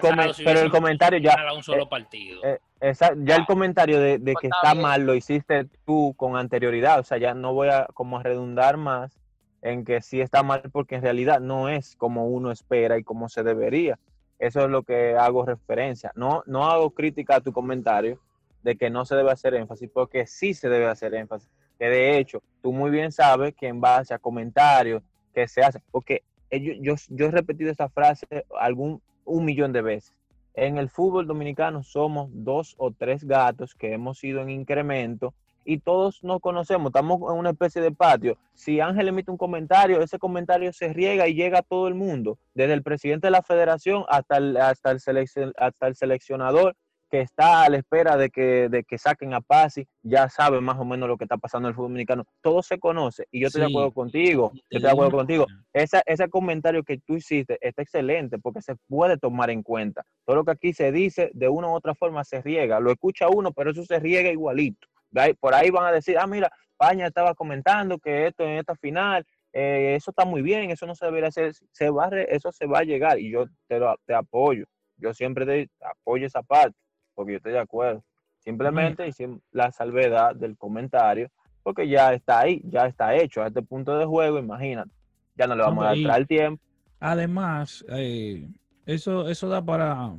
pero 0.45 0.61
el 0.61 0.71
comentario 0.71 1.19
ya- 1.21 1.37
un 1.55 1.63
solo 1.63 1.85
eh, 1.85 1.87
partido. 1.89 2.45
Eh, 2.45 2.59
esa- 2.81 3.13
ya 3.17 3.37
el 3.37 3.47
comentario 3.47 4.01
de, 4.01 4.19
de 4.19 4.35
que 4.35 4.49
está 4.49 4.57
está 4.59 4.73
bien. 4.73 4.83
mal 4.83 5.03
lo 5.07 5.15
hiciste 5.15 5.67
tú 5.87 6.15
con 6.17 6.37
anterioridad, 6.37 6.99
o 7.01 7.05
sea, 7.05 7.19
ya 7.19 7.35
no 7.35 7.55
voy 7.55 7.69
a 7.69 7.87
como 7.95 8.19
a 8.19 8.23
redundar 8.23 8.77
más 8.77 9.19
en 9.63 9.85
que 9.85 10.01
sí 10.03 10.21
está 10.21 10.43
mal 10.43 10.63
porque 10.73 10.97
en 10.97 11.03
realidad 11.03 11.41
no 11.41 11.69
es 11.69 11.97
como 11.97 12.27
uno 12.27 12.51
espera 12.51 12.99
y 12.99 13.05
como 13.05 13.29
se 13.29 13.43
debería. 13.43 13.99
Eso 14.39 14.61
es 14.65 14.71
lo 14.71 14.83
que 14.85 15.17
hago 15.17 15.45
referencia. 15.45 16.13
No, 16.15 16.43
no 16.47 16.67
hago 16.71 16.91
crítica 16.91 17.37
a 17.37 17.41
tu 17.41 17.53
comentario 17.53 18.21
de 18.63 18.77
que 18.77 18.89
no 18.91 19.05
se 19.05 19.17
debe 19.17 19.33
hacer 19.33 19.55
énfasis, 19.55 19.91
porque 19.93 20.27
sí 20.27 20.55
se 20.55 20.69
debe 20.69 20.87
hacer 20.87 21.15
énfasis. 21.15 21.49
Que 21.79 21.87
de 21.89 22.19
hecho, 22.19 22.43
tú 22.63 22.73
muy 22.73 22.91
bien 22.91 23.13
sabes 23.13 23.55
que 23.55 23.69
en 23.69 23.81
base 23.81 24.13
a 24.15 24.19
comentarios 24.19 25.03
que 25.35 25.47
se 25.47 25.63
hacen, 25.63 25.83
porque 25.91 26.23
ellos- 26.51 26.77
yo, 26.81 26.95
yo 27.17 27.27
he 27.27 27.31
repetido 27.31 27.71
esta 27.71 27.89
frase 27.89 28.27
algún 28.59 29.01
un 29.25 29.45
millón 29.45 29.73
de 29.73 29.83
veces. 29.83 30.15
En 30.55 30.79
el 30.79 30.89
fútbol 30.89 31.27
dominicano 31.27 31.83
somos 31.83 32.31
dos 32.33 32.75
o 32.79 32.91
tres 32.91 33.23
gatos 33.25 33.75
que 33.75 33.93
hemos 33.93 34.25
ido 34.25 34.41
en 34.41 34.49
incremento 34.51 35.35
y 35.65 35.79
todos 35.79 36.25
nos 36.25 36.41
conocemos, 36.41 36.87
estamos 36.89 37.21
en 37.31 37.39
una 37.39 37.51
especie 37.51 37.83
de 37.83 37.93
patio. 37.93 38.39
Si 38.55 38.81
Ángel 38.81 39.09
emite 39.09 39.31
un 39.31 39.37
comentario, 39.37 40.01
ese 40.01 40.19
comentario 40.19 40.73
se 40.73 40.93
riega 40.95 41.29
y 41.29 41.35
llega 41.35 41.59
a 41.59 41.63
todo 41.63 41.87
el 41.89 41.95
mundo, 41.95 42.39
desde 42.55 42.73
el 42.73 42.83
presidente 42.83 43.27
de 43.27 43.33
la 43.33 43.43
federación 43.43 44.05
hasta 44.09 44.39
el, 44.39 44.57
hasta 44.57 44.91
el, 44.91 44.99
seleccion- 44.99 45.53
hasta 45.59 45.87
el 45.87 45.95
seleccionador 45.95 46.75
que 47.09 47.21
está 47.21 47.65
a 47.65 47.69
la 47.71 47.79
espera 47.79 48.17
de 48.17 48.31
que, 48.31 48.69
de 48.69 48.85
que 48.85 48.99
saquen 48.99 49.35
a 49.35 49.41
Pasi, 49.41 49.87
ya 50.03 50.29
sabe 50.29 50.61
más 50.61 50.79
o 50.79 50.85
menos 50.85 51.09
lo 51.09 51.17
que 51.17 51.25
está 51.25 51.37
pasando 51.37 51.69
en 51.69 51.71
el 51.71 51.75
fútbol 51.75 51.91
dominicano. 51.91 52.25
Todo 52.43 52.63
se 52.63 52.79
conoce 52.79 53.27
y 53.31 53.41
yo 53.41 53.47
estoy 53.49 53.63
de 53.63 53.69
Sí. 53.69 53.73
acuerdo 53.73 53.93
contigo. 53.93 54.51
Yo 54.55 54.61
Te 54.69 54.77
estoy 54.77 54.89
de 54.89 54.93
acuerdo 54.93 55.17
contigo. 55.17 55.47
Esa, 55.73 56.03
ese 56.07 56.29
comentario 56.29 56.83
que 56.85 56.99
tú 56.99 57.15
hiciste 57.17 57.59
está 57.61 57.83
excelente 57.83 58.39
porque 58.39 58.61
se 58.63 58.77
puede 58.89 59.17
tomar 59.17 59.51
en 59.51 59.63
cuenta. 59.63 60.05
Todo 60.25 60.37
lo 60.37 60.45
que 60.45 60.53
aquí 60.53 60.73
se 60.73 60.93
dice, 60.93 61.31
de 61.35 61.49
una 61.49 61.69
u 61.69 61.73
otra 61.75 61.95
forma 61.95 62.25
se 62.25 62.43
riega. 62.43 62.81
Lo 62.81 62.91
escucha 62.91 63.29
uno, 63.29 63.53
pero 63.53 63.71
eso 63.71 63.85
se 63.85 63.99
riega 63.99 64.31
igualito. 64.31 64.87
De 65.11 65.35
Por 65.35 65.55
ahí 65.55 65.71
van 65.71 65.87
a 65.87 65.93
decir, 65.93 66.19
ah, 66.19 66.27
mira, 66.27 66.51
Paña 66.77 67.07
estaba 67.07 67.35
comentando 67.35 67.99
que 67.99 68.27
esto 68.27 68.45
en 68.45 68.59
esta 68.59 68.77
final, 68.77 69.25
eh, 69.53 69.95
eso 69.97 70.11
está 70.11 70.25
muy 70.25 70.43
bien, 70.43 70.71
eso 70.71 70.87
no 70.87 70.95
se 70.95 71.07
debería 71.07 71.29
hacer. 71.29 71.55
Se 71.73 71.91
va 71.91 72.09
eso 72.29 72.53
se 72.53 72.67
va 72.67 72.81
a 72.81 72.85
llegar 72.85 73.19
y 73.19 73.31
yo 73.31 73.47
te, 73.67 73.79
lo, 73.79 73.97
te 74.07 74.15
apoyo. 74.15 74.67
Yo 74.97 75.15
siempre 75.15 75.47
te 75.47 75.71
apoyo 75.81 76.27
esa 76.27 76.43
parte 76.43 76.77
porque 77.19 77.33
yo 77.33 77.37
estoy 77.39 77.53
de 77.53 77.59
acuerdo. 77.59 78.05
Simplemente 78.39 79.09
hicimos 79.09 79.41
la 79.51 79.73
salvedad 79.73 80.37
del 80.37 80.57
comentario 80.57 81.29
porque 81.65 81.89
ya 81.89 82.13
está 82.15 82.39
ahí, 82.39 82.63
ya 82.65 82.87
está 82.87 83.17
hecho 83.17 83.43
a 83.43 83.49
este 83.49 83.61
punto 83.61 83.99
de 83.99 84.07
juego, 84.07 84.39
imagínate. 84.39 84.91
Ya 85.37 85.49
no 85.49 85.57
le 85.57 85.65
vamos 85.65 85.85
a 85.85 85.95
dar 85.97 86.21
el 86.21 86.27
tiempo. 86.29 86.63
Además, 87.01 87.85
eh, 87.89 88.49
eso, 88.87 89.29
eso 89.29 89.49
da 89.49 89.61
para, 89.65 90.15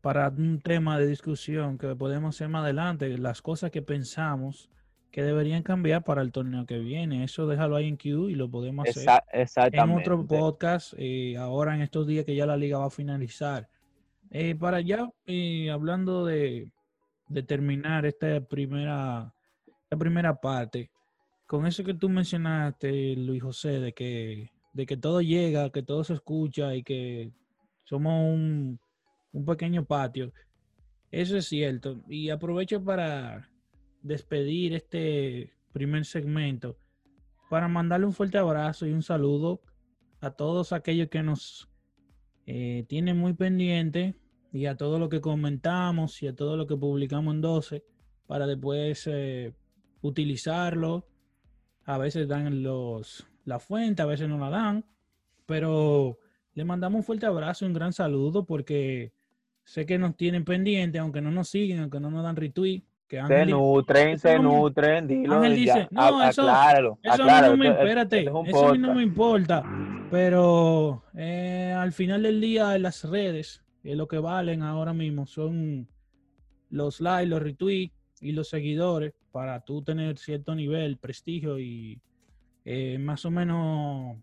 para 0.00 0.28
un 0.28 0.60
tema 0.60 0.98
de 0.98 1.06
discusión 1.06 1.78
que 1.78 1.94
podemos 1.94 2.34
hacer 2.34 2.48
más 2.48 2.64
adelante, 2.64 3.16
las 3.16 3.40
cosas 3.40 3.70
que 3.70 3.80
pensamos 3.80 4.68
que 5.12 5.22
deberían 5.22 5.62
cambiar 5.62 6.02
para 6.02 6.20
el 6.22 6.32
torneo 6.32 6.66
que 6.66 6.80
viene. 6.80 7.22
Eso 7.22 7.46
déjalo 7.46 7.76
ahí 7.76 7.86
en 7.86 7.96
Q 7.96 8.28
y 8.28 8.34
lo 8.34 8.50
podemos 8.50 8.88
hacer 8.88 9.04
Esa- 9.04 9.24
en 9.32 9.40
exactamente. 9.42 10.02
otro 10.02 10.26
podcast, 10.26 10.94
eh, 10.98 11.36
ahora 11.38 11.76
en 11.76 11.82
estos 11.82 12.08
días 12.08 12.24
que 12.24 12.34
ya 12.34 12.44
la 12.44 12.56
liga 12.56 12.78
va 12.78 12.86
a 12.86 12.90
finalizar. 12.90 13.68
Eh, 14.30 14.54
para 14.54 14.80
ya, 14.80 15.10
eh, 15.26 15.70
hablando 15.70 16.24
de, 16.24 16.70
terminar 17.46 18.06
esta 18.06 18.40
primera, 18.40 19.32
esta 19.66 19.96
primera 19.96 20.40
parte, 20.40 20.90
con 21.46 21.66
eso 21.66 21.84
que 21.84 21.94
tú 21.94 22.08
mencionaste, 22.08 23.16
Luis 23.16 23.42
José, 23.42 23.80
de 23.80 23.92
que, 23.92 24.50
de 24.72 24.86
que 24.86 24.96
todo 24.96 25.20
llega, 25.22 25.70
que 25.70 25.82
todo 25.82 26.04
se 26.04 26.14
escucha 26.14 26.74
y 26.74 26.82
que 26.82 27.32
somos 27.84 28.34
un, 28.34 28.78
un 29.32 29.44
pequeño 29.44 29.84
patio, 29.84 30.32
eso 31.10 31.36
es 31.36 31.46
cierto. 31.46 32.02
Y 32.08 32.30
aprovecho 32.30 32.82
para 32.84 33.48
despedir 34.02 34.74
este 34.74 35.52
primer 35.72 36.04
segmento 36.04 36.76
para 37.48 37.68
mandarle 37.68 38.06
un 38.06 38.12
fuerte 38.12 38.38
abrazo 38.38 38.86
y 38.86 38.92
un 38.92 39.02
saludo 39.02 39.60
a 40.20 40.30
todos 40.30 40.72
aquellos 40.72 41.08
que 41.08 41.22
nos 41.22 41.67
eh, 42.50 42.86
tienen 42.88 43.18
muy 43.18 43.34
pendiente 43.34 44.14
y 44.54 44.64
a 44.64 44.74
todo 44.78 44.98
lo 44.98 45.10
que 45.10 45.20
comentamos 45.20 46.22
y 46.22 46.28
a 46.28 46.34
todo 46.34 46.56
lo 46.56 46.66
que 46.66 46.78
publicamos 46.78 47.34
en 47.34 47.42
12 47.42 47.84
para 48.26 48.46
después 48.46 49.06
eh, 49.06 49.52
utilizarlo. 50.00 51.06
A 51.84 51.98
veces 51.98 52.26
dan 52.26 52.62
los 52.62 53.26
la 53.44 53.58
fuente, 53.58 54.00
a 54.00 54.06
veces 54.06 54.30
no 54.30 54.38
la 54.38 54.48
dan, 54.48 54.86
pero 55.44 56.18
le 56.54 56.64
mandamos 56.64 57.00
un 57.00 57.04
fuerte 57.04 57.26
abrazo 57.26 57.66
un 57.66 57.74
gran 57.74 57.92
saludo 57.92 58.46
porque 58.46 59.12
sé 59.64 59.84
que 59.84 59.98
nos 59.98 60.16
tienen 60.16 60.46
pendiente, 60.46 60.98
aunque 60.98 61.20
no 61.20 61.30
nos 61.30 61.50
siguen, 61.50 61.80
aunque 61.80 62.00
no 62.00 62.10
nos 62.10 62.22
dan 62.22 62.36
retweet. 62.36 62.82
Que 63.08 63.16
Se 63.16 63.22
Ángel 63.22 63.46
di- 63.46 63.52
nutren, 63.54 64.18
se 64.18 64.36
no 64.38 64.42
nutren, 64.42 65.06
dilo. 65.08 65.36
Ángel 65.36 65.64
ya, 65.64 65.88
no, 65.90 66.22
eso- 66.28 66.42
acláralo, 66.42 66.98
Eso 67.02 67.22
a 67.24 67.26
mí 67.40 67.48
no 67.48 67.56
me, 67.56 67.68
esto- 67.68 67.78
espérate, 67.80 68.18
esto 68.18 68.30
es 68.30 68.36
un 68.36 68.46
eso 68.48 68.68
a 68.68 68.72
mí 68.72 68.78
no 68.78 68.94
me 68.94 69.02
importa, 69.02 69.62
pero 70.10 71.02
eh, 71.14 71.74
al 71.74 71.92
final 71.92 72.22
del 72.22 72.38
día 72.40 72.76
las 72.78 73.04
redes, 73.08 73.64
eh, 73.82 73.96
lo 73.96 74.06
que 74.08 74.18
valen 74.18 74.62
ahora 74.62 74.92
mismo 74.92 75.26
son 75.26 75.88
los 76.70 77.00
likes, 77.00 77.26
los 77.30 77.42
retweets 77.42 77.94
y 78.20 78.32
los 78.32 78.50
seguidores 78.50 79.14
para 79.32 79.60
tú 79.60 79.80
tener 79.82 80.18
cierto 80.18 80.54
nivel, 80.54 80.98
prestigio 80.98 81.58
y 81.58 82.00
eh, 82.66 82.98
más 82.98 83.24
o 83.24 83.30
menos 83.30 84.18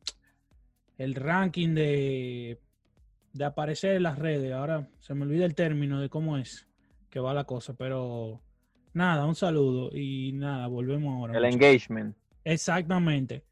el 0.99 1.15
ranking 1.15 1.73
de, 1.73 2.59
de 3.33 3.45
aparecer 3.45 3.95
en 3.95 4.03
las 4.03 4.19
redes. 4.19 4.53
Ahora 4.53 4.87
se 4.99 5.15
me 5.15 5.23
olvida 5.23 5.45
el 5.45 5.55
término 5.55 5.99
de 5.99 6.09
cómo 6.09 6.37
es 6.37 6.67
que 7.09 7.19
va 7.19 7.33
la 7.33 7.45
cosa, 7.45 7.73
pero 7.73 8.41
nada, 8.95 9.25
un 9.25 9.35
saludo 9.35 9.95
y 9.95 10.31
nada, 10.33 10.65
volvemos 10.67 11.13
ahora. 11.13 11.37
El 11.37 11.45
engagement. 11.45 12.15
Exactamente. 12.43 13.43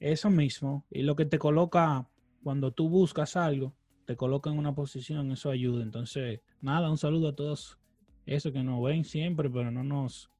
Eso 0.00 0.30
mismo. 0.30 0.84
Y 0.90 1.02
lo 1.02 1.14
que 1.14 1.24
te 1.26 1.38
coloca 1.38 2.06
cuando 2.42 2.72
tú 2.72 2.88
buscas 2.88 3.36
algo, 3.36 3.74
te 4.04 4.16
coloca 4.16 4.50
en 4.50 4.58
una 4.58 4.74
posición, 4.74 5.30
eso 5.32 5.50
ayuda. 5.50 5.82
Entonces, 5.82 6.40
nada, 6.60 6.90
un 6.90 6.98
saludo 6.98 7.28
a 7.28 7.36
todos 7.36 7.78
esos 8.26 8.52
que 8.52 8.62
nos 8.62 8.82
ven 8.82 9.04
siempre, 9.04 9.50
pero 9.50 9.70
no 9.70 9.84
nos 9.84 10.30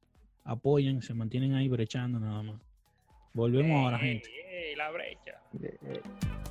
apoyan, 0.43 1.01
se 1.01 1.13
mantienen 1.13 1.53
ahí 1.53 1.67
brechando 1.67 2.19
nada 2.19 2.41
más. 2.41 2.61
Volvemos 3.33 3.83
ahora, 3.83 3.97
Ey, 4.01 4.13
gente. 4.13 4.29
ey, 4.69 4.75
la 4.75 4.89
brecha. 4.91 5.41
La 5.53 6.48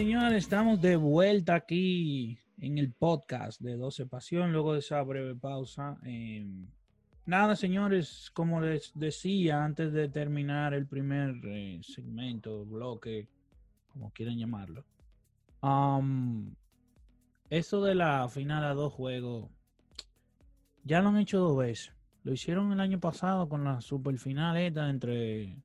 señores, 0.00 0.44
estamos 0.44 0.80
de 0.80 0.96
vuelta 0.96 1.54
aquí 1.54 2.38
en 2.56 2.78
el 2.78 2.90
podcast 2.90 3.60
de 3.60 3.76
12 3.76 4.06
Pasión, 4.06 4.50
luego 4.50 4.72
de 4.72 4.78
esa 4.78 5.02
breve 5.02 5.34
pausa. 5.34 5.98
Eh, 6.06 6.42
nada, 7.26 7.54
señores, 7.54 8.30
como 8.32 8.62
les 8.62 8.92
decía 8.94 9.62
antes 9.62 9.92
de 9.92 10.08
terminar 10.08 10.72
el 10.72 10.86
primer 10.86 11.34
eh, 11.44 11.80
segmento, 11.82 12.64
bloque, 12.64 13.28
como 13.88 14.10
quieran 14.10 14.38
llamarlo, 14.38 14.86
eso 17.50 17.82
de 17.82 17.94
la 17.94 18.26
final 18.30 18.64
a 18.64 18.72
dos 18.72 18.94
juegos, 18.94 19.50
ya 20.82 21.02
lo 21.02 21.10
han 21.10 21.18
hecho 21.18 21.40
dos 21.40 21.58
veces. 21.58 21.92
Lo 22.22 22.32
hicieron 22.32 22.72
el 22.72 22.80
año 22.80 22.98
pasado 23.00 23.50
con 23.50 23.64
la 23.64 23.82
superfinal 23.82 24.56
esta 24.56 24.88
entre 24.88 25.58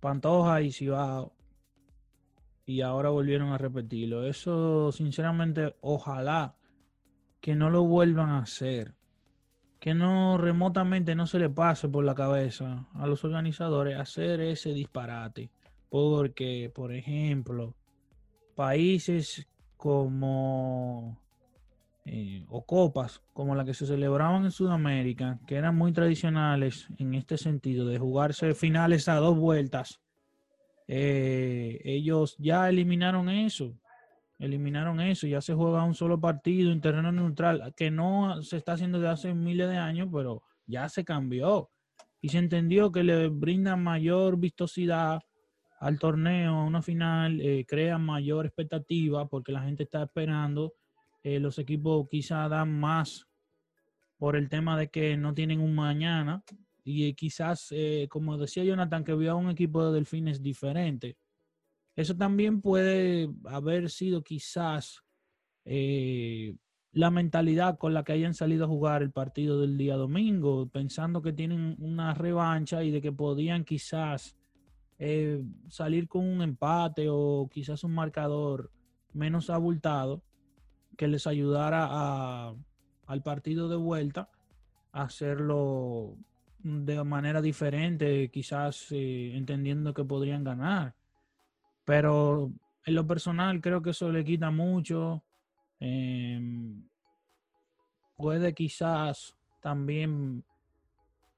Pantoja 0.00 0.62
y 0.62 0.72
Cibao 0.72 1.34
y 2.66 2.80
ahora 2.80 3.10
volvieron 3.10 3.50
a 3.50 3.58
repetirlo. 3.58 4.26
Eso, 4.26 4.92
sinceramente, 4.92 5.76
ojalá 5.80 6.56
que 7.40 7.54
no 7.54 7.70
lo 7.70 7.84
vuelvan 7.84 8.30
a 8.30 8.38
hacer. 8.38 8.94
Que 9.80 9.94
no 9.94 10.38
remotamente 10.38 11.14
no 11.14 11.26
se 11.26 11.40
le 11.40 11.50
pase 11.50 11.88
por 11.88 12.04
la 12.04 12.14
cabeza 12.14 12.86
a 12.94 13.06
los 13.06 13.24
organizadores 13.24 13.98
hacer 13.98 14.40
ese 14.40 14.72
disparate. 14.72 15.50
Porque, 15.88 16.70
por 16.72 16.92
ejemplo, 16.92 17.74
países 18.54 19.46
como 19.76 21.18
eh, 22.04 22.44
o 22.48 22.64
copas 22.64 23.22
como 23.32 23.54
la 23.54 23.64
que 23.64 23.74
se 23.74 23.86
celebraban 23.86 24.44
en 24.44 24.50
Sudamérica, 24.50 25.38
que 25.46 25.56
eran 25.56 25.76
muy 25.76 25.92
tradicionales 25.92 26.88
en 26.98 27.14
este 27.14 27.38
sentido 27.38 27.86
de 27.86 27.98
jugarse 27.98 28.54
finales 28.54 29.08
a 29.08 29.16
dos 29.16 29.38
vueltas, 29.38 30.00
eh, 30.94 31.80
ellos 31.84 32.36
ya 32.38 32.68
eliminaron 32.68 33.30
eso. 33.30 33.74
Eliminaron 34.38 35.00
eso, 35.00 35.26
ya 35.26 35.40
se 35.40 35.54
juega 35.54 35.84
un 35.84 35.94
solo 35.94 36.20
partido 36.20 36.70
en 36.70 36.82
terreno 36.82 37.10
neutral, 37.10 37.72
que 37.74 37.90
no 37.90 38.42
se 38.42 38.58
está 38.58 38.72
haciendo 38.74 39.00
de 39.00 39.08
hace 39.08 39.32
miles 39.32 39.70
de 39.70 39.78
años, 39.78 40.10
pero 40.12 40.42
ya 40.66 40.90
se 40.90 41.02
cambió. 41.02 41.70
Y 42.20 42.28
se 42.28 42.36
entendió 42.36 42.92
que 42.92 43.04
le 43.04 43.28
brinda 43.28 43.74
mayor 43.74 44.36
vistosidad 44.36 45.20
al 45.80 45.98
torneo, 45.98 46.56
a 46.56 46.64
una 46.64 46.82
final, 46.82 47.40
eh, 47.40 47.64
crea 47.66 47.96
mayor 47.96 48.44
expectativa 48.44 49.26
porque 49.26 49.52
la 49.52 49.62
gente 49.62 49.84
está 49.84 50.02
esperando. 50.02 50.74
eh, 51.22 51.38
los 51.40 51.58
equipos 51.58 52.06
quizá 52.10 52.48
dan 52.48 52.78
más 52.80 53.26
por 54.18 54.36
el 54.36 54.48
tema 54.50 54.76
de 54.76 54.88
que 54.88 55.16
no 55.16 55.32
tienen 55.32 55.60
un 55.60 55.74
mañana 55.74 56.42
y 56.84 57.08
eh, 57.08 57.14
quizás, 57.14 57.68
eh, 57.70 58.06
como 58.10 58.36
decía 58.38 58.64
Jonathan, 58.64 59.04
que 59.04 59.14
vio 59.14 59.32
a 59.32 59.36
un 59.36 59.50
equipo 59.50 59.84
de 59.86 59.92
delfines 59.92 60.42
diferente. 60.42 61.16
Eso 61.94 62.16
también 62.16 62.60
puede 62.60 63.30
haber 63.44 63.90
sido 63.90 64.22
quizás 64.22 65.02
eh, 65.64 66.56
la 66.92 67.10
mentalidad 67.10 67.78
con 67.78 67.94
la 67.94 68.02
que 68.04 68.12
hayan 68.12 68.34
salido 68.34 68.64
a 68.64 68.68
jugar 68.68 69.02
el 69.02 69.12
partido 69.12 69.60
del 69.60 69.76
día 69.78 69.96
domingo, 69.96 70.68
pensando 70.68 71.22
que 71.22 71.32
tienen 71.32 71.76
una 71.78 72.14
revancha 72.14 72.82
y 72.82 72.90
de 72.90 73.00
que 73.00 73.12
podían 73.12 73.64
quizás 73.64 74.36
salir 75.68 76.06
con 76.06 76.24
un 76.24 76.42
empate 76.42 77.08
o 77.10 77.48
quizás 77.52 77.82
un 77.82 77.92
marcador 77.92 78.70
menos 79.12 79.50
abultado 79.50 80.22
que 80.96 81.08
les 81.08 81.26
ayudara 81.26 81.88
a- 81.90 82.54
al 83.06 83.22
partido 83.22 83.68
de 83.68 83.74
vuelta 83.76 84.30
a 84.92 85.02
hacerlo 85.02 86.16
de 86.62 87.02
manera 87.04 87.40
diferente, 87.40 88.30
quizás 88.30 88.86
eh, 88.92 89.32
entendiendo 89.34 89.92
que 89.92 90.04
podrían 90.04 90.44
ganar. 90.44 90.94
Pero 91.84 92.52
en 92.84 92.94
lo 92.94 93.06
personal 93.06 93.60
creo 93.60 93.82
que 93.82 93.90
eso 93.90 94.10
le 94.10 94.24
quita 94.24 94.50
mucho. 94.50 95.22
Em, 95.80 96.82
puede 98.16 98.54
quizás 98.54 99.36
también 99.60 100.44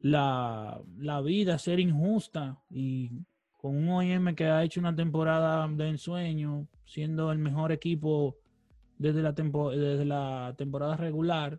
la, 0.01 0.81
la 0.99 1.21
vida 1.23 1.59
ser 1.59 1.81
injusta 1.81 2.59
y 2.71 3.11
con 3.57 3.77
un 3.77 3.89
OIM 3.89 4.35
que 4.35 4.45
ha 4.45 4.63
hecho 4.63 4.81
una 4.81 4.95
temporada 4.95 5.67
de 5.69 5.89
ensueño, 5.89 6.69
siendo 6.85 7.33
el 7.33 7.39
mejor 7.39 7.73
equipo 7.73 8.37
desde 8.99 9.23
la, 9.23 9.33
desde 9.33 10.05
la 10.05 10.55
temporada 10.57 10.97
regular 10.97 11.59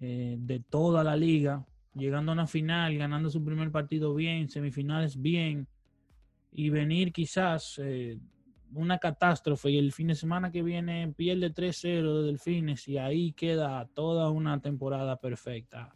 eh, 0.00 0.36
de 0.38 0.60
toda 0.60 1.04
la 1.04 1.16
liga, 1.16 1.66
llegando 1.94 2.32
a 2.32 2.34
una 2.34 2.46
final, 2.46 2.96
ganando 2.96 3.30
su 3.30 3.44
primer 3.44 3.70
partido 3.70 4.14
bien, 4.14 4.48
semifinales 4.48 5.20
bien, 5.20 5.66
y 6.52 6.70
venir 6.70 7.12
quizás 7.12 7.80
eh, 7.82 8.18
una 8.74 8.98
catástrofe 8.98 9.70
y 9.70 9.78
el 9.78 9.92
fin 9.92 10.08
de 10.08 10.14
semana 10.14 10.50
que 10.50 10.62
viene 10.62 11.12
pierde 11.16 11.52
3-0 11.52 12.20
de 12.20 12.26
Delfines 12.26 12.88
y 12.88 12.98
ahí 12.98 13.32
queda 13.32 13.88
toda 13.94 14.30
una 14.30 14.60
temporada 14.60 15.16
perfecta 15.16 15.94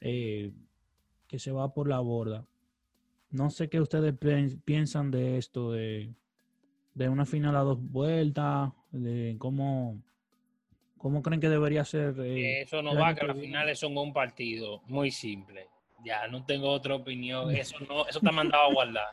eh, 0.00 0.52
que 1.26 1.38
se 1.38 1.52
va 1.52 1.72
por 1.72 1.88
la 1.88 2.00
borda. 2.00 2.46
No 3.30 3.50
sé 3.50 3.68
qué 3.68 3.80
ustedes 3.80 4.14
piensan 4.64 5.10
de 5.10 5.38
esto, 5.38 5.72
de, 5.72 6.12
de 6.94 7.08
una 7.08 7.24
final 7.24 7.56
a 7.56 7.60
dos 7.60 7.80
vueltas, 7.80 8.72
de 8.90 9.36
cómo, 9.38 10.02
cómo 11.02 11.20
creen 11.20 11.40
que 11.40 11.48
debería 11.48 11.84
ser. 11.84 12.14
eh, 12.20 12.62
Eso 12.62 12.80
no 12.80 12.94
va, 12.94 13.14
que 13.14 13.26
las 13.26 13.36
finales 13.36 13.78
son 13.80 13.98
un 13.98 14.12
partido. 14.12 14.80
Muy 14.86 15.10
simple. 15.10 15.66
Ya, 16.04 16.26
no 16.28 16.44
tengo 16.44 16.70
otra 16.70 16.94
opinión. 16.94 17.50
Eso 17.56 17.76
no, 17.80 18.06
eso 18.08 18.18
está 18.18 18.32
mandado 18.32 18.64
a 18.70 18.72
guardar. 18.72 19.08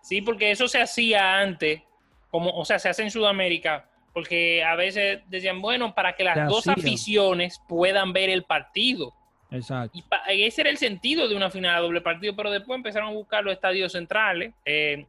Sí, 0.00 0.22
porque 0.22 0.52
eso 0.52 0.68
se 0.68 0.80
hacía 0.80 1.40
antes, 1.40 1.82
como, 2.30 2.50
o 2.50 2.64
sea, 2.64 2.78
se 2.78 2.88
hace 2.88 3.02
en 3.02 3.10
Sudamérica, 3.10 3.90
porque 4.14 4.62
a 4.62 4.76
veces 4.76 5.20
decían, 5.28 5.60
bueno, 5.60 5.94
para 5.96 6.14
que 6.14 6.22
las 6.22 6.48
dos 6.48 6.68
aficiones 6.68 7.60
puedan 7.68 8.12
ver 8.12 8.30
el 8.30 8.44
partido. 8.44 9.12
Exacto. 9.50 9.98
Y 10.32 10.42
ese 10.44 10.60
era 10.60 10.70
el 10.70 10.78
sentido 10.78 11.28
de 11.28 11.34
una 11.34 11.50
final 11.50 11.74
a 11.74 11.80
doble 11.80 12.00
partido, 12.02 12.36
pero 12.36 12.52
después 12.52 12.76
empezaron 12.76 13.08
a 13.08 13.12
buscar 13.12 13.42
los 13.42 13.52
estadios 13.52 13.92
centrales, 13.92 14.54
eh, 14.64 15.04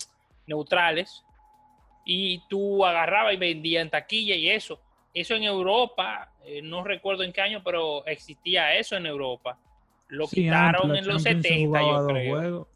neutrales, 0.47 1.23
y 2.03 2.41
tú 2.47 2.83
agarrabas 2.83 3.33
y 3.35 3.37
vendías 3.37 3.83
en 3.83 3.91
taquilla 3.91 4.35
y 4.35 4.49
eso. 4.49 4.79
Eso 5.19 5.33
en 5.33 5.45
Europa, 5.45 6.31
eh, 6.45 6.61
no 6.61 6.83
recuerdo 6.83 7.23
en 7.23 7.33
qué 7.33 7.41
año, 7.41 7.63
pero 7.63 8.05
existía 8.05 8.75
eso 8.75 8.95
en 8.95 9.07
Europa. 9.07 9.57
Lo 10.09 10.27
Sí, 10.27 10.43
quitaron 10.43 10.95
en 10.95 11.07
los 11.07 11.23
Champions 11.23 11.43
se 11.47 11.53
70, 11.53 11.79
jugaba 11.79 12.01
yo 12.01 12.07
creo. 12.07 12.67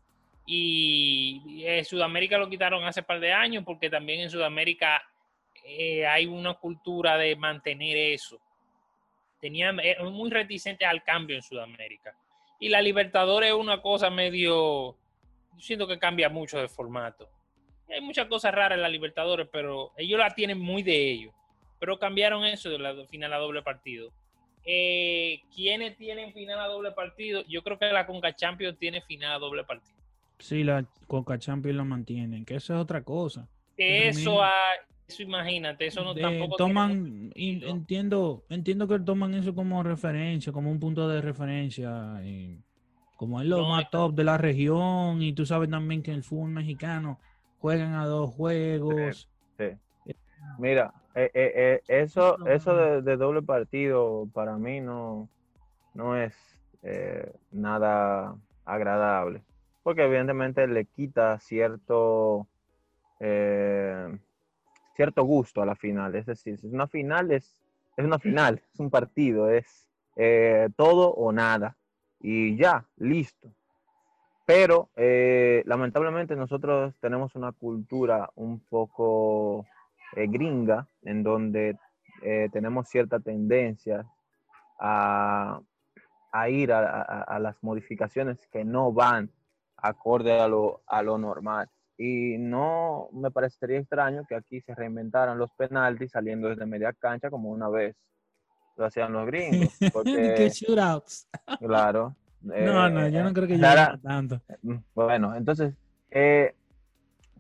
Y 0.47 1.63
en 1.63 1.85
Sudamérica 1.85 2.39
lo 2.39 2.49
quitaron 2.49 2.83
hace 2.83 3.03
par 3.03 3.19
de 3.19 3.31
años 3.31 3.63
porque 3.63 3.91
también 3.91 4.21
en 4.21 4.31
Sudamérica 4.31 5.03
eh, 5.63 6.07
hay 6.07 6.25
una 6.25 6.55
cultura 6.55 7.15
de 7.15 7.35
mantener 7.35 7.95
eso. 7.95 8.39
Tenían 9.39 9.79
eh, 9.79 9.97
muy 10.01 10.31
reticentes 10.31 10.87
al 10.87 11.03
cambio 11.03 11.35
en 11.35 11.43
Sudamérica. 11.43 12.17
Y 12.59 12.69
la 12.69 12.81
Libertadores 12.81 13.51
es 13.51 13.55
una 13.55 13.83
cosa 13.83 14.09
medio, 14.09 14.95
yo 15.53 15.59
siento 15.59 15.87
que 15.87 15.99
cambia 15.99 16.27
mucho 16.27 16.57
de 16.57 16.67
formato. 16.67 17.29
Hay 17.87 18.01
muchas 18.01 18.25
cosas 18.25 18.51
raras 18.51 18.77
en 18.77 18.81
la 18.81 18.89
Libertadores, 18.89 19.47
pero 19.51 19.91
ellos 19.95 20.17
la 20.17 20.33
tienen 20.33 20.59
muy 20.59 20.81
de 20.81 21.11
ellos. 21.11 21.33
Pero 21.82 21.97
cambiaron 21.97 22.45
eso 22.45 22.69
de 22.69 22.77
la 22.77 22.93
final 23.07 23.34
a 23.34 23.38
doble 23.38 23.63
partido. 23.63 24.11
Eh, 24.63 25.41
¿Quiénes 25.53 25.97
tienen 25.97 26.32
final 26.32 26.59
a 26.59 26.67
doble 26.67 26.91
partido? 26.91 27.43
Yo 27.49 27.63
creo 27.63 27.79
que 27.79 27.88
la 27.91 28.05
Conca 28.05 28.36
Champions 28.36 28.77
tiene 28.77 29.01
final 29.01 29.32
a 29.34 29.39
doble 29.39 29.63
partido. 29.63 29.97
Sí, 30.38 30.63
la 30.63 30.86
Coca 31.07 31.39
Champions 31.39 31.77
lo 31.77 31.84
mantienen, 31.86 32.45
que 32.45 32.55
eso 32.57 32.75
es 32.75 32.79
otra 32.79 33.01
cosa. 33.03 33.47
Que 33.75 34.09
eso, 34.09 34.41
eso 35.07 35.23
imagínate, 35.23 35.88
eso 35.88 36.03
no 36.03 36.13
de- 36.13 36.21
tampoco. 36.21 36.55
toman, 36.57 37.32
entiendo, 37.36 38.43
entiendo 38.49 38.88
que 38.88 38.99
toman 38.99 39.34
eso 39.34 39.55
como 39.55 39.82
referencia, 39.82 40.53
como 40.53 40.69
un 40.69 40.79
punto 40.79 41.07
de 41.09 41.19
referencia, 41.19 42.21
y 42.23 42.59
como 43.15 43.41
es 43.41 43.47
lo 43.47 43.57
No, 43.57 43.69
más 43.69 43.86
es- 43.86 43.89
top 43.89 44.13
de 44.13 44.23
la 44.23 44.38
región, 44.38 45.23
y 45.23 45.34
tú 45.34 45.47
sabes 45.47 45.67
también 45.71 46.03
que 46.03 46.11
el 46.11 46.21
fútbol 46.21 46.51
mexicano 46.51 47.19
juegan 47.57 47.95
a 47.95 48.05
dos 48.05 48.29
juegos. 48.36 49.27
Sí. 49.57 49.65
Mira, 50.57 50.91
eh, 51.16 51.32
eh, 51.34 51.51
eh, 51.55 51.82
eso, 51.88 52.45
eso 52.47 52.76
de, 52.76 53.01
de 53.01 53.18
doble 53.18 53.41
partido 53.41 54.28
para 54.34 54.57
mí 54.57 54.82
no, 54.82 55.28
no 55.93 56.18
es 56.18 56.36
nada 57.51 58.36
agradable, 58.66 59.43
porque 59.84 60.03
evidentemente 60.03 60.66
le 60.68 60.86
quita 60.86 61.39
cierto, 61.39 62.47
cierto 64.95 65.24
gusto 65.24 65.62
a 65.62 65.66
la 65.66 65.76
final. 65.76 66.16
Es 66.16 66.26
decir, 66.26 66.57
si 66.57 66.68
es 66.68 66.74
una 66.74 66.88
final, 66.88 67.32
es, 67.32 67.62
es 67.95 68.05
una 68.05 68.18
final, 68.18 68.62
es 68.74 68.80
un 68.80 68.89
partido, 68.89 69.49
es 69.49 69.88
todo 70.76 71.12
o 71.14 71.32
nada. 71.32 71.76
Y 72.20 72.55
ya, 72.55 72.86
listo. 72.97 73.49
Pero 74.45 74.89
eh, 74.95 75.64
lamentablemente 75.66 76.36
nosotros 76.36 76.93
tenemos 76.99 77.36
una 77.36 77.51
cultura 77.51 78.30
un 78.36 78.59
poco 78.59 79.66
eh, 80.16 80.28
gringa 80.28 80.88
en 81.03 81.24
donde 81.24 81.78
eh, 82.22 82.49
tenemos 82.51 82.88
cierta 82.89 83.20
tendencia 83.20 84.05
a, 84.80 85.59
a 86.32 86.49
ir 86.49 86.72
a, 86.72 87.01
a- 87.01 87.22
a 87.24 87.39
las 87.39 87.62
modificaciones 87.64 88.38
que 88.51 88.64
no 88.66 88.91
van 88.91 89.30
acorde 89.78 90.39
a 90.39 90.47
lo, 90.47 90.82
a 90.88 91.01
lo 91.01 91.18
normal. 91.18 91.68
Y 91.97 92.38
no 92.38 93.09
me 93.14 93.30
parecería 93.32 93.80
extraño 93.80 94.26
que 94.28 94.36
aquí 94.36 94.62
se 94.62 94.74
reinventaran 94.74 95.38
los 95.38 95.51
penaltis 95.53 96.12
saliendo 96.12 96.49
desde 96.49 96.66
media 96.66 96.93
cancha 96.93 97.30
como 97.30 97.49
una 97.49 97.70
vez 97.70 97.95
lo 98.78 98.86
hacían 98.86 99.14
los 99.14 99.26
gringos. 99.28 99.78
que 99.80 99.89
Porque, 99.93 100.49
shootouts. 100.49 101.28
claro. 101.59 102.16
No, 102.43 102.89
no, 102.89 103.07
yo 103.07 103.20
eh, 103.20 103.24
no 103.24 103.34
creo 103.34 103.47
que 103.47 103.55
llegue 103.55 103.97
tanto. 104.01 104.41
Mm, 104.64 104.78
Bueno, 104.95 105.36
entonces, 105.36 105.76
eh, 106.09 106.55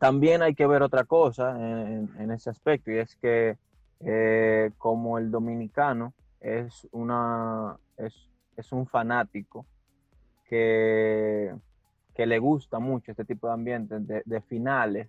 también 0.01 0.41
hay 0.41 0.55
que 0.55 0.65
ver 0.65 0.81
otra 0.81 1.03
cosa 1.03 1.51
en, 1.51 2.31
ese 2.31 2.49
aspecto, 2.49 2.89
y 2.89 2.97
es 2.97 3.15
que 3.17 3.55
eh, 3.99 4.71
como 4.79 5.19
el 5.19 5.29
dominicano 5.29 6.11
es, 6.39 6.87
una, 6.91 7.77
es, 7.97 8.27
es 8.57 8.71
un 8.71 8.87
fanático 8.87 9.63
que, 10.49 11.53
que 12.15 12.25
le 12.25 12.39
gusta 12.39 12.79
mucho 12.79 13.11
este 13.11 13.25
tipo 13.25 13.45
de 13.45 13.53
ambientes, 13.53 14.01
de, 14.07 14.41
finales, 14.41 15.07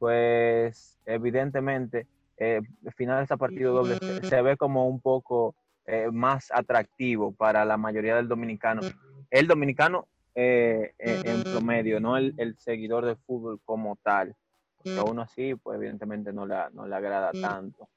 pues 0.00 0.98
evidentemente 1.06 2.08
eh, 2.36 2.62
finales 2.96 3.30
a 3.30 3.36
partido 3.36 3.74
doble 3.74 3.96
se, 3.98 4.26
se 4.26 4.42
ve 4.42 4.56
como 4.56 4.88
un 4.88 4.98
poco 4.98 5.54
eh, 5.86 6.08
más 6.10 6.50
atractivo 6.50 7.30
para 7.30 7.64
la 7.64 7.76
mayoría 7.76 8.16
del 8.16 8.26
dominicano. 8.26 8.82
El 9.30 9.46
dominicano 9.46 10.08
eh, 10.36 10.92
eh, 10.98 11.22
en 11.24 11.42
promedio, 11.44 11.98
no 11.98 12.16
el, 12.18 12.34
el 12.36 12.58
seguidor 12.58 13.06
del 13.06 13.16
fútbol 13.16 13.58
como 13.64 13.96
tal. 13.96 14.36
Porque 14.76 14.98
aún 14.98 15.18
así, 15.18 15.54
pues 15.54 15.78
evidentemente 15.78 16.32
no, 16.32 16.46
la, 16.46 16.68
no 16.70 16.86
le 16.86 16.94
agrada 16.94 17.32
tanto. 17.32 17.88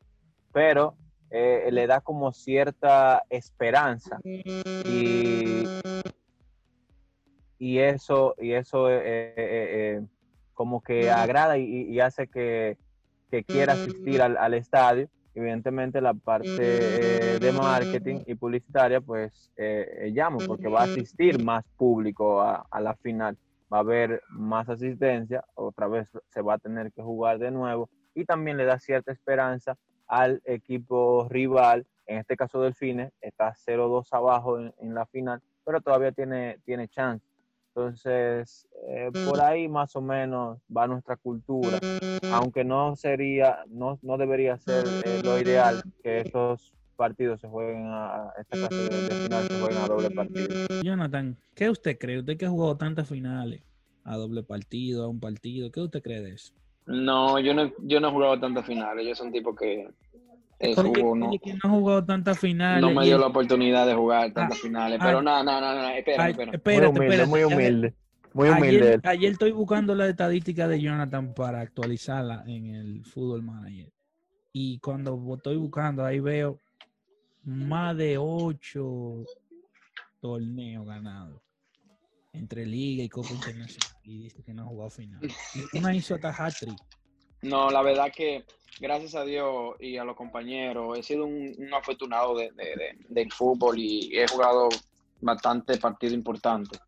Pero 0.54 0.96
eh, 1.30 1.68
le 1.72 1.86
da 1.86 2.00
como 2.02 2.32
cierta 2.32 3.24
esperanza 3.30 4.20
y, 4.24 5.66
y 7.60 7.78
eso, 7.78 8.34
y 8.40 8.54
eso 8.54 8.88
eh, 8.90 10.02
como 10.54 10.82
que 10.82 11.12
agrada 11.12 11.58
y, 11.58 11.66
y 11.66 12.00
hace 12.00 12.28
que, 12.28 12.78
que 13.30 13.44
quiera 13.44 13.74
asistir 13.74 14.22
al, 14.22 14.38
al 14.38 14.54
estadio. 14.54 15.10
Evidentemente 15.40 16.02
la 16.02 16.14
parte 16.14 16.58
eh, 16.58 17.40
de 17.40 17.52
marketing 17.54 18.24
y 18.26 18.36
publicitaria 18.36 19.00
pues 19.00 19.50
eh, 19.56 20.02
eh, 20.02 20.12
llamo 20.12 20.40
porque 20.46 20.68
va 20.68 20.82
a 20.82 20.84
asistir 20.84 21.42
más 21.42 21.64
público 21.78 22.42
a, 22.42 22.68
a 22.70 22.82
la 22.82 22.94
final, 22.96 23.38
va 23.72 23.78
a 23.78 23.80
haber 23.80 24.22
más 24.32 24.68
asistencia, 24.68 25.46
otra 25.56 25.88
vez 25.88 26.10
se 26.28 26.42
va 26.42 26.56
a 26.56 26.58
tener 26.58 26.92
que 26.92 27.02
jugar 27.02 27.40
de 27.40 27.52
nuevo 27.52 27.90
y 28.14 28.26
también 28.26 28.58
le 28.58 28.66
da 28.66 28.80
cierta 28.80 29.14
esperanza 29.14 29.78
al 30.08 30.42
equipo 30.44 31.26
rival, 31.30 31.88
en 32.06 32.18
este 32.18 32.36
caso 32.36 32.60
Delfines, 32.60 33.14
está 33.22 33.54
0-2 33.54 34.08
abajo 34.12 34.60
en, 34.60 34.74
en 34.80 34.94
la 34.94 35.06
final, 35.06 35.42
pero 35.64 35.80
todavía 35.80 36.12
tiene, 36.12 36.58
tiene 36.66 36.90
chance. 36.90 37.26
Entonces, 37.80 38.68
eh, 38.90 39.10
por 39.26 39.40
ahí 39.40 39.70
más 39.70 39.96
o 39.96 40.02
menos 40.02 40.60
va 40.76 40.86
nuestra 40.86 41.16
cultura, 41.16 41.80
aunque 42.34 42.66
no 42.66 42.98
sería, 42.98 43.60
no, 43.70 43.98
no 44.02 44.18
debería 44.18 44.58
ser 44.58 44.84
eh, 45.06 45.22
lo 45.24 45.40
ideal 45.40 45.82
que 46.04 46.20
estos 46.20 46.74
partidos 46.98 47.40
se 47.40 47.48
jueguen 47.48 47.86
a, 47.86 48.26
a 48.26 48.34
esta 48.38 48.58
clase 48.58 48.76
de, 48.76 48.90
de 48.90 49.12
final 49.12 49.44
se 49.48 49.60
jueguen 49.62 49.78
a 49.78 49.88
doble 49.88 50.12
partido. 50.12 50.68
Jonathan, 50.84 51.38
¿qué 51.56 51.70
usted 51.70 51.98
cree? 51.98 52.20
Usted 52.20 52.38
que 52.38 52.46
ha 52.46 52.50
jugado 52.50 52.76
tantas 52.76 53.08
finales, 53.08 53.64
a 54.04 54.18
doble 54.18 54.44
partido, 54.44 55.06
a 55.06 55.08
un 55.08 55.22
partido, 55.22 55.72
¿qué 55.72 55.80
usted 55.80 56.02
cree 56.02 56.22
de 56.22 56.34
eso? 56.34 56.54
No, 56.86 57.40
yo 57.40 57.54
no, 57.54 57.72
yo 57.84 58.02
no 58.02 58.10
he 58.10 58.12
jugado 58.12 58.40
tantas 58.42 58.66
finales. 58.66 59.08
Yo 59.08 59.16
soy 59.16 59.28
un 59.28 59.34
tipo 59.34 59.56
que 59.56 59.88
Oye, 60.62 60.76
jugó, 60.76 61.16
no, 61.16 61.32
no 61.32 61.60
ha 61.64 61.70
jugado 61.70 62.06
tantas 62.06 62.38
finales. 62.38 62.82
no 62.82 62.92
me 62.92 63.06
dio 63.06 63.18
la 63.18 63.28
oportunidad 63.28 63.88
de 63.88 63.94
jugar 63.94 64.34
tantas 64.34 64.58
Ah, 64.58 64.62
finales. 64.62 65.00
ah, 65.02 65.06
Pero 65.06 65.22
no, 65.22 65.44
no, 65.44 65.62
no, 65.62 65.74
no, 65.76 65.90
espera, 65.90 66.24
Ay, 66.26 66.32
espera. 66.32 66.52
Muy 66.52 66.56
espérate, 66.56 67.26
muy 67.28 67.44
humilde, 67.44 67.94
muy 68.34 68.50
humilde. 68.50 69.00
Ayer, 69.04 69.32
estoy 69.32 69.52
buscando 69.52 69.96
la 69.96 70.08
estadística 70.08 70.68
de 70.68 70.82
Jonathan 70.82 71.34
para 71.34 71.62
actualizarla 71.62 72.44
en 72.48 72.76
el 72.76 73.06
Fútbol 73.06 73.42
Manager. 73.42 73.90
Y 74.52 74.80
cuando 74.80 75.18
estoy 75.36 75.56
buscando, 75.58 76.04
ahí 76.04 76.20
veo 76.20 76.60
más 77.44 77.96
de 77.96 78.18
ocho 78.18 79.24
torneos 80.20 80.86
ganados 80.86 81.42
entre 82.34 82.66
Liga 82.66 83.04
y 83.04 83.10
Copa 83.10 83.30
Internacional. 83.32 83.98
Y 84.04 84.24
dice 84.24 84.44
que 84.44 84.54
no 84.54 84.64
ha 84.64 84.66
jugado 84.66 84.90
final. 84.90 85.22
Y 85.74 85.78
una 85.78 85.96
hizo 85.96 86.16
hasta 86.16 86.30
hat-trick. 86.32 86.78
No, 87.42 87.70
la 87.72 87.82
verdad 87.82 88.12
que 88.16 88.44
gracias 88.80 89.16
a 89.16 89.24
Dios 89.24 89.76
y 89.80 89.98
a 89.98 90.04
los 90.04 90.16
compañeros 90.16 90.98
he 90.98 91.04
sido 91.04 91.26
un, 91.26 91.54
un 91.58 91.74
afortunado 91.74 92.36
de, 92.38 92.52
de- 92.52 92.76
de- 92.76 92.98
del 93.08 93.32
fútbol 93.32 93.78
y 93.80 94.18
he 94.18 94.28
jugado 94.28 94.70
bastante 95.22 95.78
partidos 95.78 96.14
importantes 96.16 96.80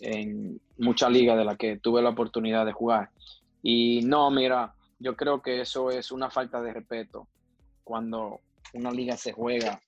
en 0.00 0.60
muchas 0.78 1.10
ligas 1.10 1.36
de 1.36 1.44
las 1.44 1.56
que 1.56 1.78
tuve 1.78 2.02
la 2.02 2.10
oportunidad 2.10 2.64
de 2.66 2.72
jugar. 2.72 3.10
Y 3.62 4.02
no, 4.04 4.30
mira, 4.30 4.74
yo 4.98 5.16
creo 5.16 5.42
que 5.42 5.60
eso 5.60 5.90
es 5.90 6.12
una 6.12 6.30
falta 6.30 6.60
de 6.62 6.72
respeto 6.72 7.28
cuando 7.82 8.40
una 8.74 8.90
liga 8.92 9.16
se 9.16 9.32
juega 9.32 9.80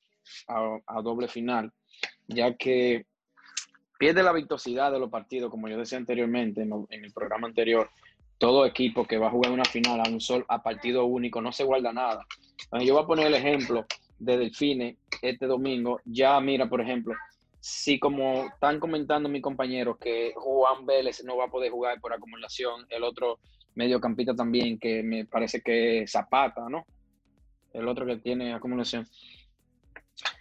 a, 0.49 1.03
doble 1.03 1.29
final, 1.29 1.73
ya 2.27 2.55
que 2.57 3.07
pierde 3.99 4.23
la 4.23 4.33
vistosidad 4.33 4.91
de 4.91 4.99
los 4.99 5.11
partidos, 5.11 5.51
como 5.51 5.69
yo 5.69 5.77
decía 5.79 5.99
anteriormente 5.99 6.63
en 6.63 7.05
el 7.05 7.13
programa 7.13 7.47
anterior 7.49 7.91
todo 8.41 8.65
equipo 8.65 9.05
que 9.05 9.19
va 9.19 9.27
a 9.27 9.31
jugar 9.31 9.53
una 9.53 9.67
final 9.67 10.01
a 10.01 10.09
un 10.09 10.19
sol 10.19 10.47
a 10.49 10.63
partido 10.63 11.05
único 11.05 11.43
no 11.43 11.53
se 11.53 11.63
guarda 11.63 11.93
nada. 11.93 12.25
Yo 12.83 12.95
voy 12.95 13.03
a 13.03 13.07
poner 13.07 13.27
el 13.27 13.35
ejemplo 13.35 13.85
de 14.19 14.39
Delfines 14.39 14.97
este 15.21 15.47
domingo. 15.47 16.01
Ya 16.07 16.41
mira, 16.41 16.67
por 16.67 16.81
ejemplo, 16.81 17.15
si 17.61 18.01
como 18.01 18.47
están 18.47 18.81
comentando 18.81 19.29
mis 19.29 19.43
compañeros 19.43 19.99
que 19.99 20.33
Juan 20.35 20.87
Vélez 20.87 21.23
no 21.23 21.37
va 21.37 21.45
a 21.45 21.51
poder 21.51 21.71
jugar 21.71 22.01
por 22.01 22.15
acumulación, 22.15 22.87
el 22.89 23.05
otro 23.05 23.41
mediocampista 23.75 24.35
también 24.35 24.79
que 24.79 25.03
me 25.03 25.27
parece 25.27 25.61
que 25.61 26.03
es 26.03 26.11
Zapata, 26.11 26.67
¿no? 26.71 26.87
El 27.75 27.87
otro 27.89 28.07
que 28.07 28.17
tiene 28.17 28.55
acumulación. 28.55 29.07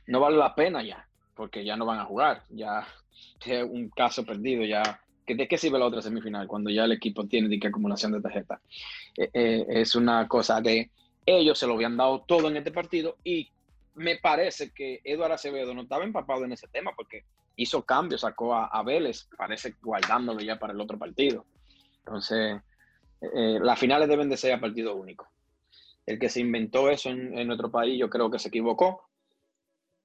No 0.08 0.22
vale 0.22 0.38
la 0.38 0.56
pena 0.56 0.82
ya, 0.84 1.06
porque 1.36 1.66
ya 1.66 1.76
no 1.76 1.86
van 1.86 2.00
a 2.00 2.06
jugar, 2.06 2.44
ya 2.50 2.88
es 3.46 3.62
un 3.62 3.90
caso 3.90 4.24
perdido, 4.24 4.64
ya 4.64 5.02
¿Que 5.09 5.09
¿De 5.36 5.48
qué 5.48 5.58
sirve 5.58 5.80
la 5.80 5.86
otra 5.86 6.02
semifinal 6.02 6.48
cuando 6.48 6.70
ya 6.70 6.86
el 6.86 6.92
equipo 6.92 7.26
tiene 7.28 7.48
de 7.50 7.60
que 7.60 7.68
acumulación 7.68 8.12
de 8.12 8.22
tarjeta? 8.22 8.62
Eh, 9.18 9.30
eh, 9.34 9.66
es 9.70 9.96
una 9.96 10.28
cosa 10.28 10.62
de 10.62 10.90
ellos 11.26 11.60
se 11.60 11.68
lo 11.68 11.74
habían 11.74 11.96
dado 11.98 12.22
todo 12.28 12.48
en 12.48 12.58
este 12.58 12.72
partido 12.72 13.18
y 13.24 13.50
me 13.96 14.18
parece 14.18 14.72
que 14.72 15.02
Eduardo 15.04 15.36
Acevedo 15.36 15.74
no 15.74 15.82
estaba 15.84 16.04
empapado 16.04 16.46
en 16.46 16.54
ese 16.54 16.68
tema 16.68 16.92
porque 16.96 17.24
hizo 17.56 17.84
cambios, 17.84 18.22
sacó 18.22 18.56
a, 18.56 18.68
a 18.68 18.82
Vélez, 18.84 19.28
parece 19.38 19.76
guardándolo 19.82 20.40
ya 20.40 20.58
para 20.58 20.74
el 20.74 20.80
otro 20.82 20.98
partido. 20.98 21.46
Entonces, 22.00 22.62
eh, 23.22 23.60
las 23.62 23.78
finales 23.78 24.08
deben 24.08 24.30
de 24.30 24.38
ser 24.38 24.54
a 24.54 24.60
partido 24.62 24.96
único. 24.96 25.28
El 26.06 26.18
que 26.18 26.30
se 26.30 26.40
inventó 26.40 26.90
eso 26.90 27.10
en, 27.10 27.38
en 27.38 27.46
nuestro 27.48 27.70
país, 27.70 28.00
yo 28.00 28.10
creo 28.10 28.32
que 28.32 28.40
se 28.40 28.48
equivocó. 28.48 29.10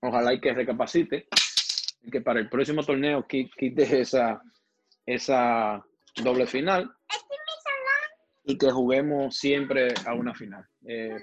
Ojalá 0.01 0.35
y 0.35 0.41
que 0.41 0.53
recapacite 0.53 1.29
que 2.13 2.21
para 2.21 2.41
el 2.41 2.51
próximo 2.51 2.83
torneo 2.83 3.27
qui- 3.27 3.51
quite 3.57 4.01
esa, 4.01 4.43
esa 5.07 5.85
doble 6.23 6.47
final 6.47 6.91
y 8.45 8.59
que 8.59 8.71
juguemos 8.71 9.37
siempre 9.37 9.95
a 10.07 10.15
una 10.15 10.35
final. 10.35 10.67
Eh, 10.87 11.19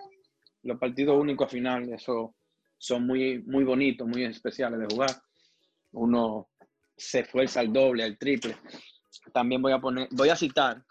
los 0.63 0.79
partidos 0.79 1.19
únicos 1.19 1.47
a 1.47 1.49
final, 1.49 1.91
eso 1.93 2.35
son 2.77 3.05
muy, 3.05 3.39
muy 3.43 3.63
bonitos, 3.63 4.07
muy 4.07 4.23
especiales 4.23 4.79
de 4.79 4.87
jugar. 4.87 5.11
Uno 5.91 6.49
se 6.97 7.19
esfuerza 7.19 7.59
al 7.59 7.71
doble, 7.71 8.03
al 8.03 8.17
triple. 8.17 8.57
También 9.33 9.61
voy 9.61 9.71
a 9.71 9.79
poner, 9.79 10.07
voy 10.11 10.29
a 10.29 10.35
citar 10.35 10.83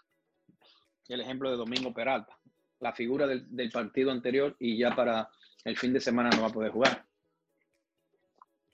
el 1.07 1.21
ejemplo 1.21 1.51
de 1.51 1.57
Domingo 1.57 1.93
Peralta. 1.93 2.37
la 2.79 2.93
figura 2.93 3.27
del, 3.27 3.45
del 3.53 3.69
partido 3.69 4.11
anterior 4.11 4.55
y 4.59 4.77
ya 4.77 4.95
para 4.95 5.29
el 5.65 5.77
fin 5.77 5.93
de 5.93 5.99
semana 5.99 6.29
no 6.29 6.43
va 6.43 6.47
a 6.47 6.53
poder 6.53 6.71
jugar 6.71 7.05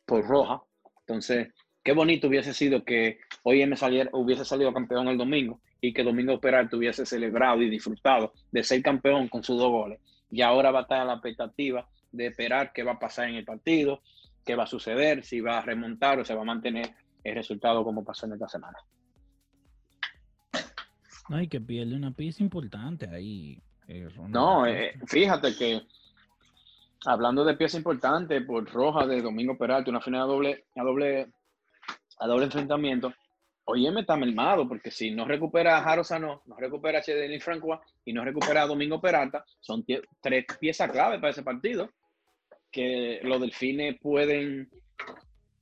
por 0.05 0.26
roja. 0.26 0.63
Entonces, 1.01 1.49
qué 1.88 1.94
bonito 1.94 2.28
hubiese 2.28 2.54
sido 2.54 2.84
que 2.84 3.22
hoy 3.44 3.66
me 3.66 3.78
saliera, 3.78 4.10
hubiese 4.12 4.44
salido 4.44 4.74
campeón 4.74 5.08
el 5.08 5.18
domingo 5.18 5.62
y 5.80 5.94
que 5.94 6.04
Domingo 6.04 6.38
Peralta 6.38 6.76
hubiese 6.76 7.06
celebrado 7.06 7.62
y 7.62 7.70
disfrutado 7.70 8.34
de 8.52 8.62
ser 8.62 8.82
campeón 8.82 9.30
con 9.30 9.42
sus 9.42 9.58
dos 9.58 9.72
goles. 9.72 10.02
Y 10.30 10.42
ahora 10.42 10.70
va 10.72 10.80
a 10.80 10.82
estar 10.82 11.00
a 11.00 11.06
la 11.06 11.14
expectativa 11.14 11.88
de 12.12 12.26
esperar 12.26 12.74
qué 12.74 12.84
va 12.84 12.92
a 12.92 13.00
pasar 13.00 13.30
en 13.30 13.36
el 13.36 13.46
partido, 13.46 14.02
qué 14.46 14.54
va 14.54 14.66
a 14.66 14.68
suceder, 14.68 15.24
si 15.24 15.40
va 15.40 15.60
a 15.60 15.62
remontar 15.62 16.20
o 16.20 16.26
se 16.26 16.36
va 16.36 16.42
a 16.42 16.44
mantener 16.44 16.94
el 17.24 17.36
resultado 17.36 17.86
como 17.86 18.04
pasó 18.04 18.26
en 18.26 18.34
esta 18.34 18.50
semana. 18.50 18.80
Ay, 21.30 21.48
que 21.48 21.62
pierde 21.62 21.96
una 21.96 22.12
pieza 22.12 22.44
importante 22.44 23.08
ahí. 23.08 23.62
eh, 23.88 24.10
No, 24.28 24.68
eh, 24.68 24.92
fíjate 25.06 25.56
que 25.56 25.84
hablando 27.06 27.46
de 27.46 27.56
pieza 27.56 27.78
importante 27.78 28.42
por 28.42 28.70
roja 28.70 29.06
de 29.06 29.22
Domingo 29.22 29.58
Peralta, 29.58 29.90
una 29.90 30.02
final 30.02 30.24
a 30.24 30.26
doble, 30.26 30.66
a 30.76 30.84
doble, 30.84 31.32
a 32.20 32.28
doble 32.28 32.45
enfrentamiento, 32.45 33.13
Oyeme 33.70 34.01
está 34.01 34.15
mermado, 34.15 34.65
porque 34.65 34.91
si 34.91 35.11
no 35.11 35.26
recupera 35.26 35.78
a 35.78 35.82
Jaro 35.82 36.03
Sanó, 36.03 36.41
no 36.45 36.55
recupera 36.55 36.99
a 36.99 37.01
Chedelin 37.01 37.41
Francois 37.41 37.82
y 38.05 38.13
no 38.13 38.24
recupera 38.24 38.63
a 38.63 38.68
Domingo 38.68 39.01
Peralta, 39.01 39.43
son 39.59 39.86
tres 40.22 40.45
piezas 40.57 40.89
clave 40.89 41.20
para 41.20 41.32
ese 41.32 41.43
partido, 41.43 41.89
que 42.72 43.20
los 43.24 43.41
delfines 43.41 43.99
pueden 43.99 44.70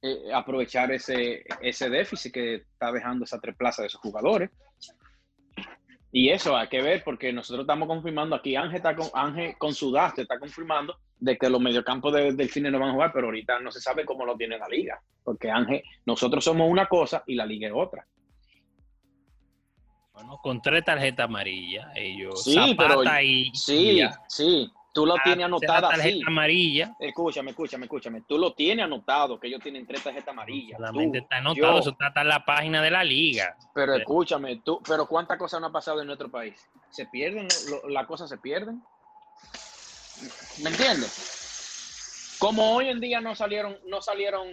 eh, 0.04 0.32
aprovechar 0.32 0.92
ese, 0.92 1.46
ese 1.62 1.90
déficit 1.90 2.32
que 2.32 2.56
está 2.56 2.92
dejando 2.92 3.26
esa 3.26 3.40
tres 3.40 3.56
plazas 3.56 3.84
de 3.84 3.88
esos 3.88 4.02
jugadores. 4.02 4.52
Y 6.18 6.30
eso 6.30 6.56
hay 6.56 6.70
que 6.70 6.82
ver 6.82 7.04
porque 7.04 7.34
nosotros 7.34 7.64
estamos 7.66 7.90
confirmando 7.90 8.38
aquí, 8.38 8.56
Ángel, 8.56 8.78
está 8.78 8.96
con, 8.96 9.10
Ángel 9.14 9.58
con 9.58 9.74
Sudaste 9.74 10.22
está 10.22 10.40
confirmando 10.40 10.98
de 11.20 11.38
que 11.38 11.50
los 11.50 11.60
mediocampos 11.60 12.14
de 12.14 12.32
Delfines 12.32 12.72
no 12.72 12.80
van 12.80 12.92
a 12.92 12.94
jugar, 12.94 13.12
pero 13.14 13.26
ahorita 13.28 13.60
no 13.60 13.70
se 13.70 13.82
sabe 13.82 14.06
cómo 14.06 14.26
lo 14.26 14.38
tiene 14.38 14.58
la 14.58 14.70
liga, 14.70 14.98
porque 15.26 15.52
Ángel, 15.52 15.84
nosotros 16.06 16.42
somos 16.42 16.72
una 16.72 16.86
cosa 16.88 17.22
y 17.28 17.36
la 17.36 17.46
liga 17.46 17.68
es 17.68 17.74
otra. 17.76 18.08
Bueno, 20.14 20.40
con 20.42 20.62
tres 20.62 20.86
tarjetas 20.86 21.26
amarillas, 21.26 21.86
ellos. 21.98 22.42
Sí, 22.46 22.54
Zapata 22.54 22.96
pero- 22.98 23.22
y. 23.22 23.52
Sí, 23.54 24.00
y- 24.00 24.10
sí, 24.30 24.72
tú 24.96 25.06
lo 25.06 25.16
Ah, 25.16 25.22
tienes 25.24 25.46
anotada 25.46 25.90
tarjeta 25.90 26.26
amarilla. 26.26 26.96
Escúchame, 26.98 27.52
escúchame, 27.52 27.86
escúchame. 27.86 28.22
Tú 28.22 28.38
lo 28.40 28.54
tienes 28.54 28.86
anotado, 28.86 29.40
que 29.40 29.48
ellos 29.48 29.62
tienen 29.62 29.86
tres 29.86 30.02
tarjetas 30.02 30.30
amarillas. 30.30 30.78
Solamente 30.80 31.20
Tú, 31.20 31.24
está 31.26 31.36
anotado, 31.38 31.74
yo. 31.74 31.80
eso 31.80 31.90
está, 31.92 32.08
está 32.08 32.22
en 32.22 32.30
la 32.30 32.46
página 32.46 32.82
de 32.82 32.90
la 32.90 33.04
liga. 33.04 33.56
Pero 33.74 33.94
escúchame, 33.96 34.62
tú, 34.64 34.82
pero 34.88 35.06
¿cuántas 35.06 35.38
cosas 35.38 35.60
no 35.60 35.68
han 35.68 35.74
pasado 35.74 36.00
en 36.02 36.08
nuestro 36.08 36.32
país? 36.32 36.56
¿Se 36.90 37.06
pierden? 37.06 37.48
¿Las 37.90 38.08
cosas 38.08 38.30
se 38.30 38.38
pierden? 38.38 38.82
¿Me 40.64 40.70
entiendes? 40.70 42.38
Como 42.40 42.74
hoy 42.76 42.90
en 42.90 43.00
día 43.02 43.20
no 43.22 43.36
salieron, 43.36 43.78
no 43.88 44.02
salieron 44.02 44.48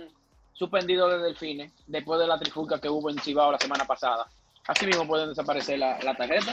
suspendidos 0.52 1.10
de 1.12 1.18
delfines 1.18 1.72
después 1.86 2.18
de 2.20 2.26
la 2.26 2.38
trifulca 2.38 2.80
que 2.80 2.88
hubo 2.88 3.08
en 3.10 3.18
Cibao 3.20 3.52
la 3.52 3.58
semana 3.58 3.84
pasada. 3.86 4.28
Así 4.66 4.86
mismo 4.86 5.06
pueden 5.06 5.28
desaparecer 5.28 5.78
la, 5.78 5.98
la 6.02 6.14
tarjeta. 6.16 6.52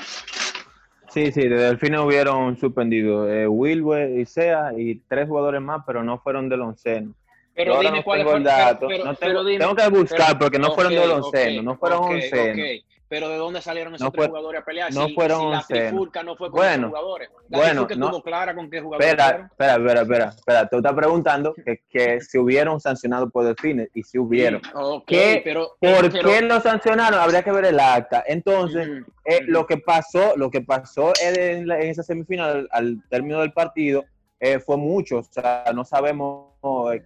Sí, 1.09 1.31
sí, 1.31 1.41
de 1.47 1.55
Delfines 1.57 1.99
hubieron 2.01 2.57
suspendido 2.57 3.29
eh, 3.31 3.47
Wilber 3.47 4.17
y 4.19 4.25
Sea 4.25 4.71
y 4.77 4.95
tres 5.07 5.27
jugadores 5.27 5.61
más, 5.61 5.83
pero 5.85 6.03
no 6.03 6.19
fueron 6.19 6.49
del 6.49 6.61
onceno. 6.61 7.13
Pero 7.55 7.73
Yo 7.75 7.79
dime 7.81 7.97
no 7.97 8.03
cuáles 8.03 8.25
tengo 8.25 8.37
el 8.37 8.43
fueron- 8.43 8.57
dato. 8.57 8.87
pero- 8.87 9.05
no 9.05 9.13
pero 9.15 9.31
tengo, 9.31 9.43
dime- 9.45 9.59
tengo 9.59 9.75
que 9.75 9.89
buscar 9.89 10.27
pero- 10.27 10.39
porque 10.39 10.59
no 10.59 10.71
fueron 10.73 10.93
del 10.93 11.11
onceno, 11.11 11.61
no 11.63 11.75
fueron 11.77 11.99
ok, 11.99 12.09
oncenos. 12.11 12.83
Pero 13.09 13.27
¿de 13.27 13.37
dónde 13.37 13.59
salieron 13.59 13.95
esos 13.95 14.05
No 14.05 14.11
tres 14.11 14.25
fue- 14.25 14.27
jugadores 14.29 14.61
a 14.61 14.63
pelear? 14.65 14.93
no 14.93 15.07
si, 15.07 15.15
fueron 15.15 15.39
si 15.39 15.45
la 15.47 15.57
oncenos. 15.57 15.87
trifulca 15.89 16.21
no 16.23 16.35
fue 16.35 16.51
con 16.51 16.59
Bueno, 16.59 16.87
jugadores. 16.89 17.29
La 17.49 17.57
bueno, 17.57 17.81
no- 17.81 18.05
estuvo 18.05 18.21
clara 18.21 18.53
con 18.53 18.69
qué 18.69 18.79
jugadores 18.81 19.07
Espera, 19.09 19.49
espera, 19.51 19.73
espera, 19.75 20.01
espera, 20.01 20.25
espera. 20.29 20.69
Tú 20.69 20.77
estás 20.77 20.93
preguntando 20.93 21.53
que, 21.55 21.81
que 21.89 22.21
si 22.21 22.37
hubieron 22.37 22.79
sancionado 22.79 23.27
por 23.29 23.45
Delfines 23.45 23.89
y 23.95 24.03
si 24.03 24.19
hubieron. 24.19 24.61
Sí, 24.63 24.69
¿Qué- 25.07 25.41
pero, 25.43 25.75
¿Por 25.79 26.11
pero- 26.11 26.29
qué 26.29 26.41
lo 26.41 26.61
sancionaron? 26.61 27.19
Habría 27.19 27.41
que 27.41 27.51
ver 27.51 27.65
el 27.65 27.79
acta. 27.79 28.23
Entonces, 28.27 28.87
Ujú, 28.87 29.11
eh, 29.25 29.39
ujú. 29.41 29.51
lo 29.51 29.65
que 29.65 29.77
pasó, 29.77 30.37
lo 30.37 30.51
que 30.51 30.61
pasó 30.61 31.11
en, 31.19 31.67
la- 31.67 31.79
en 31.81 31.89
esa 31.89 32.03
semifinal 32.03 32.67
al 32.71 33.01
término 33.09 33.41
del 33.41 33.53
partido 33.53 34.05
eh, 34.39 34.59
fue 34.59 34.77
mucho. 34.77 35.17
O 35.17 35.23
sea, 35.23 35.65
no 35.73 35.83
sabemos 35.83 36.45
eh, 36.45 36.48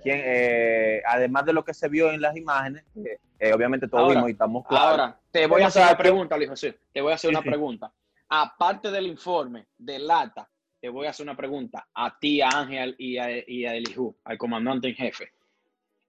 quién, 0.01 0.21
eh, 0.23 1.01
además 1.05 1.45
de 1.45 1.53
lo 1.53 1.63
que 1.63 1.73
se 1.73 1.87
vio 1.87 2.11
en 2.11 2.21
las 2.21 2.35
imágenes, 2.35 2.83
eh, 2.95 3.17
eh, 3.39 3.53
obviamente 3.53 3.87
todos 3.87 4.03
Ahora, 4.03 4.15
vimos 4.15 4.29
y 4.29 4.31
estamos 4.33 4.67
claros. 4.67 4.89
Ahora, 4.89 5.19
te 5.31 5.45
voy 5.47 5.61
a 5.61 5.67
hacer 5.67 5.83
una 5.83 5.97
pregunta, 5.97 6.37
Luis 6.37 6.49
José. 6.49 6.77
Te 6.91 7.01
voy 7.01 7.11
a 7.11 7.15
hacer 7.15 7.29
Sí, 7.29 7.35
una 7.35 7.43
sí. 7.43 7.49
pregunta. 7.49 7.91
Aparte 8.29 8.89
del 8.91 9.07
informe 9.07 9.67
de 9.77 9.99
Lata, 9.99 10.49
te 10.81 10.89
voy 10.89 11.07
a 11.07 11.11
hacer 11.11 11.23
una 11.25 11.37
pregunta 11.37 11.87
a 11.93 12.17
ti, 12.19 12.41
a 12.41 12.49
Ángel 12.49 12.95
y 12.97 13.17
a, 13.17 13.29
y 13.47 13.65
a 13.65 13.75
Elihu, 13.75 14.15
al 14.23 14.37
comandante 14.37 14.87
en 14.89 14.95
jefe. 14.95 15.31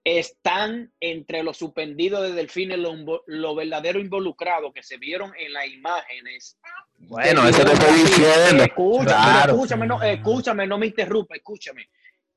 ¿Están 0.03 0.91
entre 0.99 1.41
los 1.41 1.57
suspendidos 1.57 2.21
de 2.21 2.33
Delfines 2.33 2.77
los 2.77 2.95
los 3.25 3.55
verdaderos 3.55 4.03
involucrados 4.03 4.71
que 4.71 4.83
se 4.83 4.97
vieron 4.97 5.31
en 5.37 5.51
las 5.53 5.65
imágenes? 5.67 6.57
Bueno, 6.99 7.47
eso 7.47 7.63
te 7.65 7.73
estoy 7.73 7.93
diciendo. 8.01 8.63
Escucha, 8.63 9.03
Claro. 9.05 9.53
escúchame, 9.53 9.87
no, 9.87 10.01
escúchame, 10.03 10.67
no 10.67 10.77
me 10.77 10.85
interrumpa, 10.87 11.35
escúchame. 11.35 11.89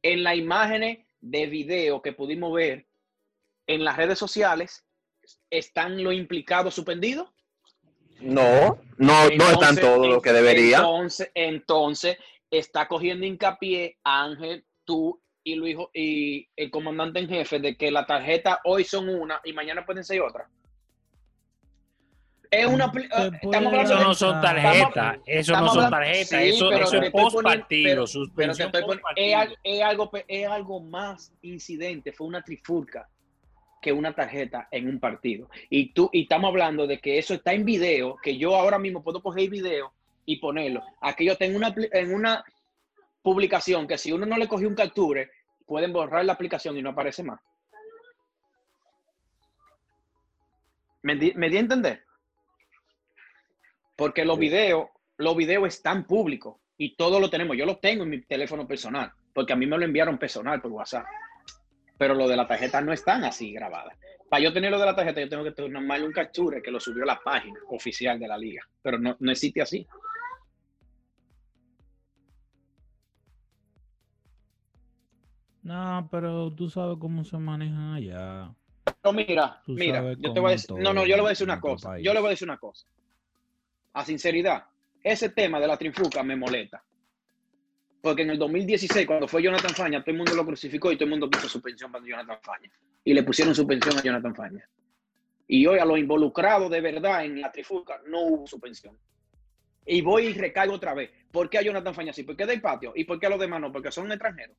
En 0.03 0.23
las 0.23 0.37
imágenes 0.37 1.07
de 1.21 1.47
video 1.47 2.03
que 2.03 2.13
pudimos 2.13 2.53
ver 2.53 2.87
en 3.67 3.85
las 3.85 3.97
redes 3.97 4.19
sociales, 4.19 4.85
¿están 5.51 6.03
los 6.03 6.15
implicados 6.15 6.75
suspendidos? 6.75 7.29
No, 8.21 8.81
no, 8.97 9.31
no 9.31 9.51
están 9.51 9.77
todos 9.77 10.07
lo 10.07 10.21
que 10.21 10.33
debería. 10.33 10.79
Entonces, 10.79 11.31
entonces 11.35 12.19
está 12.51 12.89
cogiendo 12.89 13.27
hincapié 13.27 13.99
Ángel, 14.03 14.65
tú 14.85 15.21
y 15.45 15.55
Luis 15.55 15.77
y 15.95 16.49
el 16.57 16.71
comandante 16.71 17.21
en 17.21 17.29
jefe 17.29 17.59
de 17.59 17.77
que 17.77 17.91
la 17.91 18.07
tarjeta 18.07 18.61
hoy 18.65 18.85
son 18.85 19.09
una 19.09 19.41
y 19.45 19.53
mañana 19.53 19.87
pueden 19.87 20.05
ser 20.05 20.21
otra. 20.21 20.51
Es 22.51 22.67
una 22.67 22.91
estamos 23.43 23.67
hablando 23.67 23.95
Eso 23.95 24.05
no 24.05 24.15
son 24.15 24.41
tarjetas, 24.41 25.19
eso 25.27 25.53
no 25.53 25.59
son 25.75 25.91
tarjetas, 25.91 26.29
sí, 26.29 26.37
eso, 26.49 26.69
pero 26.71 26.85
eso 26.85 26.97
es 26.97 27.11
post 27.23 27.37
partido, 27.43 27.91
pero- 28.35 28.53
pero 28.65 28.87
es, 29.65 29.83
algo, 29.83 30.11
es 30.27 30.49
algo 30.49 30.81
más 30.81 31.33
incidente, 31.43 32.13
fue 32.13 32.27
una 32.27 32.43
trifulca 32.43 33.07
que 33.83 33.93
una 33.93 34.15
tarjeta 34.15 34.67
en 34.71 34.89
un 34.89 34.99
partido. 34.99 35.49
Y 35.69 35.93
tú, 35.93 36.09
y 36.13 36.23
estamos 36.23 36.49
hablando 36.49 36.87
de 36.87 36.99
que 36.99 37.19
eso 37.19 37.35
está 37.35 37.53
en 37.53 37.65
video, 37.67 38.17
que 38.17 38.37
yo 38.39 38.57
ahora 38.57 38.79
mismo 38.79 39.03
puedo 39.05 39.23
coger 39.23 39.45
el 39.45 39.51
video 39.51 39.93
y 40.25 40.37
ponerlo. 40.37 40.83
Aquí 41.03 41.27
yo 41.27 41.37
tengo 41.37 41.57
una, 41.59 41.75
en 41.93 42.15
una 42.15 42.45
publicación 43.23 43.87
que 43.87 43.99
si 43.99 44.11
uno 44.11 44.25
no 44.27 44.37
le 44.39 44.49
cogió 44.49 44.67
un 44.69 44.75
capture, 44.75 45.31
pueden 45.67 45.93
borrar 45.93 46.25
la 46.25 46.33
aplicación 46.33 46.77
y 46.79 46.83
no 46.83 46.91
aparece 46.91 47.23
más. 47.23 47.41
¿Me, 51.03 51.15
di- 51.15 51.33
me 51.37 51.49
di 51.49 51.57
a 51.59 51.61
entender? 51.61 52.05
Porque 53.99 54.25
los 54.25 54.39
videos, 54.39 54.87
los 55.17 55.37
videos 55.37 55.67
están 55.67 56.07
públicos 56.07 56.59
y 56.77 56.95
todos 56.95 57.21
lo 57.21 57.29
tenemos. 57.29 57.57
Yo 57.57 57.67
los 57.67 57.81
tengo 57.81 58.05
en 58.05 58.11
mi 58.11 58.23
teléfono 58.23 58.65
personal, 58.65 59.11
porque 59.35 59.53
a 59.53 59.57
mí 59.57 59.67
me 59.67 59.77
lo 59.77 59.85
enviaron 59.85 60.19
personal 60.19 60.63
por 60.63 60.71
WhatsApp. 60.71 61.05
Pero 61.99 62.15
lo 62.15 62.29
de 62.29 62.37
la 62.37 62.47
tarjeta 62.47 62.81
no 62.81 62.93
están 62.93 63.25
así 63.25 63.53
grabadas. 63.53 63.99
Para 64.31 64.45
yo 64.45 64.53
tener 64.53 64.71
lo 64.71 64.79
de 64.79 64.87
la 64.87 64.95
tarjeta, 64.95 65.21
yo 65.21 65.29
tengo 65.29 65.43
que 65.43 65.51
tomarle 65.51 66.07
un 66.07 66.13
capture 66.13 66.63
que 66.63 66.71
lo 66.71 66.79
subió 66.79 67.03
a 67.03 67.07
la 67.07 67.21
página 67.25 67.59
oficial 67.71 68.21
de 68.21 68.29
la 68.29 68.39
liga. 68.39 68.63
Pero 68.81 69.01
no, 69.01 69.17
no 69.19 69.33
existe 69.33 69.63
así. 69.63 69.85
No, 75.65 76.09
pero 76.09 76.53
tú 76.53 76.71
sabes 76.71 76.99
cómo 77.01 77.25
se 77.25 77.37
maneja 77.37 77.95
allá. 77.95 78.55
No, 79.03 79.13
mira, 79.13 79.61
Tú 79.67 79.73
mira, 79.73 80.13
yo 80.13 80.33
te 80.33 80.39
voy 80.39 80.51
a 80.51 80.53
decir, 80.53 80.71
no, 80.71 80.95
no, 80.95 81.01
todo 81.01 81.07
yo 81.07 81.17
le 81.17 81.23
voy 81.23 81.29
a 81.29 81.31
decir 81.31 81.47
una 81.49 81.61
cosa. 81.61 81.89
país. 81.89 82.07
Yo 82.07 82.15
le 82.15 82.21
voy 82.21 82.29
a 82.29 82.31
decir 82.31 82.47
una 82.47 82.59
cosa. 82.59 82.87
A 83.93 84.05
sinceridad, 84.05 84.65
ese 85.03 85.31
tema 85.31 85.61
de 85.61 85.67
la 85.67 85.77
trinfuca 85.77 86.23
me 86.23 86.37
molesta. 86.37 86.83
Porque 88.01 88.23
en 88.23 88.31
el 88.31 88.39
2016, 88.39 89.07
cuando 89.07 89.27
fue 89.27 89.43
Jonathan 89.43 89.75
Faña, 89.75 90.01
todo 90.01 90.13
el 90.13 90.19
mundo 90.19 90.35
lo 90.35 90.47
crucificó 90.47 90.93
y 90.93 90.97
todo 90.97 91.05
el 91.05 91.11
mundo 91.11 91.29
puso 91.29 91.49
suspensión 91.49 91.91
para 91.91 92.05
Jonathan 92.05 92.39
Faña. 92.43 92.71
Y 93.05 93.13
le 93.13 93.23
pusieron 93.23 93.55
suspensión 93.55 93.99
a 93.99 94.03
Jonathan 94.03 94.35
Faña. 94.35 94.69
Y 95.49 95.67
hoy 95.67 95.79
a 95.79 95.85
los 95.85 95.99
involucrados 95.99 96.71
de 96.71 96.81
verdad 96.81 97.25
en 97.25 97.41
la 97.41 97.51
trifulca 97.51 98.01
no 98.07 98.21
hubo 98.23 98.47
suspensión. 98.47 98.97
Y 99.87 100.03
voy 100.03 100.27
y 100.27 100.35
recaigo 100.35 100.75
otra 100.75 100.95
vez. 100.95 101.11
¿Por 101.33 101.49
qué 101.49 101.59
a 101.59 101.63
Jonathan 101.63 101.95
Faña 101.95 102.13
sí? 102.13 102.23
¿Por 102.23 102.37
qué 102.37 102.45
del 102.45 102.61
patio? 102.61 102.93
¿Y 102.95 103.05
por 103.05 103.19
qué 103.19 103.27
a 103.27 103.31
los 103.31 103.41
demás 103.41 103.61
no? 103.61 103.73
Porque 103.73 103.91
son 103.91 104.13
extranjeros. 104.13 104.57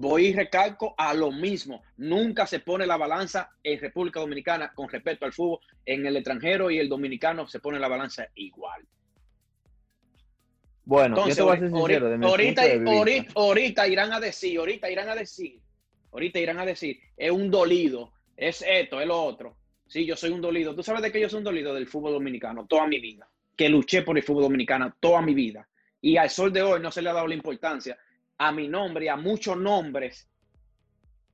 Voy 0.00 0.26
y 0.26 0.32
recalco 0.32 0.94
a 0.96 1.12
lo 1.12 1.32
mismo. 1.32 1.82
Nunca 1.96 2.46
se 2.46 2.60
pone 2.60 2.86
la 2.86 2.96
balanza 2.96 3.50
en 3.64 3.80
República 3.80 4.20
Dominicana 4.20 4.72
con 4.72 4.88
respecto 4.88 5.24
al 5.24 5.32
fútbol. 5.32 5.58
En 5.84 6.06
el 6.06 6.14
extranjero 6.16 6.70
y 6.70 6.78
el 6.78 6.88
dominicano 6.88 7.48
se 7.48 7.58
pone 7.58 7.80
la 7.80 7.88
balanza 7.88 8.28
igual. 8.36 8.86
Bueno, 10.84 11.16
Entonces, 11.16 11.36
yo 11.36 11.42
te 11.42 11.48
voy 11.48 11.56
a 11.56 11.60
ser 11.60 11.68
ahorita, 12.22 12.62
sincero, 12.62 12.90
de 12.90 12.96
ahorita- 12.96 13.32
ahorita 13.34 13.88
irán 13.88 14.12
a 14.12 14.20
decir, 14.20 14.58
ahorita 14.58 14.88
irán 14.88 15.08
a 15.08 15.14
decir, 15.16 15.60
ahorita 16.12 16.38
irán 16.38 16.58
a 16.60 16.64
decir, 16.64 17.00
es 17.16 17.30
un 17.32 17.50
dolido, 17.50 18.12
es 18.36 18.64
esto, 18.66 19.00
es 19.00 19.06
lo 19.08 19.20
otro. 19.20 19.56
Sí, 19.88 20.06
yo 20.06 20.14
soy 20.16 20.30
un 20.30 20.40
dolido. 20.40 20.76
¿Tú 20.76 20.84
sabes 20.84 21.02
de 21.02 21.10
qué 21.10 21.20
yo 21.20 21.28
soy 21.28 21.38
un 21.38 21.44
dolido 21.44 21.74
del 21.74 21.88
fútbol 21.88 22.12
dominicano? 22.12 22.66
Toda 22.66 22.86
mi 22.86 23.00
vida. 23.00 23.28
que 23.56 23.68
luché 23.68 24.02
por 24.02 24.16
el 24.16 24.22
fútbol 24.22 24.44
dominicano 24.44 24.94
toda 25.00 25.20
mi 25.20 25.34
vida. 25.34 25.68
Y 26.00 26.16
al 26.16 26.30
sol 26.30 26.52
de 26.52 26.62
hoy 26.62 26.80
no 26.80 26.92
se 26.92 27.02
le 27.02 27.10
ha 27.10 27.12
dado 27.12 27.26
la 27.26 27.34
importancia 27.34 27.98
a 28.38 28.52
mi 28.52 28.68
nombre 28.68 29.06
y 29.06 29.08
a 29.08 29.16
muchos 29.16 29.56
nombres 29.56 30.28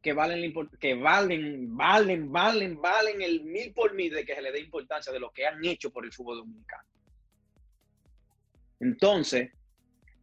que 0.03 0.13
valen, 0.13 0.53
que 0.79 0.95
valen, 0.95 1.77
valen, 1.77 2.31
valen, 2.31 2.81
valen 2.81 3.23
el 3.23 3.45
mil 3.45 3.73
por 3.73 3.95
mil 3.95 4.13
de 4.13 4.25
que 4.25 4.35
se 4.35 4.43
le 4.43 4.53
dé 4.53 4.61
importancia 4.61 5.13
de 5.13 5.21
lo 5.21 5.31
que 5.33 5.47
han 5.47 5.65
hecho 5.65 5.91
por 5.91 6.05
el 6.05 6.13
fútbol 6.13 6.39
dominicano. 6.39 6.85
Entonces, 8.81 9.51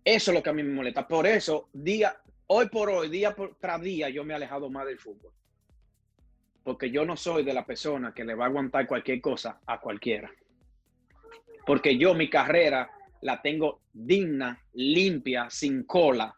eso 0.03 0.31
es 0.31 0.35
lo 0.35 0.43
que 0.43 0.49
a 0.49 0.53
mí 0.53 0.63
me 0.63 0.73
molesta. 0.73 1.07
Por 1.07 1.25
eso, 1.25 1.69
día, 1.73 2.15
hoy 2.47 2.69
por 2.69 2.89
hoy, 2.89 3.09
día 3.09 3.35
por, 3.35 3.57
tras 3.59 3.81
día, 3.81 4.09
yo 4.09 4.23
me 4.23 4.33
he 4.33 4.35
alejado 4.35 4.69
más 4.69 4.85
del 4.85 4.99
fútbol. 4.99 5.31
Porque 6.63 6.91
yo 6.91 7.05
no 7.05 7.17
soy 7.17 7.43
de 7.43 7.53
la 7.53 7.65
persona 7.65 8.13
que 8.13 8.23
le 8.23 8.35
va 8.35 8.45
a 8.45 8.47
aguantar 8.47 8.85
cualquier 8.85 9.19
cosa 9.19 9.61
a 9.65 9.79
cualquiera. 9.79 10.31
Porque 11.65 11.97
yo 11.97 12.13
mi 12.13 12.29
carrera 12.29 12.91
la 13.21 13.41
tengo 13.41 13.81
digna, 13.93 14.63
limpia, 14.73 15.49
sin 15.49 15.83
cola. 15.83 16.35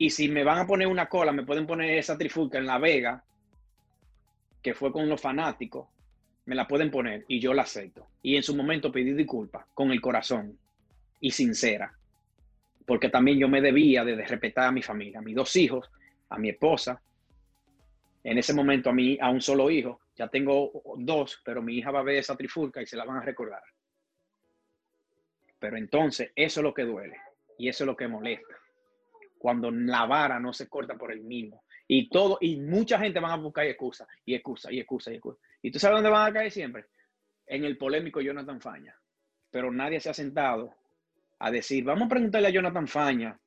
Y 0.00 0.08
si 0.08 0.30
me 0.30 0.44
van 0.44 0.56
a 0.56 0.66
poner 0.66 0.86
una 0.86 1.10
cola, 1.10 1.30
me 1.30 1.44
pueden 1.44 1.66
poner 1.66 1.98
esa 1.98 2.16
trifulca 2.16 2.56
en 2.56 2.64
La 2.64 2.78
Vega, 2.78 3.22
que 4.62 4.72
fue 4.72 4.90
con 4.90 5.06
los 5.10 5.20
fanáticos, 5.20 5.88
me 6.46 6.54
la 6.54 6.66
pueden 6.66 6.90
poner 6.90 7.26
y 7.28 7.38
yo 7.38 7.52
la 7.52 7.64
acepto. 7.64 8.06
Y 8.22 8.34
en 8.34 8.42
su 8.42 8.56
momento 8.56 8.90
pedí 8.90 9.12
disculpas 9.12 9.66
con 9.74 9.90
el 9.90 10.00
corazón 10.00 10.58
y 11.20 11.30
sincera. 11.30 11.92
Porque 12.86 13.10
también 13.10 13.38
yo 13.38 13.46
me 13.46 13.60
debía 13.60 14.02
de 14.02 14.16
respetar 14.24 14.68
a 14.68 14.72
mi 14.72 14.80
familia, 14.80 15.18
a 15.18 15.22
mis 15.22 15.36
dos 15.36 15.54
hijos, 15.56 15.90
a 16.30 16.38
mi 16.38 16.48
esposa. 16.48 17.02
En 18.24 18.38
ese 18.38 18.54
momento 18.54 18.88
a 18.88 18.94
mí, 18.94 19.18
a 19.20 19.28
un 19.28 19.42
solo 19.42 19.70
hijo. 19.70 20.00
Ya 20.16 20.28
tengo 20.28 20.82
dos, 20.96 21.42
pero 21.44 21.60
mi 21.60 21.76
hija 21.76 21.90
va 21.90 22.00
a 22.00 22.04
ver 22.04 22.16
esa 22.16 22.36
trifulca 22.36 22.80
y 22.80 22.86
se 22.86 22.96
la 22.96 23.04
van 23.04 23.18
a 23.18 23.22
recordar. 23.22 23.62
Pero 25.58 25.76
entonces, 25.76 26.32
eso 26.34 26.60
es 26.60 26.64
lo 26.64 26.72
que 26.72 26.84
duele 26.84 27.18
y 27.58 27.68
eso 27.68 27.84
es 27.84 27.86
lo 27.86 27.96
que 27.96 28.08
molesta. 28.08 28.59
Cuando 29.40 29.70
la 29.70 30.04
vara 30.04 30.38
no 30.38 30.52
se 30.52 30.68
corta 30.68 30.98
por 30.98 31.10
el 31.10 31.22
mismo. 31.22 31.64
Y 31.88 32.10
todo, 32.10 32.36
y 32.42 32.56
mucha 32.60 32.98
gente 32.98 33.20
van 33.20 33.30
a 33.30 33.36
buscar 33.36 33.64
excusa, 33.64 34.06
y 34.26 34.34
excusa, 34.34 34.70
y 34.70 34.80
excusa, 34.80 35.10
y 35.10 35.14
excusa. 35.14 35.40
¿Y 35.62 35.70
tú 35.70 35.78
sabes 35.78 35.96
dónde 35.96 36.10
van 36.10 36.28
a 36.28 36.32
caer 36.34 36.50
siempre? 36.50 36.84
En 37.46 37.64
el 37.64 37.78
polémico 37.78 38.20
Jonathan 38.20 38.60
Faña. 38.60 38.94
Pero 39.50 39.72
nadie 39.72 39.98
se 39.98 40.10
ha 40.10 40.14
sentado 40.14 40.74
a 41.38 41.50
decir, 41.50 41.84
vamos 41.84 42.04
a 42.04 42.08
preguntarle 42.10 42.48
a 42.48 42.50
Jonathan 42.50 42.86
Faña 42.86 43.40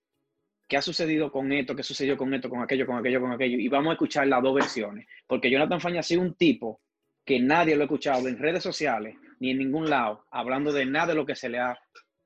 qué 0.68 0.78
ha 0.78 0.82
sucedido 0.82 1.32
con 1.32 1.54
esto, 1.54 1.76
qué 1.76 1.84
sucedió 1.84 2.18
con 2.18 2.34
esto, 2.34 2.50
con 2.50 2.64
aquello, 2.64 2.88
con 2.88 2.98
aquello, 2.98 3.22
con 3.22 3.32
aquello, 3.32 3.60
y 3.60 3.68
vamos 3.68 3.92
a 3.92 3.94
escuchar 3.94 4.26
las 4.26 4.42
dos 4.42 4.56
versiones. 4.56 5.06
Porque 5.28 5.52
Jonathan 5.52 5.80
Faña 5.80 6.00
ha 6.00 6.04
sido 6.04 6.22
un 6.22 6.34
tipo 6.34 6.82
que 7.24 7.40
nadie 7.40 7.76
lo 7.76 7.84
ha 7.84 7.86
escuchado 7.86 8.28
en 8.28 8.40
redes 8.40 8.64
sociales 8.64 9.16
ni 9.40 9.52
en 9.52 9.60
ningún 9.60 9.92
lado, 9.92 10.26
hablando 10.32 10.74
de 10.74 10.88
nada 10.88 11.10
de 11.10 11.16
lo 11.16 11.26
que 11.26 11.36
se 11.36 11.50
le 11.50 11.60
ha 11.60 11.78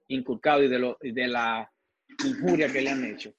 inculcado 0.07 0.63
y 0.63 0.69
de, 0.69 0.79
lo, 0.79 0.97
de 1.01 1.27
la 1.27 1.69
injuria 2.23 2.71
que 2.71 2.81
le 2.81 2.91
han 2.91 3.03
hecho. 3.03 3.33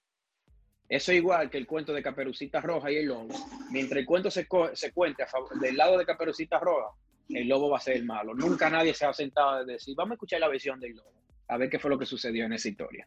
Eso 0.89 1.13
es 1.13 1.19
igual 1.19 1.51
que 1.51 1.59
el 1.59 1.67
cuento 1.67 1.93
de 1.93 2.03
Caperucita 2.03 2.61
Roja 2.61 2.91
y 2.91 2.97
el 2.97 3.07
lobo. 3.07 3.29
Mientras 3.71 3.99
el 3.99 4.07
cuento 4.07 4.31
se, 4.31 4.47
se 4.73 4.93
cuente 4.93 5.23
a 5.23 5.27
favor- 5.27 5.59
del 5.61 5.77
lado 5.77 5.99
de 5.99 6.07
Caperucita 6.07 6.59
Roja, 6.59 6.95
el 7.29 7.47
lobo 7.47 7.69
va 7.71 7.77
a 7.77 7.81
ser 7.81 7.97
el 7.97 8.05
malo. 8.07 8.35
Nunca 8.35 8.71
nadie 8.71 8.95
se 8.95 9.05
ha 9.05 9.13
sentado 9.13 9.51
a 9.51 9.65
decir, 9.65 9.95
vamos 9.95 10.13
a 10.13 10.15
escuchar 10.15 10.41
la 10.41 10.49
versión 10.49 10.81
del 10.81 10.95
lobo, 10.97 11.13
a 11.49 11.59
ver 11.59 11.69
qué 11.69 11.79
fue 11.79 11.91
lo 11.91 11.99
que 11.99 12.07
sucedió 12.07 12.47
en 12.47 12.55
esa 12.55 12.69
historia. 12.71 13.07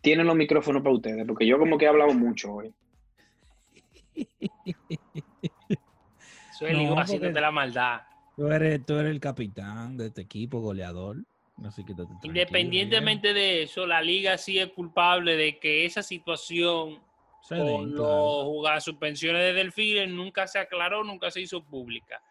Tienen 0.00 0.26
los 0.26 0.36
micrófonos 0.36 0.82
para 0.82 0.94
ustedes, 0.96 1.24
porque 1.26 1.46
yo 1.46 1.58
como 1.58 1.78
que 1.78 1.84
he 1.84 1.88
hablado 1.88 2.12
mucho 2.12 2.52
hoy. 2.52 2.74
Eso 6.50 6.66
es 6.66 6.72
No, 6.76 6.98
haciéndote 6.98 7.40
la 7.40 7.50
maldad. 7.50 8.00
Tú 8.36 8.48
eres, 8.48 8.84
tú 8.84 8.94
eres 8.94 9.12
el 9.12 9.20
capitán 9.20 9.96
de 9.96 10.06
este 10.06 10.22
equipo, 10.22 10.60
goleador. 10.60 11.18
Así 11.62 11.84
que 11.84 11.94
Independientemente 12.22 13.32
de 13.32 13.62
eso, 13.62 13.86
la 13.86 14.02
liga 14.02 14.36
sí 14.38 14.58
es 14.58 14.70
culpable 14.72 15.36
de 15.36 15.58
que 15.58 15.84
esa 15.84 16.02
situación. 16.02 17.00
Se 17.42 17.56
con 17.56 17.66
den, 17.66 17.94
los 17.94 18.60
claro. 18.62 18.80
suspensiones 18.80 19.42
de 19.42 19.52
Delfines 19.52 20.08
nunca 20.08 20.46
se 20.46 20.58
aclaró, 20.58 21.04
nunca 21.04 21.30
se 21.30 21.42
hizo 21.42 21.62
pública. 21.62 22.22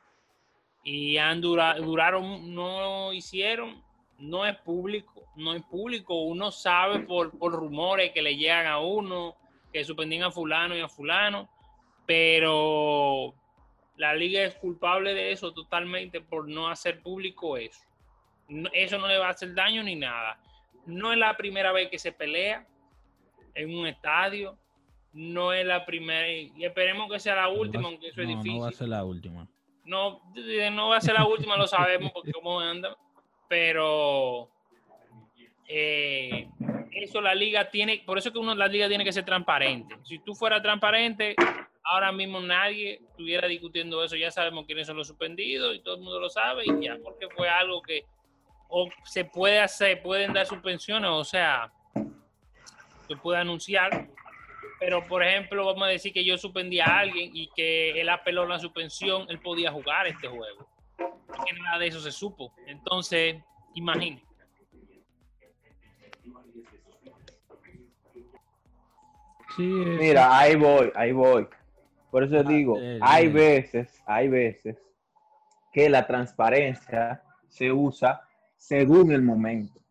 Y 0.83 1.17
han 1.17 1.39
dura- 1.39 1.75
duraron, 1.75 2.53
no 2.53 3.13
hicieron, 3.13 3.81
no 4.17 4.45
es 4.45 4.57
público, 4.57 5.23
no 5.35 5.53
es 5.53 5.63
público. 5.63 6.21
Uno 6.23 6.51
sabe 6.51 6.99
por, 6.99 7.37
por 7.37 7.53
rumores 7.53 8.11
que 8.11 8.21
le 8.21 8.35
llegan 8.35 8.65
a 8.67 8.79
uno, 8.79 9.35
que 9.71 9.85
suspendían 9.85 10.23
a 10.23 10.31
fulano 10.31 10.75
y 10.75 10.81
a 10.81 10.89
fulano, 10.89 11.47
pero 12.05 13.33
la 13.97 14.13
liga 14.15 14.43
es 14.43 14.55
culpable 14.55 15.13
de 15.13 15.31
eso 15.31 15.53
totalmente 15.53 16.21
por 16.21 16.47
no 16.49 16.67
hacer 16.69 17.01
público 17.01 17.55
eso. 17.57 17.83
Eso 18.73 18.97
no 18.97 19.07
le 19.07 19.17
va 19.17 19.27
a 19.27 19.31
hacer 19.31 19.53
daño 19.53 19.83
ni 19.83 19.95
nada. 19.95 20.39
No 20.85 21.11
es 21.11 21.17
la 21.17 21.35
primera 21.37 21.71
vez 21.71 21.89
que 21.89 21.99
se 21.99 22.11
pelea 22.11 22.65
en 23.55 23.75
un 23.75 23.87
estadio. 23.87 24.57
No 25.13 25.53
es 25.53 25.65
la 25.65 25.85
primera, 25.85 26.27
y 26.27 26.51
esperemos 26.63 27.11
que 27.11 27.19
sea 27.19 27.35
la 27.35 27.49
última, 27.49 27.83
No 27.83 27.87
aunque 27.89 28.07
eso 28.07 28.21
es 28.21 28.27
difícil. 28.27 28.53
No 28.53 28.61
va 28.61 28.69
a 28.69 28.71
ser 28.71 28.87
la 28.87 29.05
última. 29.05 29.47
No, 29.85 30.21
no 30.71 30.89
va 30.89 30.97
a 30.97 31.01
ser 31.01 31.13
la 31.13 31.27
última, 31.27 31.57
lo 31.57 31.67
sabemos 31.67 32.11
porque 32.11 32.31
cómo 32.31 32.59
anda, 32.59 32.97
pero 33.47 34.49
eh, 35.67 36.49
eso 36.91 37.21
la 37.21 37.35
liga 37.35 37.69
tiene, 37.69 38.01
por 38.05 38.17
eso 38.17 38.31
que 38.31 38.39
uno 38.39 38.55
la 38.55 38.67
liga 38.67 38.87
tiene 38.87 39.03
que 39.03 39.11
ser 39.11 39.25
transparente. 39.25 39.95
Si 40.03 40.19
tú 40.19 40.33
fueras 40.35 40.61
transparente, 40.61 41.35
ahora 41.83 42.11
mismo 42.11 42.39
nadie 42.39 43.01
estuviera 43.09 43.47
discutiendo 43.47 44.03
eso, 44.03 44.15
ya 44.15 44.31
sabemos 44.31 44.65
quiénes 44.65 44.87
son 44.87 44.97
los 44.97 45.07
suspendidos 45.07 45.75
y 45.75 45.79
todo 45.79 45.95
el 45.95 46.01
mundo 46.01 46.19
lo 46.19 46.29
sabe 46.29 46.63
y 46.65 46.85
ya, 46.85 46.97
porque 47.03 47.27
fue 47.29 47.49
algo 47.49 47.81
que 47.81 48.05
o 48.75 48.89
se 49.05 49.23
puede 49.23 49.59
hacer, 49.59 50.01
pueden 50.01 50.33
dar 50.33 50.47
suspensiones, 50.47 51.07
o 51.11 51.23
sea, 51.23 51.71
se 53.07 53.15
puede 53.17 53.37
anunciar, 53.39 54.07
pero 54.79 55.05
por 55.07 55.21
ejemplo, 55.23 55.63
vamos 55.63 55.83
a 55.83 55.87
decir 55.91 56.11
que 56.11 56.25
yo 56.25 56.35
suspendí 56.39 56.79
a 56.79 56.85
alguien 56.97 57.29
y 57.35 57.49
que 57.55 57.91
él 58.01 58.09
apeló 58.09 58.47
la 58.47 58.57
suspensión, 58.57 59.27
él 59.29 59.39
podía 59.39 59.71
jugar 59.71 60.07
este 60.07 60.27
juego. 60.27 60.67
Porque 60.97 61.53
nada 61.53 61.77
de 61.77 61.87
eso 61.87 61.99
se 61.99 62.11
supo. 62.11 62.51
Entonces, 62.65 63.35
imagínate. 63.75 64.25
Sí, 69.55 69.81
es- 69.83 69.99
Mira, 69.99 70.35
ahí 70.39 70.55
voy, 70.55 70.91
ahí 70.95 71.11
voy. 71.11 71.47
Por 72.09 72.23
eso 72.23 72.37
Ah, 72.39 72.43
digo, 72.43 72.77
eh, 72.79 72.97
hay 73.01 73.27
veces, 73.27 74.01
hay 74.07 74.29
veces 74.29 74.77
que 75.71 75.89
la 75.89 76.07
transparencia 76.07 77.21
se 77.49 77.71
usa 77.71 78.21
según 78.63 79.11
el 79.11 79.21
momento 79.21 79.81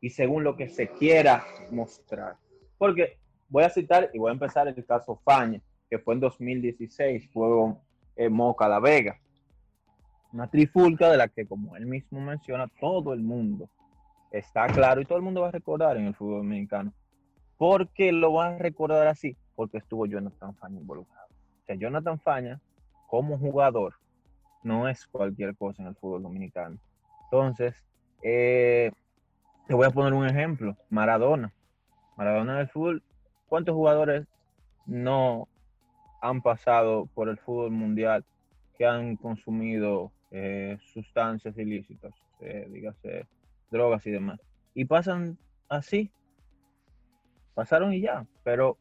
y 0.00 0.08
según 0.08 0.42
lo 0.42 0.56
que 0.56 0.70
se 0.70 0.88
quiera 0.88 1.44
mostrar. 1.70 2.36
Porque 2.78 3.18
voy 3.46 3.64
a 3.64 3.68
citar 3.68 4.08
y 4.14 4.18
voy 4.18 4.30
a 4.30 4.32
empezar 4.32 4.68
el 4.68 4.86
caso 4.86 5.20
Faña, 5.22 5.60
que 5.90 5.98
fue 5.98 6.14
en 6.14 6.20
2016, 6.20 7.28
fue 7.30 7.74
en 8.16 8.32
Moca 8.32 8.68
La 8.68 8.80
Vega. 8.80 9.20
Una 10.32 10.48
trifulca 10.48 11.10
de 11.10 11.18
la 11.18 11.28
que, 11.28 11.46
como 11.46 11.76
él 11.76 11.84
mismo 11.84 12.22
menciona, 12.22 12.68
todo 12.80 13.12
el 13.12 13.20
mundo 13.20 13.68
está 14.30 14.66
claro 14.68 15.02
y 15.02 15.04
todo 15.04 15.18
el 15.18 15.24
mundo 15.24 15.42
va 15.42 15.48
a 15.48 15.52
recordar 15.52 15.98
en 15.98 16.06
el 16.06 16.14
fútbol 16.14 16.38
dominicano. 16.38 16.94
¿Por 17.58 17.88
qué 17.88 18.12
lo 18.12 18.32
van 18.32 18.54
a 18.54 18.58
recordar 18.58 19.06
así? 19.08 19.36
Porque 19.54 19.76
estuvo 19.76 20.06
Jonathan 20.06 20.56
Faña 20.56 20.80
involucrado. 20.80 21.28
O 21.28 21.64
sea, 21.66 21.74
Jonathan 21.74 22.18
Faña, 22.18 22.62
como 23.08 23.36
jugador, 23.38 23.94
no 24.62 24.88
es 24.88 25.06
cualquier 25.06 25.54
cosa 25.54 25.82
en 25.82 25.88
el 25.88 25.96
fútbol 25.96 26.22
dominicano. 26.22 26.78
Entonces, 27.30 27.74
eh, 28.22 28.90
te 29.66 29.74
voy 29.74 29.86
a 29.86 29.90
poner 29.90 30.14
un 30.14 30.26
ejemplo. 30.26 30.76
Maradona. 30.88 31.52
Maradona 32.16 32.58
del 32.58 32.68
fútbol. 32.68 33.02
¿Cuántos 33.48 33.74
jugadores 33.74 34.26
no 34.86 35.46
han 36.22 36.40
pasado 36.40 37.06
por 37.14 37.28
el 37.28 37.38
fútbol 37.38 37.70
mundial 37.70 38.24
que 38.76 38.86
han 38.86 39.16
consumido 39.16 40.10
eh, 40.30 40.78
sustancias 40.92 41.56
ilícitas, 41.58 42.12
eh, 42.40 42.66
dígase 42.70 43.26
drogas 43.70 44.06
y 44.06 44.10
demás? 44.10 44.40
Y 44.74 44.86
pasan 44.86 45.38
así, 45.68 46.10
pasaron 47.54 47.92
y 47.92 48.00
ya. 48.00 48.26
Pero 48.42 48.78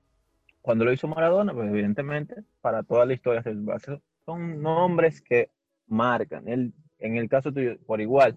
cuando 0.62 0.86
lo 0.86 0.94
hizo 0.94 1.08
Maradona, 1.08 1.54
pues 1.54 1.70
evidentemente, 1.70 2.44
para 2.62 2.84
toda 2.84 3.06
la 3.06 3.14
historia 3.14 3.44
son 4.26 4.62
nombres 4.62 5.22
que 5.22 5.50
marcan. 5.88 6.48
El, 6.48 6.74
en 7.00 7.18
el 7.18 7.30
caso 7.30 7.52
tuyo, 7.52 7.78
por 7.86 8.02
igual. 8.02 8.36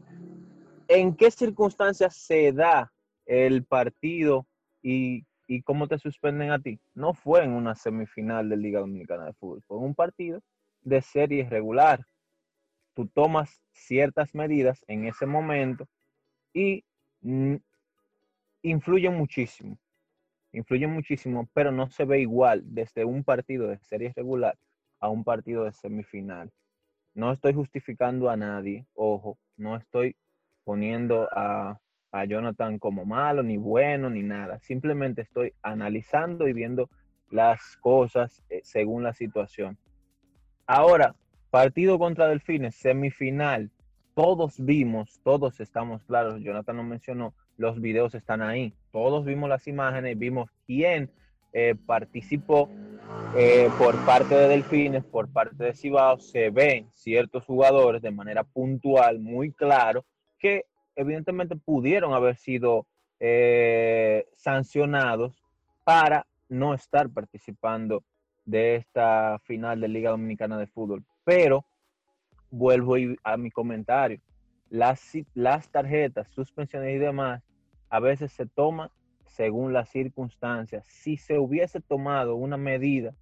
¿En 0.89 1.15
qué 1.15 1.31
circunstancias 1.31 2.17
se 2.17 2.53
da 2.53 2.93
el 3.27 3.65
partido 3.65 4.47
y, 4.83 5.25
y 5.47 5.63
cómo 5.63 5.89
te 5.89 5.99
suspenden 5.99 6.51
a 6.51 6.59
ti? 6.59 6.81
No 6.95 7.15
fue 7.15 7.45
en 7.45 7.53
una 7.53 7.75
semifinal 7.75 8.49
de 8.49 8.57
Liga 8.57 8.81
Dominicana 8.81 9.27
de 9.27 9.35
Fútbol, 9.35 9.63
fue 9.67 9.79
en 9.79 9.85
un 9.85 9.95
partido 9.95 10.41
de 10.83 11.03
serie 11.03 11.49
regular. 11.49 12.05
Tú 12.95 13.07
tomas 13.07 13.63
ciertas 13.73 14.35
medidas 14.35 14.85
en 14.89 15.07
ese 15.07 15.27
momento 15.27 15.87
y 16.53 16.85
mm, 17.23 17.57
influyen 18.63 19.17
muchísimo 19.17 19.79
influye 20.53 20.87
muchísimo, 20.87 21.49
pero 21.53 21.73
no 21.73 21.91
se 21.91 22.05
ve 22.05 22.21
igual 22.21 22.63
desde 22.65 23.05
un 23.05 23.25
partido 23.25 23.69
de 23.69 23.79
serie 23.79 24.13
regular 24.15 24.57
a 25.01 25.09
un 25.09 25.25
partido 25.25 25.65
de 25.65 25.73
semifinal. 25.73 26.51
No 27.15 27.33
estoy 27.33 27.55
justificando 27.55 28.31
a 28.31 28.37
nadie, 28.37 28.87
ojo, 28.95 29.39
no 29.57 29.77
estoy 29.77 30.17
poniendo 30.65 31.29
a, 31.33 31.79
a 32.13 32.25
Jonathan 32.25 32.79
como 32.79 33.05
malo, 33.05 33.43
ni 33.43 33.57
bueno, 33.57 34.11
ni 34.11 34.23
nada. 34.23 34.59
Simplemente 34.61 35.23
estoy 35.23 35.53
analizando 35.63 36.49
y 36.49 36.53
viendo 36.53 36.89
las 37.31 37.77
cosas 37.79 38.43
eh, 38.49 38.61
según 38.63 39.03
la 39.03 39.15
situación. 39.15 39.79
Ahora, 40.67 41.15
partido 41.51 41.99
contra 41.99 42.29
Delfines, 42.29 42.77
semifinal. 42.77 43.71
Todos 44.15 44.63
vimos, 44.65 45.21
todos 45.23 45.61
estamos 45.61 46.03
claros, 46.05 46.41
Jonathan 46.43 46.77
nos 46.77 46.87
mencionó, 46.87 47.35
los 47.57 47.81
videos 47.81 48.15
están 48.15 48.43
ahí. 48.43 48.75
Todos 48.91 49.25
vimos 49.25 49.49
las 49.49 49.67
imágenes, 49.67 50.19
vimos 50.19 50.51
quién 50.67 51.11
eh, 51.53 51.75
participó 51.87 52.69
eh, 53.37 53.69
por 53.79 53.97
parte 54.05 54.35
de 54.35 54.49
Delfines, 54.49 55.05
por 55.05 55.29
parte 55.33 55.65
de 55.65 55.75
Cibao. 55.75 56.19
Se 56.19 56.51
ven 56.51 56.89
ciertos 56.95 57.45
jugadores 57.45 58.03
de 58.03 58.11
manera 58.11 58.45
puntual, 58.45 59.19
muy 59.21 59.53
claro, 59.53 60.05
que 60.39 60.65
evidentemente 60.97 61.57
pudieron 61.57 62.13
haber 62.13 62.37
sido 62.37 62.87
eh, 63.19 64.27
sancionados 64.37 65.43
para 65.85 66.27
no 66.49 66.75
estar 66.75 67.09
participando 67.11 68.03
de 68.45 68.77
esta 68.77 69.39
final 69.45 69.81
de 69.81 69.89
Liga 69.89 70.11
Dominicana 70.11 70.59
de 70.59 70.67
Fútbol. 70.67 71.05
Pero 71.25 71.65
vuelvo 72.51 72.97
a 73.23 73.37
mi 73.37 73.51
comentario. 73.51 74.21
Las, 74.69 75.13
las 75.35 75.69
tarjetas, 75.69 76.29
suspensiones 76.29 76.95
y 76.95 76.99
demás, 76.99 77.43
a 77.89 78.01
veces 78.01 78.33
se 78.33 78.47
toman 78.47 78.91
según 79.41 79.73
las 79.73 79.89
circunstancias. 79.89 80.85
Si 80.87 81.17
se 81.17 81.39
hubiese 81.39 81.81
tomado 81.81 82.37
una 82.37 82.59
medida 82.59 83.15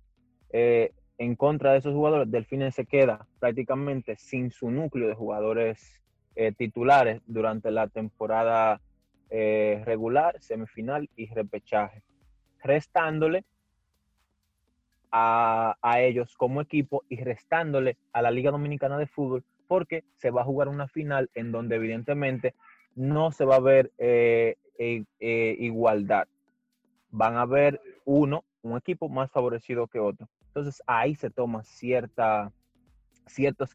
eh, 0.51 0.93
en 1.17 1.37
contra 1.37 1.71
de 1.71 1.79
esos 1.79 1.95
jugadores, 1.95 2.29
Delfines 2.29 2.75
se 2.75 2.87
queda 2.87 3.25
prácticamente 3.39 4.17
sin 4.17 4.51
su 4.51 4.69
núcleo 4.69 5.07
de 5.07 5.15
jugadores 5.15 6.03
eh, 6.35 6.51
titulares 6.51 7.23
durante 7.29 7.71
la 7.71 7.87
temporada 7.87 8.81
eh, 9.31 9.81
regular, 9.87 10.35
semifinal 10.41 11.09
y 11.15 11.33
repechaje, 11.33 12.03
restándole 12.65 13.45
a, 15.13 15.77
a 15.81 16.01
ellos 16.01 16.35
como 16.37 16.61
equipo 16.61 17.05
y 17.09 17.23
restándole 17.23 17.97
a 18.13 18.23
la 18.23 18.33
Liga 18.33 18.51
Dominicana 18.51 18.99
de 18.99 19.07
Fútbol 19.07 19.45
porque 19.69 20.03
se 20.17 20.33
va 20.33 20.41
a 20.41 20.47
jugar 20.47 20.67
una 20.67 20.89
final 20.89 21.31
en 21.37 21.53
donde 21.53 21.77
evidentemente 21.77 22.57
no 22.99 23.31
se 23.31 23.45
va 23.45 23.57
a 23.57 23.61
ver 23.61 23.93
eh, 23.97 24.57
eh, 24.77 25.57
igualdad. 25.61 26.27
Van 27.11 27.37
a 27.37 27.47
ver 27.47 27.81
uno, 28.05 28.45
un 28.63 28.77
equipo 28.77 29.09
más 29.09 29.31
favorecido 29.31 29.87
que 29.87 30.01
otro. 30.01 30.29
Entonces 30.49 30.83
ahí 30.87 31.15
se 31.15 31.31
toman 31.31 31.63
ciertos 31.65 32.53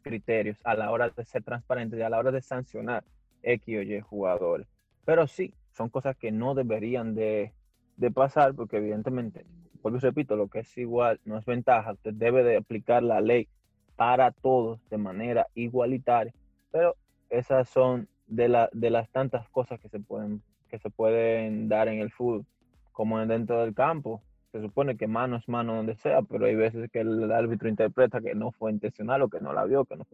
criterios 0.02 0.58
a 0.62 0.74
la 0.74 0.90
hora 0.90 1.08
de 1.08 1.24
ser 1.24 1.42
transparente 1.42 1.96
y 1.96 2.02
a 2.02 2.10
la 2.10 2.18
hora 2.18 2.32
de 2.32 2.42
sancionar 2.42 3.02
X 3.42 3.78
o 3.78 3.82
Y 3.82 4.00
jugadores. 4.00 4.68
Pero 5.06 5.26
sí, 5.26 5.54
son 5.72 5.88
cosas 5.88 6.16
que 6.16 6.30
no 6.30 6.54
deberían 6.54 7.14
de, 7.14 7.52
de 7.96 8.10
pasar 8.10 8.54
porque 8.54 8.76
evidentemente, 8.76 9.46
vuelvo 9.82 10.00
repito, 10.00 10.36
lo 10.36 10.48
que 10.48 10.60
es 10.60 10.76
igual 10.76 11.18
no 11.24 11.38
es 11.38 11.46
ventaja. 11.46 11.92
Usted 11.92 12.12
debe 12.12 12.42
de 12.42 12.58
aplicar 12.58 13.02
la 13.02 13.22
ley 13.22 13.48
para 13.96 14.32
todos 14.32 14.86
de 14.90 14.98
manera 14.98 15.46
igualitaria. 15.54 16.34
Pero 16.70 16.94
esas 17.30 17.70
son 17.70 18.06
de, 18.26 18.48
la, 18.48 18.68
de 18.72 18.90
las 18.90 19.10
tantas 19.10 19.48
cosas 19.50 19.80
que 19.80 19.88
se 19.88 20.00
pueden 20.00 20.42
que 20.74 20.80
se 20.80 20.90
pueden 20.90 21.68
dar 21.68 21.86
en 21.86 22.00
el 22.00 22.10
fútbol, 22.10 22.44
como 22.90 23.20
en 23.20 23.28
dentro 23.28 23.60
del 23.60 23.74
campo. 23.74 24.20
Se 24.50 24.60
supone 24.60 24.96
que 24.96 25.06
mano 25.06 25.36
es 25.36 25.48
mano 25.48 25.76
donde 25.76 25.94
sea, 25.96 26.22
pero 26.22 26.46
hay 26.46 26.56
veces 26.56 26.90
que 26.90 27.00
el 27.00 27.30
árbitro 27.30 27.68
interpreta 27.68 28.20
que 28.20 28.34
no 28.34 28.50
fue 28.50 28.72
intencional 28.72 29.22
o 29.22 29.28
que 29.28 29.40
no 29.40 29.52
la 29.52 29.64
vio, 29.64 29.84
que 29.84 29.96
no. 29.96 30.04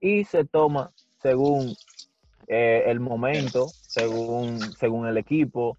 Y 0.00 0.24
se 0.24 0.46
toma 0.46 0.92
según 1.20 1.74
eh, 2.48 2.84
el 2.86 3.00
momento, 3.00 3.66
según, 3.68 4.60
según 4.60 5.06
el 5.06 5.18
equipo, 5.18 5.76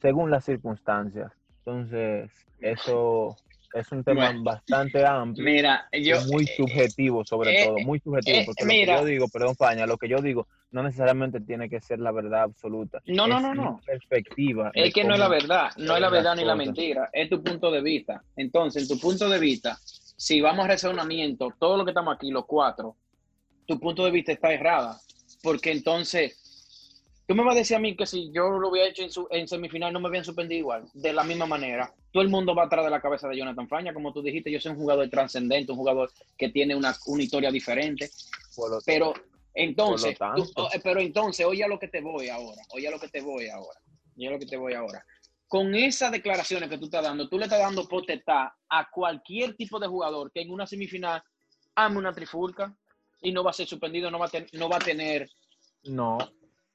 según 0.00 0.30
las 0.30 0.44
circunstancias. 0.44 1.32
Entonces, 1.58 2.30
eso 2.60 3.36
es 3.74 3.90
un 3.92 4.02
tema 4.04 4.26
Bueno. 4.26 4.42
bastante 4.44 5.04
amplio 5.06 5.44
Mira, 5.44 5.88
yo. 5.92 6.16
muy 6.30 6.46
subjetivo 6.46 7.24
sobre 7.24 7.62
eh, 7.62 7.66
todo, 7.66 7.78
muy 7.78 8.00
subjetivo, 8.00 8.38
eh, 8.38 8.42
porque 8.46 8.64
mira. 8.64 8.94
lo 8.94 8.98
que 9.00 9.04
yo 9.04 9.10
digo, 9.12 9.28
perdón, 9.28 9.56
Faña, 9.56 9.86
lo 9.86 9.96
que 9.96 10.08
yo 10.08 10.18
digo 10.20 10.46
no 10.72 10.82
necesariamente 10.82 11.40
tiene 11.40 11.68
que 11.68 11.80
ser 11.80 11.98
la 11.98 12.12
verdad 12.12 12.42
absoluta. 12.42 13.00
No, 13.06 13.26
no, 13.26 13.38
Es 13.38 13.42
no, 13.42 13.54
no. 13.54 13.80
perspectiva. 13.84 14.70
Es 14.74 14.92
que 14.94 15.04
no 15.04 15.14
es 15.14 15.20
la 15.20 15.28
verdad, 15.28 15.70
no 15.76 15.94
es 15.94 16.00
la 16.00 16.08
verdad 16.10 16.36
ni 16.36 16.44
la 16.44 16.54
mentira, 16.54 17.10
es 17.12 17.28
tu 17.28 17.42
punto 17.42 17.70
de 17.70 17.80
vista. 17.80 18.22
Entonces, 18.36 18.82
en 18.82 18.88
tu 18.96 19.00
punto 19.00 19.28
de 19.28 19.38
vista, 19.38 19.76
si 19.82 20.40
vamos 20.40 20.64
a 20.64 20.68
razonamiento, 20.68 21.52
todo 21.58 21.76
lo 21.76 21.84
que 21.84 21.90
estamos 21.90 22.14
aquí, 22.14 22.30
los 22.30 22.46
cuatro, 22.46 22.96
tu 23.66 23.80
punto 23.80 24.04
de 24.04 24.10
vista 24.12 24.32
está 24.32 24.52
errada. 24.52 24.96
Porque 25.42 25.72
entonces, 25.72 26.39
tú 27.30 27.36
me 27.36 27.44
vas 27.44 27.54
a 27.54 27.58
decir 27.60 27.76
a 27.76 27.78
mí 27.78 27.94
que 27.94 28.06
si 28.06 28.32
yo 28.32 28.50
lo 28.58 28.70
hubiera 28.70 28.88
hecho 28.88 29.02
en, 29.04 29.10
su, 29.12 29.28
en 29.30 29.46
semifinal 29.46 29.92
no 29.92 30.00
me 30.00 30.08
habían 30.08 30.24
suspendido 30.24 30.58
igual, 30.58 30.84
de 30.94 31.12
la 31.12 31.22
misma 31.22 31.46
manera. 31.46 31.94
Todo 32.10 32.24
el 32.24 32.28
mundo 32.28 32.56
va 32.56 32.64
atrás 32.64 32.84
de 32.84 32.90
la 32.90 33.00
cabeza 33.00 33.28
de 33.28 33.36
Jonathan 33.36 33.68
Faña, 33.68 33.94
como 33.94 34.12
tú 34.12 34.20
dijiste, 34.20 34.50
yo 34.50 34.58
soy 34.60 34.72
un 34.72 34.78
jugador 34.78 35.08
trascendente, 35.08 35.70
un 35.70 35.78
jugador 35.78 36.10
que 36.36 36.48
tiene 36.48 36.74
una, 36.74 36.92
una 37.06 37.22
historia 37.22 37.52
diferente. 37.52 38.10
Pero 38.84 39.14
entonces, 39.54 40.18
tú- 40.34 40.42
pero 40.82 40.98
entonces, 41.00 41.46
oye 41.46 41.62
a 41.62 41.68
lo 41.68 41.78
que 41.78 41.86
te 41.86 42.00
voy 42.00 42.28
ahora, 42.30 42.62
oye 42.70 42.88
a 42.88 42.90
lo 42.90 42.98
que 42.98 43.06
te 43.06 43.20
voy 43.20 43.46
ahora, 43.48 43.78
oye 44.16 44.26
a 44.26 44.30
lo 44.32 44.38
que 44.40 44.46
te 44.46 44.56
voy 44.56 44.74
ahora. 44.74 45.06
Con 45.46 45.72
esas 45.76 46.10
declaraciones 46.10 46.68
que 46.68 46.78
tú 46.78 46.86
estás 46.86 47.04
dando, 47.04 47.28
tú 47.28 47.38
le 47.38 47.44
estás 47.44 47.60
dando 47.60 47.86
potestad 47.86 48.48
a 48.68 48.90
cualquier 48.90 49.54
tipo 49.54 49.78
de 49.78 49.86
jugador 49.86 50.32
que 50.32 50.40
en 50.40 50.50
una 50.50 50.66
semifinal 50.66 51.22
ame 51.76 51.96
una 51.98 52.12
trifulca 52.12 52.74
y 53.22 53.30
no 53.30 53.44
va 53.44 53.50
a 53.50 53.54
ser 53.54 53.68
suspendido, 53.68 54.10
no 54.10 54.18
va 54.18 54.26
a, 54.26 54.30
ten- 54.30 54.48
no 54.54 54.68
va 54.68 54.78
a 54.78 54.80
tener, 54.80 55.30
no, 55.84 56.18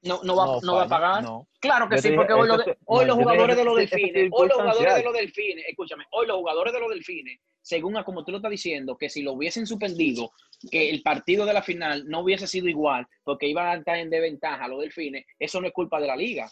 no, 0.05 0.21
no, 0.23 0.35
va, 0.35 0.59
no, 0.63 0.75
va 0.75 0.83
a 0.83 0.87
pagar. 0.87 1.23
no. 1.23 1.47
Claro 1.59 1.89
que 1.89 1.95
Yo 1.97 2.01
sí, 2.01 2.07
dije, 2.09 2.17
porque 2.17 2.33
hoy, 2.33 2.47
te- 2.63 2.77
hoy 2.85 3.05
los 3.05 3.15
jugadores 3.15 3.55
dije 3.55 3.59
de 3.59 3.63
los 3.65 3.75
delfines, 3.77 4.29
hoy 4.31 4.47
los 4.47 4.57
jugadores 4.57 4.95
de 4.95 5.03
los 5.03 5.13
delfines, 5.13 5.65
escúchame, 5.67 6.03
hoy 6.11 6.27
los 6.27 6.37
jugadores 6.37 6.73
de 6.73 6.79
los 6.79 6.89
delfines, 6.89 7.39
según 7.61 7.97
a 7.97 8.03
como 8.03 8.23
tú 8.23 8.31
lo 8.31 8.37
estás 8.37 8.51
diciendo, 8.51 8.95
que 8.97 9.09
si 9.09 9.23
lo 9.23 9.33
hubiesen 9.33 9.65
suspendido, 9.65 10.31
que 10.69 10.89
el 10.89 11.01
partido 11.01 11.45
de 11.45 11.53
la 11.53 11.63
final 11.63 12.07
no 12.07 12.19
hubiese 12.19 12.45
sido 12.47 12.67
igual, 12.67 13.07
porque 13.23 13.47
iban 13.47 13.67
a 13.67 13.73
estar 13.75 13.97
en 13.97 14.09
desventaja 14.11 14.67
los 14.67 14.81
delfines, 14.81 15.25
eso 15.39 15.59
no 15.59 15.67
es 15.67 15.73
culpa 15.73 15.99
de 15.99 16.07
la 16.07 16.15
liga, 16.15 16.49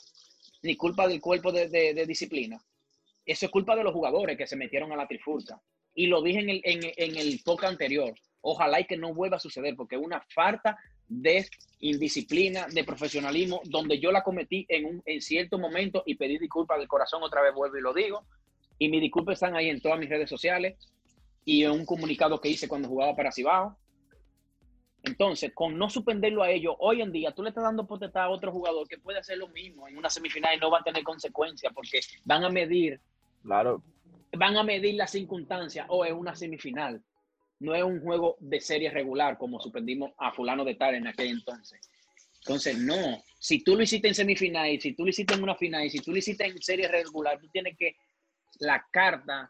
ni 0.63 0.75
culpa 0.75 1.07
del 1.07 1.21
cuerpo 1.21 1.51
de, 1.51 1.69
de- 1.69 1.93
de 1.93 2.05
disciplina. 2.07 2.59
Eso 3.25 3.45
es 3.45 3.51
culpa 3.51 3.75
de 3.75 3.83
los 3.83 3.93
jugadores 3.93 4.35
que 4.37 4.47
se 4.47 4.55
metieron 4.55 4.91
a 4.91 4.95
la 4.95 5.07
trifulca. 5.07 5.61
Y 5.93 6.07
lo 6.07 6.21
dije 6.23 6.39
en 6.39 6.49
el, 6.49 6.61
en, 6.63 6.79
en 6.97 7.15
el 7.17 7.39
podcast 7.45 7.71
anterior. 7.73 8.13
Ojalá 8.41 8.79
y 8.81 8.85
que 8.85 8.97
no 8.97 9.13
vuelva 9.13 9.37
a 9.37 9.39
suceder, 9.39 9.75
porque 9.77 9.95
es 9.95 10.01
una 10.01 10.21
falta 10.33 10.77
de 11.07 11.45
indisciplina, 11.79 12.67
de 12.67 12.83
profesionalismo, 12.83 13.61
donde 13.65 13.99
yo 13.99 14.11
la 14.11 14.23
cometí 14.23 14.65
en, 14.69 14.85
un, 14.85 15.03
en 15.05 15.21
cierto 15.21 15.59
momento 15.59 16.03
y 16.05 16.15
pedí 16.15 16.37
disculpas 16.37 16.79
del 16.79 16.87
corazón, 16.87 17.23
otra 17.23 17.41
vez 17.41 17.53
vuelvo 17.53 17.77
y 17.77 17.81
lo 17.81 17.93
digo. 17.93 18.25
Y 18.79 18.89
mis 18.89 19.01
disculpas 19.01 19.33
están 19.33 19.55
ahí 19.55 19.69
en 19.69 19.81
todas 19.81 19.99
mis 19.99 20.09
redes 20.09 20.29
sociales 20.29 20.77
y 21.45 21.63
en 21.63 21.71
un 21.71 21.85
comunicado 21.85 22.39
que 22.39 22.49
hice 22.49 22.67
cuando 22.67 22.87
jugaba 22.87 23.15
para 23.15 23.31
Cibao. 23.31 23.77
Entonces, 25.03 25.51
con 25.53 25.77
no 25.77 25.89
suspenderlo 25.89 26.43
a 26.43 26.49
ellos, 26.49 26.75
hoy 26.79 27.01
en 27.01 27.11
día 27.11 27.31
tú 27.31 27.43
le 27.43 27.49
estás 27.49 27.65
dando 27.65 27.85
potestad 27.85 28.23
a 28.23 28.29
otro 28.29 28.53
jugador 28.53 28.87
que 28.87 28.97
puede 28.97 29.19
hacer 29.19 29.37
lo 29.37 29.49
mismo 29.49 29.87
en 29.87 29.97
una 29.97 30.09
semifinal 30.09 30.55
y 30.55 30.59
no 30.59 30.71
va 30.71 30.79
a 30.79 30.83
tener 30.83 31.03
consecuencias 31.03 31.73
porque 31.73 31.99
van 32.23 32.45
a 32.45 32.49
medir 32.49 33.01
Claro, 33.43 33.83
van 34.37 34.57
a 34.57 34.63
medir 34.63 34.95
las 34.95 35.11
circunstancias 35.11 35.85
o 35.89 36.05
es 36.05 36.13
una 36.13 36.35
semifinal. 36.35 37.01
No 37.63 37.73
es 37.73 37.81
un 37.81 38.01
juego 38.01 38.35
de 38.41 38.59
serie 38.59 38.89
regular 38.91 39.37
como 39.37 39.57
suspendimos 39.61 40.11
a 40.17 40.33
fulano 40.33 40.65
de 40.65 40.75
tal 40.75 40.95
en 40.95 41.07
aquel 41.07 41.29
entonces. 41.29 41.79
Entonces, 42.39 42.77
no. 42.77 43.23
Si 43.39 43.63
tú 43.63 43.77
lo 43.77 43.83
hiciste 43.83 44.09
en 44.09 44.15
semifinal 44.15 44.69
y 44.69 44.81
si 44.81 44.91
tú 44.91 45.05
lo 45.05 45.09
hiciste 45.11 45.33
en 45.33 45.43
una 45.43 45.55
final 45.55 45.85
y 45.85 45.89
si 45.89 45.99
tú 45.99 46.11
lo 46.11 46.17
hiciste 46.17 46.45
en 46.45 46.61
serie 46.61 46.89
regular, 46.89 47.39
tú 47.39 47.47
tienes 47.47 47.77
que, 47.77 47.95
la 48.59 48.85
carta, 48.91 49.49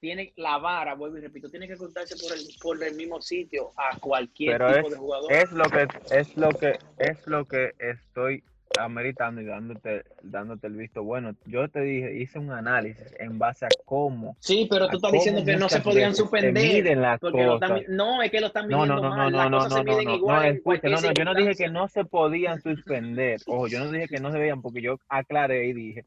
tiene 0.00 0.32
la 0.36 0.58
vara, 0.58 0.94
vuelvo 0.94 1.16
y 1.16 1.20
repito, 1.20 1.48
tiene 1.48 1.68
que 1.68 1.76
contarse 1.76 2.16
por 2.16 2.36
el, 2.36 2.44
por 2.60 2.82
el 2.82 2.96
mismo 2.96 3.22
sitio 3.22 3.72
a 3.76 3.98
cualquier 4.00 4.58
Pero 4.58 4.74
tipo 4.74 4.86
es- 4.88 4.92
de 4.92 4.98
jugador. 4.98 5.32
es 5.32 5.52
lo 5.52 5.64
que 5.64 5.86
es 6.10 6.36
lo 6.36 6.48
que 6.50 6.78
es 6.98 7.26
lo 7.26 7.46
que 7.46 7.70
estoy 7.78 8.42
ameritando 8.78 9.40
y 9.40 9.44
dándote 9.44 10.04
dándote 10.22 10.66
el 10.66 10.74
visto 10.74 11.02
bueno. 11.02 11.34
Yo 11.46 11.68
te 11.68 11.80
dije, 11.80 12.16
hice 12.16 12.38
un 12.38 12.50
análisis 12.50 13.14
en 13.18 13.38
base 13.38 13.66
a 13.66 13.68
cómo 13.84 14.36
sí, 14.40 14.66
pero 14.70 14.88
tú 14.88 14.96
estás 14.96 15.12
diciendo 15.12 15.44
que 15.44 15.56
no 15.56 15.68
se 15.68 15.80
podían 15.80 16.14
suspender. 16.14 16.96
las 16.96 17.22
están 17.22 17.82
no, 17.88 18.22
es 18.22 18.30
que 18.30 18.40
lo 18.40 18.48
están 18.48 18.66
midiendo 18.66 18.96
no, 18.96 19.02
no, 19.02 19.10
mal. 19.10 19.30
no, 19.30 19.38
Las 19.38 19.50
no, 19.50 19.58
cosas 19.58 19.84
no, 19.84 19.92
no, 19.92 20.02
no, 20.02 20.14
igual 20.16 20.42
no, 20.42 20.48
escucha, 20.48 20.62
cualquier 20.62 20.92
no, 20.92 21.00
no, 21.00 21.12
yo 21.12 21.24
no 21.24 21.34
dije 21.34 21.54
que 21.54 21.68
no 21.68 21.88
se 21.88 22.04
podían 22.04 22.60
suspender. 22.60 23.40
Ojo, 23.46 23.68
yo 23.68 23.78
no 23.80 23.90
dije 23.90 24.08
que 24.08 24.20
no 24.20 24.32
se 24.32 24.38
veían 24.38 24.62
porque 24.62 24.82
yo 24.82 24.98
aclaré 25.08 25.66
y 25.66 25.72
dije 25.72 26.04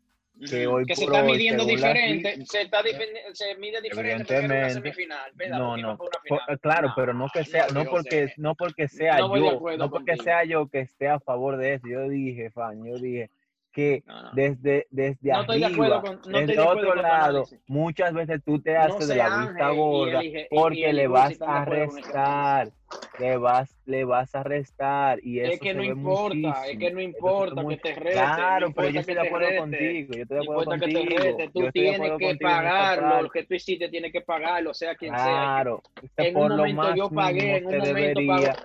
que 0.49 0.67
Ujú, 0.67 0.75
hoy 0.75 0.85
que 0.85 0.95
se 0.95 1.05
está 1.05 1.23
midiendo 1.23 1.65
diferente, 1.65 2.45
se, 2.45 2.61
está 2.61 2.81
difen- 2.83 3.33
se 3.33 3.55
mide 3.55 3.81
diferente 3.81 4.39
una 4.39 4.69
semifinal, 4.69 5.31
¿verdad? 5.35 5.59
No, 5.59 5.77
no. 5.77 5.97
Por- 5.97 6.59
claro, 6.59 6.93
pero 6.95 7.13
no 7.13 7.27
que 7.29 7.43
sea, 7.45 7.67
no 7.71 7.85
porque, 7.89 8.27
sé. 8.27 8.33
no 8.37 8.55
porque 8.55 8.87
sea 8.87 9.19
No 9.19 9.35
yo, 9.37 9.59
no 9.77 9.89
porque 9.89 10.11
contigo. 10.11 10.23
sea 10.23 10.43
yo 10.43 10.67
que 10.67 10.81
esté 10.81 11.07
a 11.07 11.19
favor 11.19 11.57
de 11.57 11.75
eso. 11.75 11.87
Yo 11.87 12.07
dije, 12.09 12.51
fan, 12.51 12.83
yo 12.85 12.97
dije 12.99 13.31
que 13.77 14.03
No, 14.07 14.23
no. 14.23 14.29
desde, 14.33 14.87
desde 14.89 15.29
No 15.31 15.43
de 15.43 15.65
arriba, 15.65 15.67
acuerdo 15.67 16.01
con- 16.01 16.31
desde 16.31 16.53
de 16.53 16.59
otro 16.59 16.95
lado, 16.95 17.45
muchas 17.67 18.11
veces 18.11 18.41
tú 18.43 18.59
te 18.59 18.75
haces 18.75 19.07
de 19.07 19.15
la 19.17 19.37
vista 19.45 19.69
gorda 19.69 20.19
elige- 20.19 20.47
porque 20.49 20.93
le 20.93 21.05
vas 21.07 21.39
a 21.45 21.59
de 21.59 21.65
restar, 21.65 22.71
le 23.19 23.37
vas, 23.37 23.77
le 23.85 24.03
vas 24.03 24.33
a 24.33 24.41
restar 24.41 25.19
y 25.21 25.41
eso 25.41 25.51
Es 25.51 25.59
que 25.59 25.69
se 25.69 25.73
no 25.75 25.81
ve 25.81 25.87
importa, 25.89 26.33
es 26.33 26.41
muchísimo. 26.43 26.79
que 26.79 26.91
no 26.91 27.01
importa 27.01 27.61
muy- 27.61 27.75
que 27.75 27.81
te 27.81 27.95
rete. 27.99 28.11
Claro, 28.13 28.73
pero 28.73 28.89
yo 28.89 28.99
estoy 28.99 29.13
de 29.13 29.21
acuerdo 29.21 29.47
contigo, 29.59 30.13
yo 30.15 30.21
estoy 30.23 30.37
de 30.37 30.43
acuerdo 30.43 30.61
importa 30.61 30.85
que 30.87 30.93
contigo. 30.93 31.09
te 31.09 31.15
rete, 31.27 31.43
yo 31.45 31.51
tú 31.51 31.61
de 31.61 31.71
tienes 31.71 31.99
que 32.01 32.09
contigo 32.09 32.39
pagarlo, 32.41 33.21
lo 33.21 33.29
que 33.29 33.43
tú 33.43 33.53
hiciste 33.53 33.89
tienes 33.89 34.11
que 34.11 34.21
pagarlo, 34.21 34.73
sea 34.73 34.95
quien 34.95 35.13
sea. 35.15 35.23
Claro, 35.23 35.83
este 36.01 36.29
En 36.29 36.35
un 36.35 36.41
por 36.41 36.49
lo 36.49 36.57
momento 36.57 36.95
yo 36.95 37.09
pagué, 37.11 37.57
en 37.57 37.65
un 37.67 37.77
momento 37.77 37.85
debería. 37.85 38.57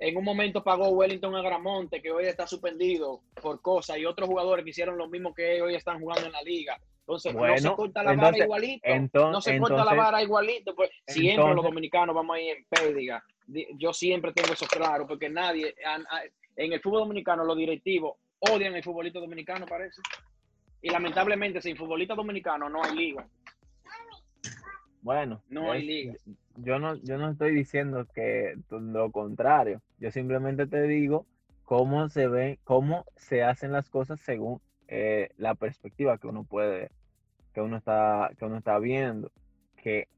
En 0.00 0.16
un 0.16 0.24
momento 0.24 0.64
pagó 0.64 0.88
Wellington 0.88 1.36
Agramonte, 1.36 2.00
que 2.00 2.10
hoy 2.10 2.24
está 2.24 2.46
suspendido 2.46 3.20
por 3.40 3.60
cosas, 3.60 3.98
y 3.98 4.06
otros 4.06 4.28
jugadores 4.28 4.64
que 4.64 4.70
hicieron 4.70 4.96
lo 4.96 5.08
mismo 5.08 5.34
que 5.34 5.60
hoy 5.60 5.74
están 5.74 6.00
jugando 6.00 6.26
en 6.26 6.32
la 6.32 6.42
liga. 6.42 6.80
Entonces, 7.00 7.34
no 7.34 7.56
se 7.56 7.72
corta 7.74 8.02
la 8.02 8.12
entonces- 8.12 8.32
vara 8.32 8.44
igualito. 8.44 9.30
no 9.30 9.40
se 9.40 9.58
corta 9.58 9.74
la 9.74 9.80
entonces- 9.82 9.98
vara 9.98 10.22
igualito. 10.22 10.74
Pues 10.74 10.90
siempre 11.06 11.36
los 11.36 11.48
entonces- 11.48 11.70
dominicanos 11.70 12.14
vamos 12.14 12.36
a 12.36 12.40
ir 12.40 12.56
en 12.56 12.64
pérdida. 12.64 13.24
Di- 13.46 13.66
Yo 13.76 13.92
siempre 13.92 14.32
tengo 14.32 14.52
eso 14.54 14.66
claro, 14.66 15.06
porque 15.06 15.28
nadie, 15.28 15.74
a- 15.84 15.96
a- 15.96 16.22
en 16.56 16.72
el 16.72 16.80
fútbol 16.80 17.00
dominicano, 17.00 17.44
los 17.44 17.56
directivos 17.56 18.14
odian 18.38 18.74
el 18.76 18.82
futbolista 18.84 19.18
dominicano, 19.18 19.66
parece. 19.66 20.00
Y 20.80 20.88
lamentablemente, 20.88 21.60
sin 21.60 21.76
futbolista 21.76 22.14
dominicano 22.14 22.68
no 22.70 22.82
hay 22.82 22.94
liga. 22.96 23.28
Bueno, 25.02 25.42
No 25.48 25.72
hay 25.72 25.80
es- 25.80 25.86
liga. 25.86 26.14
Yo 26.62 26.78
no, 26.78 26.96
yo 26.96 27.16
no 27.18 27.30
estoy 27.30 27.54
diciendo 27.54 28.06
que 28.14 28.54
lo 28.70 29.10
contrario. 29.10 29.80
Yo 29.98 30.10
simplemente 30.10 30.66
te 30.66 30.82
digo 30.82 31.26
cómo 31.64 32.08
se 32.08 32.28
ven, 32.28 32.58
cómo 32.64 33.06
se 33.16 33.42
hacen 33.42 33.72
las 33.72 33.88
cosas 33.88 34.20
según 34.20 34.60
eh, 34.88 35.30
la 35.36 35.54
perspectiva 35.54 36.18
que 36.18 36.26
uno 36.26 36.44
puede, 36.44 36.90
que 37.54 37.60
uno 37.60 37.76
está, 37.76 38.30
que 38.38 38.44
uno 38.44 38.58
está 38.58 38.78
viendo. 38.78 39.30
Que 39.82 40.08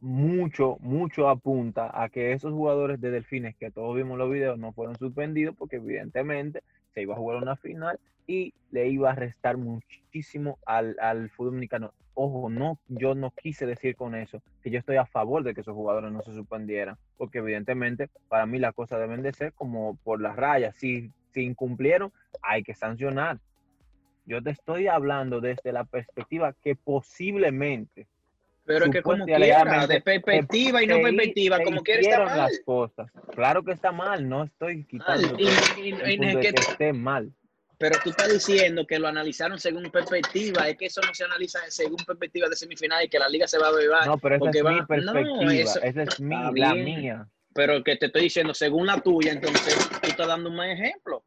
mucho, 0.00 0.76
mucho 0.80 1.28
apunta 1.28 1.90
a 1.92 2.08
que 2.10 2.32
esos 2.32 2.52
jugadores 2.52 3.00
de 3.00 3.10
Delfines 3.10 3.56
que 3.56 3.70
todos 3.70 3.96
vimos 3.96 4.18
los 4.18 4.30
videos 4.30 4.58
no 4.58 4.72
fueron 4.72 4.96
suspendidos 4.96 5.56
porque 5.56 5.76
evidentemente 5.76 6.62
se 6.92 7.02
iba 7.02 7.14
a 7.14 7.18
jugar 7.18 7.42
una 7.42 7.56
final 7.56 7.98
y 8.26 8.52
le 8.70 8.88
iba 8.88 9.10
a 9.10 9.14
restar 9.14 9.56
muchísimo 9.56 10.58
al, 10.66 10.96
al 11.00 11.30
fútbol 11.30 11.52
dominicano. 11.52 11.92
Ojo, 12.18 12.48
no, 12.48 12.78
yo 12.88 13.14
no 13.14 13.30
quise 13.30 13.66
decir 13.66 13.94
con 13.94 14.14
eso 14.14 14.42
que 14.62 14.70
yo 14.70 14.78
estoy 14.78 14.96
a 14.96 15.04
favor 15.04 15.42
de 15.42 15.54
que 15.54 15.60
esos 15.60 15.74
jugadores 15.74 16.10
no 16.10 16.22
se 16.22 16.32
suspendieran, 16.32 16.96
porque 17.18 17.38
evidentemente 17.38 18.08
para 18.28 18.46
mí 18.46 18.58
las 18.58 18.72
cosas 18.72 19.00
deben 19.00 19.20
de 19.22 19.34
ser 19.34 19.52
como 19.52 19.96
por 20.02 20.22
las 20.22 20.34
rayas. 20.34 20.74
Si, 20.76 21.12
si 21.34 21.42
incumplieron, 21.42 22.10
hay 22.40 22.62
que 22.62 22.74
sancionar. 22.74 23.38
Yo 24.24 24.42
te 24.42 24.48
estoy 24.50 24.88
hablando 24.88 25.42
desde 25.42 25.72
la 25.72 25.84
perspectiva 25.84 26.54
que 26.64 26.74
posiblemente 26.74 28.06
Pero 28.64 28.86
es 28.86 28.90
que 28.90 29.02
como 29.02 29.26
quiera, 29.26 29.86
de 29.86 30.00
perspectiva 30.00 30.82
y 30.82 30.86
no 30.86 31.02
perspectiva, 31.02 31.62
como 31.62 31.82
quiera 31.82 32.00
está 32.00 32.24
mal. 32.24 32.38
las 32.38 32.60
cosas. 32.64 33.10
Claro 33.34 33.62
que 33.62 33.72
está 33.72 33.92
mal, 33.92 34.26
no 34.26 34.44
estoy 34.44 34.84
quitando 34.84 35.34
Mal. 35.34 35.40
Y- 35.40 35.44
y- 35.44 35.88
y- 35.88 35.90
el 35.90 36.10
y- 36.12 36.16
punto 36.16 36.38
de 36.38 36.44
que- 36.44 36.52
que 36.52 36.62
esté 36.62 36.92
mal. 36.94 37.30
Pero 37.78 37.98
tú 38.02 38.10
estás 38.10 38.32
diciendo 38.32 38.86
que 38.86 38.98
lo 38.98 39.06
analizaron 39.06 39.58
según 39.58 39.90
perspectiva, 39.90 40.66
es 40.68 40.76
que 40.78 40.86
eso 40.86 41.00
no 41.06 41.12
se 41.14 41.24
analiza 41.24 41.58
según 41.68 41.98
perspectiva 42.06 42.48
de 42.48 42.56
semifinal 42.56 43.04
y 43.04 43.08
que 43.08 43.18
la 43.18 43.28
liga 43.28 43.46
se 43.46 43.58
va 43.58 43.68
a 43.68 43.72
beber. 43.72 44.06
No, 44.06 44.16
pero 44.18 44.36
esa 44.36 44.50
es 44.50 44.64
va- 44.64 44.70
mi 44.70 44.76
no, 44.78 44.86
perspectiva, 44.86 45.52
eso 45.52 45.82
esa 45.82 46.02
es 46.02 46.20
mi, 46.20 46.36
la 46.54 46.74
mía. 46.74 47.28
Pero 47.54 47.82
que 47.84 47.96
te 47.96 48.06
estoy 48.06 48.22
diciendo 48.22 48.54
según 48.54 48.86
la 48.86 49.00
tuya, 49.00 49.32
entonces 49.32 49.76
tú 50.00 50.08
estás 50.08 50.26
dando 50.26 50.48
un 50.50 50.56
mal 50.56 50.70
ejemplo. 50.70 51.22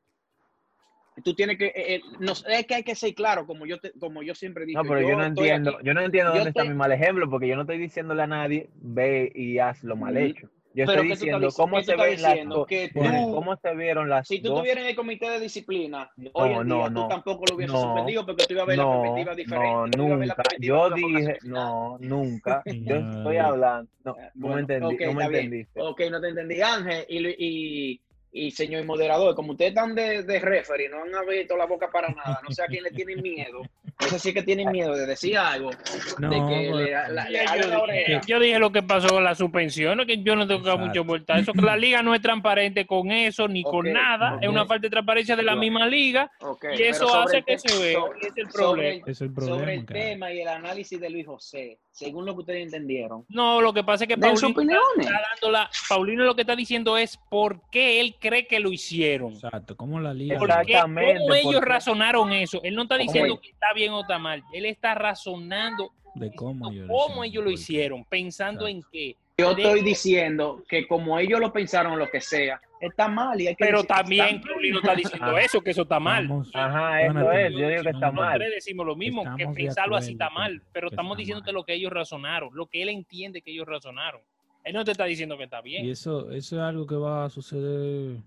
Tú 1.23 1.33
tienes 1.35 1.57
que, 1.57 1.65
eh, 1.67 1.95
eh, 1.95 2.01
no, 2.19 2.31
es 2.47 2.65
que 2.65 2.75
hay 2.75 2.83
que 2.83 2.95
ser 2.95 3.13
claro, 3.13 3.45
como 3.45 3.65
yo, 3.65 3.77
te- 3.79 3.91
como 3.99 4.23
yo 4.23 4.33
siempre 4.33 4.65
digo. 4.65 4.81
No, 4.81 4.87
pero 4.89 5.01
yo, 5.01 5.17
no 5.17 5.25
entiendo, 5.25 5.71
aquí. 5.75 5.85
yo 5.85 5.93
no 5.93 6.01
entiendo 6.01 6.31
Yo 6.31 6.35
dónde 6.37 6.49
está 6.51 6.63
mi 6.63 6.73
mal 6.73 6.91
ejemplo, 6.91 7.29
porque 7.29 7.47
yo 7.47 7.55
no 7.55 7.61
estoy 7.63 7.77
diciéndole 7.77 8.23
a 8.23 8.27
nadie, 8.27 8.69
ve 8.75 9.31
y 9.35 9.59
haz 9.59 9.83
lo 9.83 9.95
mal 9.97 10.13
Mm. 10.13 10.17
hecho. 10.17 10.49
Yo 10.79 10.85
Pero 10.85 11.01
estoy 11.01 11.03
¿qué 11.03 11.07
tú 11.09 11.13
estás 11.13 11.19
diciendo 11.19 11.47
dic- 11.49 11.55
cómo 11.57 11.75
se 11.75 11.91
estás 11.91 11.97
ven 12.07 12.21
las 12.21 12.65
Que 12.67 12.91
Bueno, 12.93 13.17
tú- 13.27 13.31
cómo 13.33 13.55
se 13.57 13.75
vieron 13.75 14.09
las 14.09 14.27
Si 14.29 14.41
tú 14.41 14.47
estuvieras 14.53 14.83
en 14.83 14.89
el 14.91 14.95
comité 14.95 15.29
de 15.29 15.39
disciplina, 15.41 16.09
hoy 16.31 16.51
en 16.53 16.67
no, 16.69 16.75
día 16.75 16.89
no, 16.89 17.01
tú 17.01 17.07
tampoco 17.09 17.45
lo 17.47 17.55
hubieses 17.55 17.73
no, 17.73 17.81
suspendido 17.81 18.25
porque 18.25 18.45
tú 18.45 18.53
ibas 18.53 18.63
a 18.63 18.67
ver 18.67 18.77
la 18.77 18.83
No, 18.85 18.91
perspectiva 19.01 19.35
diferente. 19.35 19.67
no, 19.67 19.87
nunca. 19.87 20.35
Yo 20.59 20.89
dije, 20.91 21.37
no, 21.43 21.97
nunca. 21.99 22.63
Yo 22.65 22.95
No. 23.01 23.17
estoy 23.17 23.37
hablando. 23.37 23.91
No, 24.05 24.15
Eh, 24.17 24.29
no 24.35 24.47
me 24.47 24.53
bueno, 24.53 24.59
entendí, 24.59 24.95
ok, 24.95 25.01
no 25.01 25.13
me 25.13 25.23
entendiste. 25.25 25.81
Ok, 25.81 26.01
no 26.09 26.21
te 26.21 26.27
entendí, 26.29 26.61
Ángel. 26.61 27.05
Y, 27.09 27.27
y, 27.37 28.01
y 28.31 28.51
señor 28.51 28.85
moderador, 28.85 29.35
como 29.35 29.51
ustedes 29.51 29.71
están 29.71 29.93
de, 29.95 30.23
de 30.23 30.39
referee, 30.39 30.87
no 30.87 31.03
han 31.03 31.13
abierto 31.13 31.57
la 31.57 31.65
boca 31.65 31.89
para 31.91 32.07
nada, 32.07 32.39
no 32.41 32.51
sé 32.51 32.63
a 32.63 32.67
quién 32.67 32.83
le 32.83 32.91
tienen 32.91 33.21
miedo. 33.21 33.63
No 34.01 34.07
sé 34.07 34.17
si 34.19 34.29
es 34.29 34.33
que 34.35 34.43
tienen 34.43 34.71
miedo 34.71 34.95
de 34.95 35.05
decir 35.05 35.37
algo, 35.37 35.71
No, 36.19 36.29
de 36.29 36.35
que 36.37 36.71
le, 36.73 36.85
pero- 36.85 37.13
la- 37.13 37.29
le 37.29 37.39
Ya 37.39 37.47
jalen 37.49 37.69
la 37.69 37.77
yo, 37.79 37.85
dije, 37.87 38.21
yo 38.25 38.39
dije 38.39 38.57
lo 38.59 38.71
que 38.71 38.81
pasó 38.81 39.09
con 39.09 39.23
la 39.25 39.35
suspensión, 39.35 40.05
que 40.07 40.23
yo 40.23 40.37
no 40.37 40.47
tengo 40.47 40.61
que 40.61 40.67
dar 40.67 40.75
Exacto. 40.77 40.87
mucho 40.87 41.03
vuelta 41.03 41.37
eso, 41.37 41.51
que 41.51 41.61
la 41.61 41.75
liga 41.75 42.01
no 42.01 42.15
es 42.15 42.21
transparente 42.21 42.85
con 42.87 43.11
eso 43.11 43.47
ni 43.49 43.61
con 43.61 43.91
nada, 43.91 44.37
es 44.41 44.47
una 44.47 44.65
falta 44.65 44.83
de 44.83 44.89
transparencia 44.89 45.35
de 45.35 45.43
la 45.43 45.55
misma 45.57 45.85
liga 45.85 46.31
y 46.77 46.81
eso 46.83 47.07
sobre 47.09 47.23
hace 47.23 47.37
el 47.39 47.43
que 47.45 47.57
se 47.59 47.77
vea, 47.77 47.99
es 48.21 48.31
el 48.37 48.49
sobre 48.49 48.53
problema. 48.53 48.89
el- 48.89 49.01
Es 49.05 49.07
el 49.07 49.15
sobre 49.15 49.33
problema 49.47 49.73
el 49.73 49.85
tema 49.85 50.31
y 50.31 50.41
el 50.41 50.47
análisis 50.47 50.99
de 50.99 51.09
Luis 51.09 51.27
José, 51.27 51.79
según 51.91 52.25
lo 52.25 52.33
que 52.35 52.39
ustedes 52.39 52.63
entendieron. 52.63 53.25
No, 53.27 53.59
lo 53.59 53.73
que 53.73 53.83
pasa 53.83 54.05
es 54.05 54.07
que 54.07 54.17
Paulino 54.17 54.79
está 54.97 55.11
dando 55.11 55.51
la, 55.51 55.69
Paulino 55.89 56.23
lo 56.23 56.35
que 56.35 56.41
está 56.41 56.55
diciendo 56.55 56.97
es 56.97 57.17
por 57.29 57.69
qué 57.69 57.99
él 57.99 58.15
cree 58.17 58.47
que 58.47 58.61
lo 58.61 58.71
hicieron. 58.71 59.33
Exacto, 59.33 59.75
como 59.75 59.99
la 59.99 60.13
liga. 60.13 60.37
Porque 60.39 60.53
Exactamente, 60.53 61.19
cómo 61.19 61.33
ellos 61.33 61.53
porque- 61.55 61.65
razonaron 61.69 62.31
eso. 62.31 62.61
Él 62.63 62.75
no 62.75 62.83
está 62.83 62.97
diciendo 62.97 63.37
que 63.41 63.49
está 63.49 63.73
bien 63.75 63.88
o 63.97 64.01
está 64.01 64.17
mal. 64.19 64.43
Él 64.53 64.65
está 64.65 64.93
razonando 64.95 65.91
de 66.15 66.31
cómo 66.33 66.71
ellos 66.71 66.87
lo 66.87 66.93
cómo 66.93 67.23
hicieron, 67.23 67.25
ellos 67.25 67.43
lo 67.43 67.51
hicieron, 67.51 68.05
pensando 68.05 68.67
en 68.67 68.81
qué. 68.91 69.15
Yo 69.37 69.51
estoy 69.51 69.81
diciendo 69.83 70.63
que 70.67 70.85
como 70.85 71.17
ellos 71.17 71.39
lo 71.39 71.53
pensaron, 71.53 71.97
lo 71.97 72.09
que 72.09 72.19
sea, 72.19 72.59
está 72.81 73.07
mal. 73.07 73.39
Y 73.39 73.47
hay 73.47 73.55
que 73.55 73.63
Pero 73.63 73.77
decir 73.77 73.87
que 73.87 73.93
también. 73.95 74.41
Paulino 74.41 74.79
está 74.79 74.95
diciendo 74.95 75.27
Ah. 75.37 75.41
eso, 75.41 75.61
que 75.61 75.69
eso 75.71 75.83
está 75.83 75.97
mal. 75.99 76.27
Vamos- 76.27 76.51
Ajá, 76.53 77.03
eso 77.03 77.31
es. 77.31 77.51
Yo 77.53 77.69
digo 77.69 77.83
que 77.83 77.89
está 77.89 78.07
no, 78.07 78.11
no, 78.13 78.21
mal. 78.21 78.33
Nosotros 78.39 78.53
decimos 78.55 78.85
lo 78.85 78.95
mismo, 78.97 79.23
que 79.23 79.29
Estamos 79.43 79.55
pensarlo 79.55 79.95
así 79.95 80.11
está 80.11 80.29
mal, 80.29 80.61
pero 80.73 80.89
que 80.89 80.95
estamos 80.95 81.11
está 81.13 81.19
diciéndote 81.19 81.47
mal. 81.47 81.55
lo 81.55 81.63
que 81.63 81.73
ellos 81.73 81.91
razonaron, 81.93 82.49
lo 82.53 82.65
que 82.65 82.81
él 82.81 82.89
entiende 82.89 83.41
que 83.41 83.51
ellos 83.51 83.65
razonaron. 83.65 84.21
Él 84.65 84.73
no 84.73 84.83
te 84.83 84.91
está 84.91 85.05
diciendo 85.05 85.37
que 85.37 85.45
está 85.45 85.61
bien. 85.61 85.85
Y 85.85 85.91
eso, 85.91 86.31
eso 86.31 86.55
es 86.57 86.61
algo 86.61 86.85
que 86.85 86.95
va 86.95 87.23
a 87.23 87.29
suceder 87.29 88.17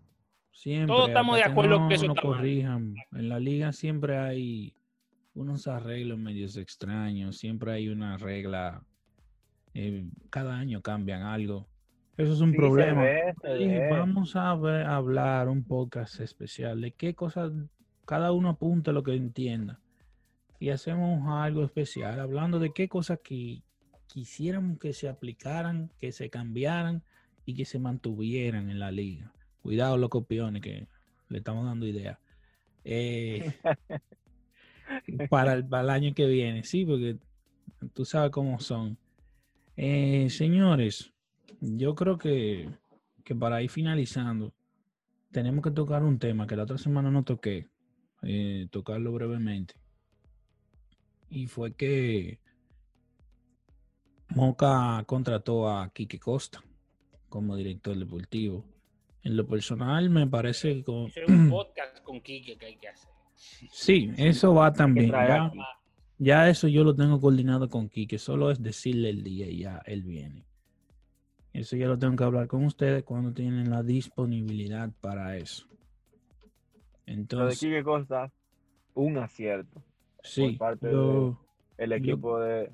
siempre. 0.51 0.87
Todos 0.87 1.09
estamos 1.09 1.37
de 1.37 1.45
acuerdo 1.45 1.79
no 1.79 1.89
que 1.89 1.95
eso 1.97 2.07
nos 2.07 2.17
está 2.17 2.27
mal. 2.29 2.47
En 2.47 3.29
la 3.29 3.39
liga 3.39 3.71
siempre 3.73 4.17
hay 4.17 4.73
unos 5.35 5.67
arreglos 5.67 6.19
medios 6.19 6.57
extraños, 6.57 7.39
siempre 7.39 7.73
hay 7.73 7.89
una 7.89 8.17
regla. 8.19 8.83
eh, 9.75 10.05
cada 10.29 10.59
año 10.59 10.83
cambian 10.83 11.23
algo. 11.23 11.67
Eso 12.19 12.35
es 12.35 12.41
un 12.41 12.51
Sí, 12.51 12.57
problema. 12.59 13.05
ve, 13.05 13.33
Dije, 13.59 13.89
vamos 13.89 14.37
a 14.37 14.55
ver- 14.55 14.85
a 14.85 14.97
hablar 14.97 15.49
un 15.49 15.65
podcast 15.65 16.21
especial 16.21 16.79
de 16.83 16.93
qué 16.93 17.15
cosas 17.15 17.51
cada 18.05 18.33
uno 18.33 18.51
apunte 18.51 18.93
lo 18.93 19.03
que 19.03 19.15
entienda 19.15 19.81
y 20.61 20.69
hacemos 20.69 21.27
algo 21.27 21.65
especial 21.65 22.21
hablando 22.21 22.59
de 22.59 22.75
qué 22.75 22.87
cosas 22.87 23.21
que 23.25 23.63
quisiéramos 24.09 24.79
que 24.79 24.93
se 24.93 25.09
aplicaran, 25.09 25.91
que 25.99 26.13
se 26.13 26.29
cambiaran 26.29 27.03
y 27.47 27.55
que 27.55 27.65
se 27.65 27.79
mantuvieran 27.79 28.69
en 28.69 28.79
la 28.79 28.91
liga. 28.91 29.33
Cuidado 29.63 29.97
los 29.97 30.11
copiones 30.11 30.61
que 30.61 30.87
le 31.31 31.39
estamos 31.39 31.65
dando 31.65 31.87
ideas. 31.87 32.19
Eh, 32.85 33.55
para, 35.29 35.55
el, 35.55 35.67
para 35.67 35.83
el 35.85 35.91
año 35.91 36.15
que 36.15 36.27
viene, 36.27 36.65
sí, 36.65 36.85
porque 36.85 37.17
tú 37.93 38.05
sabes 38.05 38.31
cómo 38.31 38.59
son. 38.61 38.97
Eh, 39.77 40.29
señores, 40.31 41.13
yo 41.61 41.95
creo 41.95 42.19
que, 42.19 42.69
que 43.25 43.35
para 43.35 43.63
ir 43.63 43.71
finalizando, 43.71 44.53
tenemos 45.31 45.63
que 45.65 45.71
tocar 45.71 46.03
un 46.03 46.19
tema 46.19 46.47
que 46.47 46.57
la 46.57 46.65
otra 46.65 46.79
semana 46.79 47.11
no 47.11 47.23
toqué, 47.25 47.69
eh, 48.23 48.67
tocarlo 48.71 49.13
brevemente. 49.13 49.75
Y 51.31 51.47
fue 51.47 51.73
que 51.75 52.39
Moca 54.29 55.03
contrató 55.07 55.69
a 55.69 55.91
Quique 55.93 56.19
Costa 56.19 56.63
como 57.29 57.57
director 57.57 57.97
deportivo. 57.97 58.65
En 59.23 59.37
lo 59.37 59.47
personal 59.47 60.11
me 60.11 60.27
parece 60.27 60.75
que 60.77 60.85
con- 60.85 61.11
un 61.29 61.49
podcast 61.51 62.03
con 62.03 62.21
Quique 62.21 62.57
que 62.57 62.67
hay 62.67 62.77
que 62.77 62.89
hacer. 62.89 63.11
Sí, 63.35 64.11
eso 64.17 64.55
va 64.55 64.73
también. 64.73 65.13
Ya, 66.19 66.49
eso 66.49 66.69
yo 66.69 66.85
lo 66.85 66.95
tengo 66.95 67.21
coordinado 67.21 67.69
con 67.69 67.89
Quique, 67.89 68.19
solo 68.19 68.51
es 68.51 68.63
decirle 68.63 69.11
el 69.11 69.25
día 69.25 69.49
y 69.49 69.59
ya 69.61 69.83
él 69.87 70.03
viene. 70.03 70.45
Eso 71.53 71.77
ya 71.77 71.87
lo 71.87 71.99
tengo 71.99 72.17
que 72.17 72.25
hablar 72.25 72.47
con 72.47 72.65
ustedes 72.65 73.03
cuando 73.03 73.33
tienen 73.33 73.69
la 73.71 73.83
disponibilidad 73.83 74.91
para 75.01 75.37
eso. 75.37 75.67
Lo 75.67 75.75
de 77.07 77.13
Entonces, 77.15 77.59
Quique 77.61 77.83
Costa, 77.83 78.31
un 78.95 79.19
acierto. 79.19 79.83
sí, 80.23 80.53
parte 80.53 80.91
yo, 80.91 81.39
El 81.77 81.91
Yo- 81.91 81.97
equipo 81.97 82.39
de, 82.39 82.71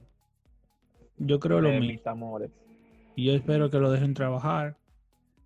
yo 1.17 1.41
creo 1.41 1.61
lo 1.61 1.71
mismo. 1.71 1.87
mis 1.87 2.07
amores. 2.07 2.51
Y 3.17 3.25
yo 3.25 3.33
espero 3.33 3.71
que 3.71 3.79
lo 3.79 3.91
dejen 3.91 4.15
trabajar. 4.15 4.77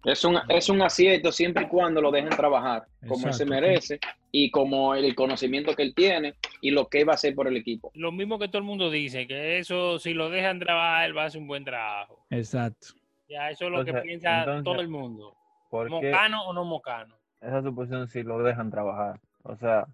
Es 0.05 0.25
un, 0.25 0.37
es 0.49 0.69
un 0.69 0.83
acierto 0.83 1.31
siempre 1.31 1.63
y 1.65 1.69
cuando 1.69 2.01
lo 2.03 2.11
dejen 2.11 2.31
trabajar 2.31 2.87
como 3.07 3.29
él 3.29 3.33
se 3.35 3.47
merece. 3.47 4.01
Y 4.33 4.51
como 4.51 4.95
el 4.95 5.15
conocimiento 5.15 5.77
que 5.77 5.83
él 5.83 5.95
tiene 5.95 6.35
y 6.63 6.71
lo 6.71 6.89
que 6.89 7.05
va 7.05 7.13
a 7.13 7.15
hacer 7.15 7.35
por 7.35 7.47
el 7.47 7.57
equipo. 7.57 7.93
Lo 7.95 8.11
mismo 8.11 8.39
que 8.39 8.49
todo 8.49 8.59
el 8.59 8.65
mundo 8.65 8.91
dice, 8.91 9.27
que 9.27 9.59
eso, 9.59 9.99
si 9.99 10.15
lo 10.15 10.31
dejan 10.31 10.59
trabajar, 10.59 11.05
él 11.05 11.17
va 11.17 11.25
a 11.25 11.27
hacer 11.27 11.41
un 11.41 11.47
buen 11.47 11.65
trabajo. 11.65 12.25
Exacto. 12.31 12.89
Ya, 13.29 13.51
eso 13.51 13.67
es 13.67 13.71
lo 13.71 13.85
que 13.85 13.93
piensa 13.95 14.41
entonces, 14.41 14.65
todo 14.65 14.81
el 14.81 14.89
mundo. 14.89 15.37
¿Por 15.71 15.87
qué 15.89 16.11
¿Mocano 16.11 16.45
o 16.47 16.53
no 16.53 16.65
mocano? 16.65 17.15
esa 17.41 17.63
suposición 17.63 18.09
si 18.09 18.23
lo 18.23 18.43
dejan 18.43 18.71
trabajar? 18.71 19.21
O 19.43 19.55
sea, 19.57 19.87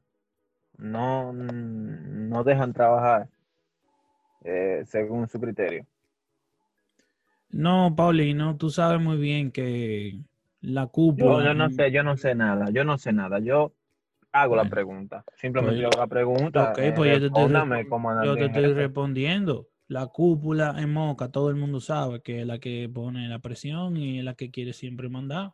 no, 0.77 1.33
no 1.33 2.45
dejan 2.45 2.73
trabajar 2.73 3.29
eh, 4.45 4.83
según 4.87 5.29
su 5.29 5.41
criterio. 5.41 5.85
No, 7.51 7.95
Paulino, 7.97 8.57
tú 8.57 8.71
sabes 8.71 9.01
muy 9.01 9.17
bien 9.17 9.51
que 9.51 10.19
la 10.61 10.83
Yo, 10.83 10.89
cúpula. 10.91 11.45
yo 11.45 11.55
no 11.55 11.71
sé, 11.71 11.91
yo 11.91 12.03
no 12.03 12.17
sé 12.17 12.35
nada, 12.35 12.71
yo 12.71 12.85
no 12.85 12.99
sé 12.99 13.13
nada. 13.13 13.39
Yo 13.39 13.73
hago 14.43 14.57
la 14.57 14.63
Bueno, 14.63 14.71
pregunta. 14.75 15.25
Simplemente 15.37 15.77
pues- 15.77 15.83
yo 15.83 15.89
hago 15.89 15.99
la 15.99 16.07
pregunta. 16.07 16.71
Ok, 16.73 16.79
eh, 16.79 16.93
pues 16.95 17.13
yo 17.13 17.21
te 17.21 17.27
estoy, 17.27 17.89
yo 18.25 18.37
te 18.37 18.75
respondiendo. 18.75 19.69
La 19.89 20.07
cúpula 20.07 20.75
en 20.79 20.93
Moca, 20.93 21.31
todo 21.31 21.49
el 21.49 21.57
mundo 21.57 21.81
sabe 21.81 22.21
que 22.23 22.41
es 22.43 22.47
la 22.47 22.59
que 22.59 22.91
pone 22.93 23.27
la 23.29 23.39
presión 23.39 23.97
y 23.97 24.19
es 24.19 24.25
la 24.25 24.35
que 24.35 24.51
quiere 24.51 24.73
siempre 24.75 25.09
mandar. 25.09 25.53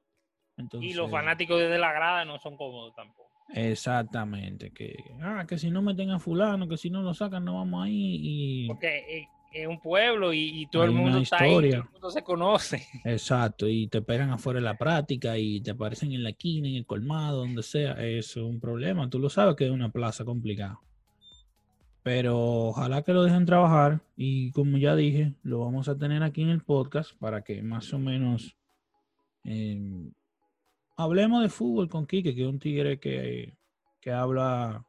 Entonces, 0.56 0.90
Y 0.90 0.94
los 0.94 1.10
fanáticos 1.10 1.58
desde 1.60 1.78
la 1.78 1.92
grada 1.92 2.24
no 2.24 2.38
son 2.38 2.56
cómodos 2.56 2.94
tampoco. 2.94 3.30
Exactamente, 3.52 4.72
que, 4.72 4.96
ah, 5.22 5.44
que 5.46 5.58
si 5.58 5.70
no 5.70 5.82
meten 5.82 6.10
a 6.10 6.18
fulano, 6.18 6.66
que 6.66 6.76
si 6.76 6.90
no 6.90 7.02
lo 7.02 7.14
sacan, 7.14 7.44
no 7.44 7.56
vamos 7.56 7.84
ahí. 7.84 8.18
Y, 8.22 8.66
Porque 8.68 9.18
eh, 9.18 9.28
es 9.54 9.66
un 9.68 9.80
pueblo 9.80 10.32
y, 10.32 10.62
y 10.62 10.66
todo 10.66 10.84
el 10.84 10.90
Hay 10.90 10.96
mundo 10.96 11.18
está 11.18 11.38
ahí, 11.40 11.50
todo 11.52 11.60
el 11.60 11.84
mundo 11.92 12.10
se 12.10 12.22
conoce. 12.22 12.86
exacto, 13.04 13.68
y 13.68 13.86
te 13.86 13.98
esperan 13.98 14.30
afuera 14.30 14.58
de 14.58 14.64
la 14.64 14.76
práctica 14.76 15.38
y 15.38 15.60
te 15.60 15.70
aparecen 15.70 16.12
en 16.12 16.24
la 16.24 16.30
esquina, 16.30 16.68
en 16.68 16.74
el 16.74 16.86
colmado, 16.86 17.38
donde 17.38 17.62
sea. 17.62 17.92
Es 18.04 18.36
un 18.36 18.58
problema. 18.60 19.08
Tú 19.08 19.18
lo 19.20 19.30
sabes 19.30 19.54
que 19.54 19.66
es 19.66 19.70
una 19.70 19.90
plaza 19.90 20.24
complicada. 20.24 20.80
Pero 22.02 22.38
ojalá 22.66 23.02
que 23.02 23.14
lo 23.14 23.22
dejen 23.22 23.46
trabajar 23.46 24.02
y 24.16 24.50
como 24.52 24.76
ya 24.76 24.94
dije, 24.94 25.34
lo 25.42 25.60
vamos 25.60 25.88
a 25.88 25.96
tener 25.96 26.22
aquí 26.22 26.42
en 26.42 26.50
el 26.50 26.60
podcast 26.62 27.12
para 27.18 27.42
que 27.42 27.62
más 27.62 27.94
o 27.94 27.98
menos 27.98 28.56
eh, 29.44 30.10
hablemos 30.96 31.42
de 31.42 31.48
fútbol 31.48 31.88
con 31.88 32.06
Quique, 32.06 32.34
que 32.34 32.42
es 32.42 32.48
un 32.48 32.58
tigre 32.58 32.98
que, 32.98 33.54
que 34.02 34.10
habla, 34.10 34.84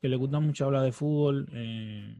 que 0.00 0.08
le 0.08 0.16
gusta 0.16 0.40
mucho 0.40 0.64
hablar 0.64 0.84
de 0.84 0.92
fútbol. 0.92 1.48
eh, 1.52 2.16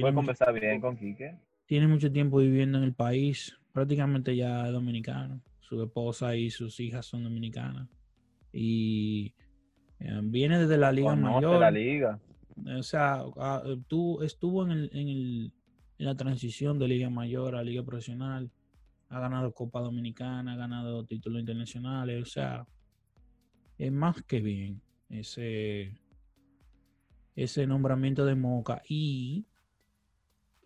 mucho 0.00 0.14
conversar 0.14 0.48
tiempo- 0.48 0.60
bien 0.66 0.80
con 0.80 0.96
Quique. 0.96 1.38
tiene 1.66 1.86
mucho 1.88 2.10
tiempo 2.12 2.38
viviendo 2.38 2.78
en 2.78 2.84
el 2.84 2.94
país, 2.94 3.56
prácticamente 3.72 4.34
ya 4.36 4.66
es 4.66 4.72
dominicano. 4.72 5.40
Su 5.60 5.82
esposa 5.82 6.36
y 6.36 6.50
sus 6.50 6.78
hijas 6.80 7.04
son 7.06 7.24
dominicanas. 7.24 7.88
Y 8.52 9.34
eh, 9.98 10.20
viene 10.22 10.58
desde 10.58 10.76
la 10.76 10.92
Liga 10.92 11.10
Conoce 11.10 11.34
Mayor. 11.46 11.60
la 11.60 11.70
liga. 11.70 12.20
O 12.78 12.82
sea, 12.82 13.22
ah, 13.36 13.62
tú, 13.88 14.22
estuvo 14.22 14.64
en, 14.64 14.70
el, 14.72 14.90
en, 14.92 15.08
el- 15.08 15.52
en 15.98 16.06
la 16.06 16.14
transición 16.14 16.78
de 16.78 16.88
Liga 16.88 17.10
Mayor 17.10 17.56
a 17.56 17.62
Liga 17.64 17.82
Profesional. 17.82 18.50
Ha 19.08 19.20
ganado 19.20 19.52
Copa 19.52 19.80
Dominicana, 19.80 20.52
ha 20.54 20.56
ganado 20.56 21.04
títulos 21.04 21.40
internacionales. 21.40 22.22
O 22.22 22.26
sea, 22.26 22.66
es 23.78 23.92
más 23.92 24.22
que 24.22 24.40
bien 24.40 24.80
ese, 25.10 25.92
ese 27.34 27.66
nombramiento 27.66 28.24
de 28.24 28.34
Moca. 28.34 28.82
Y 28.88 29.44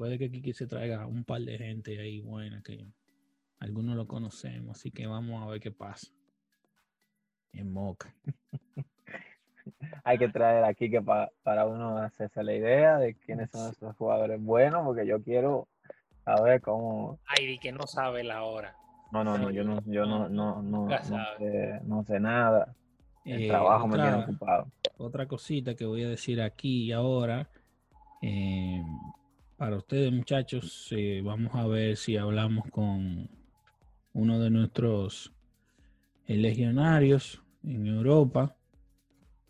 puede 0.01 0.17
que 0.19 0.31
Kiki 0.31 0.55
se 0.55 0.67
traiga 0.67 1.05
un 1.07 1.25
par 1.25 1.43
de 1.43 1.59
gente 1.59 2.01
ahí 2.01 2.23
buena 2.23 2.63
que 2.63 2.87
algunos 3.59 3.97
lo 3.97 4.07
conocemos. 4.07 4.79
Así 4.79 4.91
que 4.91 5.07
vamos 5.07 5.43
a 5.43 5.47
ver 5.51 5.61
qué 5.61 5.71
pasa. 5.73 6.09
En 7.53 7.71
Moca. 7.71 8.15
Hay 10.05 10.17
que 10.17 10.31
traer 10.31 10.65
aquí 10.65 10.91
que 10.91 11.03
pa- 11.03 11.31
para 11.43 11.67
uno 11.67 11.99
hacerse 11.99 12.43
la 12.43 12.55
idea 12.55 12.97
de 12.97 13.15
quiénes 13.15 13.51
son 13.51 13.71
esos 13.71 13.95
jugadores 13.97 14.41
buenos, 14.43 14.87
porque 14.87 15.07
yo 15.07 15.23
quiero 15.23 15.69
saber 16.25 16.63
cómo. 16.63 17.19
Ay, 17.27 17.45
di 17.47 17.59
que 17.59 17.71
no 17.71 17.87
sabe 17.87 18.25
la 18.25 18.45
hora. 18.45 18.75
No, 19.13 19.23
no, 19.23 19.37
no, 19.37 19.51
yo 19.51 19.65
no, 19.65 19.83
yo 19.85 20.07
no, 20.07 20.31
no, 20.31 20.63
no, 20.63 20.89
no 20.89 20.97
sé, 21.37 21.81
no 21.85 22.05
sé 22.05 22.19
nada. 22.21 22.75
El 23.27 23.43
Eh, 23.43 23.49
trabajo 23.49 23.87
me 23.87 23.97
tiene 23.97 24.15
otra- 24.15 24.25
ocupado. 24.25 24.73
otra 24.97 25.27
cosita 25.29 25.75
que 25.75 25.85
voy 25.85 26.05
a 26.05 26.09
decir 26.09 26.41
aquí 26.41 26.85
y 26.85 26.93
ahora. 26.93 27.51
eh, 28.23 28.83
para 29.61 29.77
ustedes, 29.77 30.11
muchachos, 30.11 30.89
eh, 30.93 31.21
vamos 31.23 31.55
a 31.55 31.67
ver 31.67 31.99
si 31.99 32.17
hablamos 32.17 32.65
con 32.71 33.29
uno 34.15 34.41
de 34.41 34.49
nuestros 34.49 35.35
legionarios 36.27 37.43
en 37.63 37.87
Europa, 37.87 38.57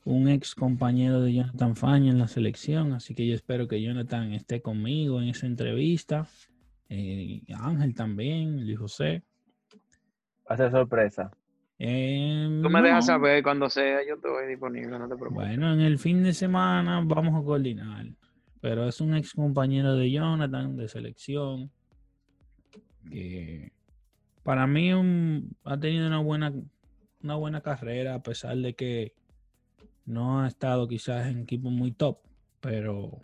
un 0.05 0.27
ex 0.27 0.57
compañero 0.57 1.21
de 1.21 1.35
Jonathan 1.35 1.77
Faña 1.77 2.11
en 2.11 2.19
la 2.19 2.27
selección. 2.27 2.93
Así 2.93 3.15
que 3.15 3.25
yo 3.25 3.37
espero 3.37 3.69
que 3.69 3.81
Jonathan 3.81 4.33
esté 4.33 4.61
conmigo 4.61 5.23
en 5.23 5.29
esa 5.29 5.47
entrevista. 5.47 6.27
eh, 6.89 7.43
Ángel 7.57 7.95
también, 7.95 8.67
Luis 8.67 8.81
José. 8.81 9.23
Va 10.51 10.55
a 10.55 10.57
ser 10.57 10.73
sorpresa. 10.73 11.31
Eh, 11.79 12.59
Tú 12.61 12.69
me 12.69 12.83
dejas 12.83 13.07
saber 13.07 13.45
cuando 13.45 13.71
sea, 13.71 14.05
yo 14.05 14.17
estoy 14.17 14.49
disponible, 14.49 14.99
no 14.99 15.09
te 15.09 15.15
preocupes. 15.15 15.47
Bueno, 15.47 15.73
en 15.73 15.81
el 15.83 16.01
fin 16.01 16.25
de 16.25 16.35
semana 16.35 17.01
vamos 17.07 17.41
a 17.41 17.45
coordinar. 17.45 18.07
Pero 18.61 18.87
es 18.87 19.01
un 19.01 19.15
ex 19.15 19.33
compañero 19.33 19.95
de 19.97 20.11
Jonathan 20.11 20.77
de 20.77 20.89
selección. 20.89 21.71
Que 23.11 23.73
para 24.43 24.67
mí 24.67 24.93
un- 24.93 25.57
ha 25.65 25.79
tenido 25.79 26.07
una 26.07 26.19
buena, 26.21 26.53
una 27.23 27.35
buena 27.37 27.61
carrera, 27.63 28.15
a 28.15 28.23
pesar 28.23 28.57
de 28.59 28.75
que 28.75 29.15
no 30.05 30.41
ha 30.41 30.49
estado 30.49 30.87
quizás 30.89 31.29
en 31.29 31.41
equipos 31.41 31.73
muy 31.73 31.93
top. 31.93 32.19
Pero, 32.61 33.21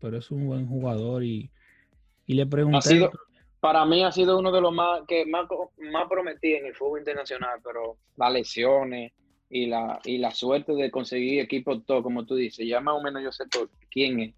pero 0.00 0.18
es 0.18 0.30
un 0.30 0.46
buen 0.46 0.66
jugador 0.66 1.24
y, 1.24 1.50
y 2.26 2.34
le 2.34 2.44
pregunté. 2.46 2.76
Ha 2.78 2.82
sido, 2.82 3.12
para 3.60 3.86
mí 3.86 4.04
ha 4.04 4.12
sido 4.12 4.38
uno 4.38 4.52
de 4.52 4.60
los 4.60 4.72
más 4.74 5.00
que 5.08 5.24
más, 5.24 5.46
más 5.92 6.06
prometí 6.08 6.52
en 6.52 6.66
el 6.66 6.74
fútbol 6.74 6.98
internacional, 6.98 7.60
pero 7.64 7.96
las 8.16 8.30
lesiones 8.32 9.12
y 9.48 9.66
la, 9.66 9.98
y 10.04 10.18
la 10.18 10.32
suerte 10.32 10.74
de 10.74 10.90
conseguir 10.90 11.40
equipos 11.40 11.86
top, 11.86 12.02
como 12.02 12.26
tú 12.26 12.34
dices, 12.34 12.66
ya 12.68 12.80
más 12.80 12.96
o 12.96 13.02
menos 13.02 13.22
yo 13.22 13.32
sé 13.32 13.44
por 13.46 13.70
quién 13.90 14.20
es. 14.20 14.34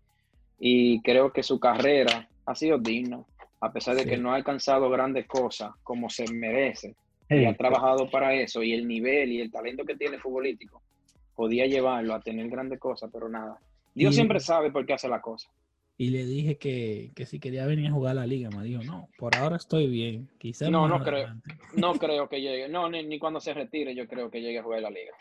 Y 0.58 1.02
creo 1.02 1.32
que 1.32 1.42
su 1.42 1.58
carrera 1.60 2.28
ha 2.46 2.54
sido 2.54 2.78
digna, 2.78 3.22
a 3.60 3.72
pesar 3.72 3.96
de 3.96 4.04
que 4.06 4.16
no 4.16 4.32
ha 4.32 4.36
alcanzado 4.36 4.88
grandes 4.90 5.26
cosas 5.26 5.72
como 5.82 6.08
se 6.10 6.24
merece. 6.32 6.94
y 7.28 7.44
ha 7.44 7.56
trabajado 7.56 8.08
para 8.08 8.34
eso 8.34 8.62
y 8.62 8.72
el 8.72 8.86
nivel 8.86 9.32
y 9.32 9.40
el 9.40 9.50
talento 9.50 9.84
que 9.84 9.96
tiene 9.96 10.18
futbolístico 10.18 10.80
podía 11.34 11.66
llevarlo 11.66 12.14
a 12.14 12.20
tener 12.20 12.48
grandes 12.48 12.78
cosas, 12.78 13.10
pero 13.12 13.28
nada. 13.28 13.58
Dios 13.94 14.12
Y- 14.12 14.16
siempre 14.16 14.38
sabe 14.40 14.70
por 14.70 14.86
qué 14.86 14.92
hace 14.94 15.08
la 15.08 15.20
cosa. 15.20 15.50
Y 15.98 16.10
le 16.10 16.24
dije 16.24 16.56
que, 16.58 17.10
que 17.16 17.26
si 17.26 17.40
quería 17.40 17.66
venir 17.66 17.88
a 17.88 17.92
jugar 17.92 18.12
a 18.12 18.20
la 18.20 18.26
liga. 18.26 18.50
Me 18.50 18.62
dijo, 18.64 18.82
no, 18.84 19.08
por 19.18 19.34
ahora 19.34 19.56
estoy 19.56 19.88
bien. 19.88 20.28
Quizás 20.38 20.70
No, 20.70 20.86
no 20.86 21.02
creo. 21.02 21.16
adelante". 21.26 21.50
No 21.74 21.94
creo 21.94 22.28
que 22.28 22.40
llegue, 22.40 22.68
no, 22.68 22.88
ni, 22.88 23.02
ni 23.04 23.18
cuando 23.18 23.40
se 23.40 23.52
retire 23.54 23.94
yo 23.94 24.06
creo 24.06 24.30
que 24.30 24.40
llegue 24.40 24.58
a 24.60 24.62
jugar 24.62 24.82
la 24.82 24.90
liga. 24.90 25.12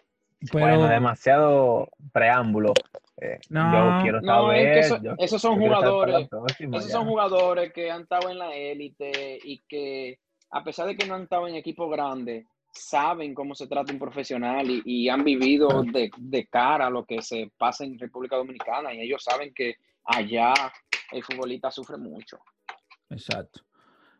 Pero, 0.52 0.66
Bueno, 0.66 0.88
demasiado 0.88 1.90
preámbulo. 2.14 2.74
Eh, 3.18 3.40
No, 3.50 3.72
yo 3.98 4.02
quiero 4.04 4.22
No, 4.22 4.52
es 4.52 4.64
que 4.74 4.80
eso- 4.80 5.02
yo- 5.02 5.16
esos 5.18 5.42
son 5.42 5.58
jugadores, 5.60 6.28
próxima 6.28 6.78
esos 6.78 6.90
ya. 6.90 6.98
son 6.98 7.08
jugadores 7.08 7.72
que 7.74 7.90
han 7.90 8.02
estado 8.02 8.30
en 8.30 8.38
la 8.38 8.54
élite 8.56 9.40
y 9.44 9.60
que 9.68 10.20
a 10.52 10.64
pesar 10.64 10.88
de 10.88 10.96
que 10.96 11.06
no 11.08 11.16
han 11.16 11.24
estado 11.24 11.48
en 11.48 11.56
equipos 11.56 11.90
grandes, 11.90 12.46
saben 12.72 13.34
cómo 13.34 13.56
se 13.56 13.68
trata 13.68 13.94
un 13.94 14.00
profesional 14.00 14.70
y, 14.70 14.82
y 14.86 15.08
han 15.10 15.24
vivido 15.24 15.84
de, 15.84 16.12
de 16.18 16.46
cara 16.48 16.88
a 16.88 16.90
lo 16.90 17.06
que 17.06 17.22
se 17.22 17.50
pasa 17.58 17.86
en 17.86 17.98
República 17.98 18.36
Dominicana 18.36 18.94
y 18.94 19.00
ellos 19.00 19.24
saben 19.24 19.54
que 19.54 19.76
allá 20.04 20.54
el 21.14 21.24
futbolista 21.24 21.72
sufre 21.72 21.98
mucho. 21.98 22.38
Exacto. 23.10 23.62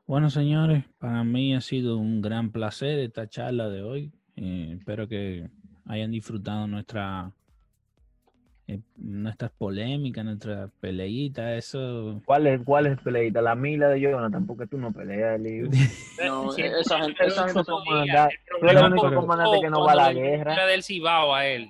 Bueno, 0.08 0.30
señores, 0.30 0.86
para 1.00 1.24
mí 1.24 1.54
ha 1.56 1.62
sido 1.62 1.98
un 1.98 2.22
gran 2.22 2.52
placer 2.52 3.00
esta 3.00 3.28
charla 3.28 3.70
de 3.70 3.82
hoy. 3.82 4.12
Eh, 4.38 4.76
espero 4.80 5.08
que 5.08 5.50
hayan 5.86 6.12
disfrutado 6.12 6.68
nuestra 6.68 7.32
eh, 8.68 8.80
nuestras 8.98 9.52
polémicas, 9.52 10.26
nuestras 10.26 10.72
peleitas, 10.80 11.52
eso. 11.58 12.22
¿Cuál 12.26 12.48
es, 12.48 12.62
cuál 12.64 12.88
es 12.88 13.00
peleita? 13.00 13.42
La 13.42 13.54
mila 13.56 13.90
de 13.90 14.00
Jonathan, 14.02 14.46
porque 14.48 14.66
tú 14.66 14.78
no 14.78 14.92
peleas, 14.92 15.40
Liu. 15.40 15.70
No, 16.26 16.52
Sí, 16.54 16.64
esa 16.64 17.00
gente, 17.00 17.26
esa 17.26 17.44
gente 17.44 17.60
el 17.60 17.66
tú 17.66 17.74
eres 17.86 18.32
problema 18.60 18.80
el 18.88 18.94
único 18.94 19.16
comandante 19.22 19.62
que 19.62 19.70
no 19.70 19.84
va 19.84 19.92
a 19.92 19.96
la 19.96 20.14
guerra. 20.14 20.66
del 20.66 20.84
Cibao 20.84 21.34
a 21.36 21.46
él. 21.46 21.70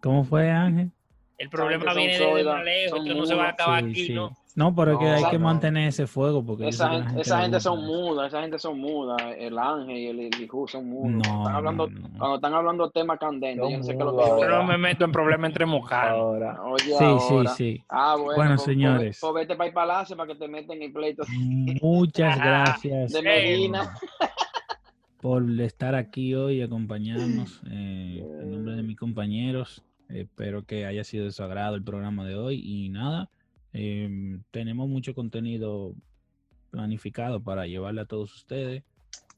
¿Cómo 0.00 0.24
fue, 0.24 0.50
Ángel? 0.50 0.90
El 1.38 1.48
problema 1.48 1.94
viene 1.94 2.18
sólidas, 2.18 2.54
más 2.56 2.64
lejos, 2.64 3.00
esto 3.00 3.14
no 3.14 3.26
se 3.26 3.34
va 3.34 3.46
a 3.46 3.48
acabar 3.50 3.82
Sí, 3.84 3.90
aquí, 3.90 4.06
sí. 4.06 4.12
¿no? 4.14 4.36
No, 4.56 4.72
pero 4.72 4.92
es 4.92 4.98
que 4.98 5.04
No, 5.04 5.12
hay 5.14 5.24
que 5.32 5.38
no. 5.38 5.44
mantener 5.46 5.88
ese 5.88 6.06
fuego 6.06 6.44
porque 6.46 6.68
Esa 6.68 6.90
gente, 6.90 7.06
gente 7.08 7.20
esa 7.22 7.40
gente 7.42 7.58
son 7.58 7.84
mudas, 7.84 8.28
esa 8.28 8.40
gente 8.40 8.58
son 8.60 8.78
mudas. 8.78 9.20
El 9.36 9.58
Ángel 9.58 9.96
y 9.96 10.06
el 10.06 10.20
Elijú 10.20 10.68
son 10.68 10.88
mudos. 10.88 11.10
No, 11.10 11.40
están 11.42 11.56
hablando, 11.56 11.88
no, 11.88 11.98
no. 12.08 12.18
Cuando 12.18 12.36
están 12.36 12.54
hablando 12.54 12.90
temas 12.90 13.18
candentes, 13.18 13.68
yo 13.68 13.78
no 13.78 13.82
sé 13.82 13.92
qué 13.98 14.04
lo 14.04 14.12
que 14.16 14.18
Yo 14.24 14.32
ahora. 14.34 14.58
no 14.58 14.64
me 14.64 14.78
meto 14.78 15.04
en 15.04 15.10
problemas 15.10 15.48
entre 15.50 15.66
mojanos. 15.66 16.18
Ahora, 16.18 16.62
Oye, 16.62 16.84
Sí, 16.84 16.94
ahora. 17.04 17.50
sí, 17.50 17.74
sí. 17.78 17.84
Ah, 17.88 18.14
bueno, 18.16 18.36
Bueno, 18.36 18.50
pues- 18.54 18.62
señores. 18.62 19.18
Pues, 19.20 19.34
vete 19.34 19.56
para 19.56 19.68
el 19.68 19.74
palacio 19.74 20.16
para 20.16 20.32
que 20.32 20.38
te 20.38 20.46
metan 20.46 20.76
en 20.76 20.82
el 20.84 20.92
pleito 20.92 21.24
Muchas 21.82 22.38
gracias 22.38 23.10
de 23.12 23.18
por- 23.18 23.24
Medina. 23.24 23.94
por 25.20 25.60
estar 25.60 25.94
aquí 25.94 26.34
hoy 26.34 26.58
y 26.58 26.62
acompañarnos 26.62 27.60
eh, 27.70 28.22
en 28.42 28.50
nombre 28.52 28.76
de 28.76 28.82
mis 28.82 28.96
compañeros. 28.98 29.82
Espero 30.08 30.64
que 30.64 30.84
haya 30.86 31.02
sido 31.02 31.24
de 31.24 31.32
su 31.32 31.42
agrado 31.42 31.74
el 31.76 31.82
programa 31.82 32.24
de 32.24 32.36
hoy 32.36 32.60
y 32.64 32.90
nada, 32.90 33.30
em, 33.74 34.40
tenemos 34.50 34.88
mucho 34.88 35.14
contenido 35.14 35.94
planificado 36.70 37.42
para 37.42 37.66
llevarle 37.66 38.00
a 38.00 38.04
todos 38.06 38.34
ustedes, 38.34 38.82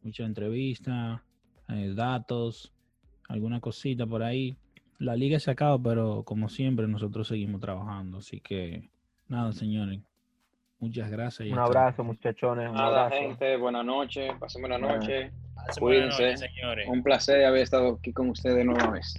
muchas 0.03 0.27
entrevistas, 0.27 1.21
eh, 1.69 1.93
datos, 1.95 2.73
alguna 3.29 3.61
cosita 3.61 4.07
por 4.07 4.23
ahí. 4.23 4.57
La 4.99 5.17
liga 5.17 5.39
se 5.41 5.51
acaba, 5.51 5.79
pero 5.83 6.23
como 6.23 6.49
siempre 6.49 6.87
nosotros 6.87 7.29
seguimos 7.29 7.61
trabajando, 7.61 8.19
así 8.19 8.41
que 8.41 8.89
nada, 9.29 9.53
señores. 9.53 10.01
Muchas 10.79 11.11
gracias. 11.11 11.49
y 11.49 11.53
Un 11.53 11.59
abrazo, 11.59 12.05
muchachones. 12.05 12.69
Un 12.69 12.75
Nada, 12.77 13.07
abrazo. 13.07 13.23
gente, 13.23 13.57
buenas 13.57 13.85
noches, 13.85 14.31
pasen 14.39 14.61
buena 14.63 14.79
Bueno. 14.79 14.99
noche. 14.99 15.33
Hace 15.57 15.81
buena 15.81 16.09
Cuídense. 16.11 16.23
noche, 16.33 16.37
señores. 16.49 16.89
Un 16.89 17.03
placer 17.03 17.45
haber 17.47 17.63
estado 17.63 17.95
aquí 17.99 18.13
con 18.13 18.29
ustedes 18.29 18.65
nueva 18.65 18.91
vez. 18.91 19.15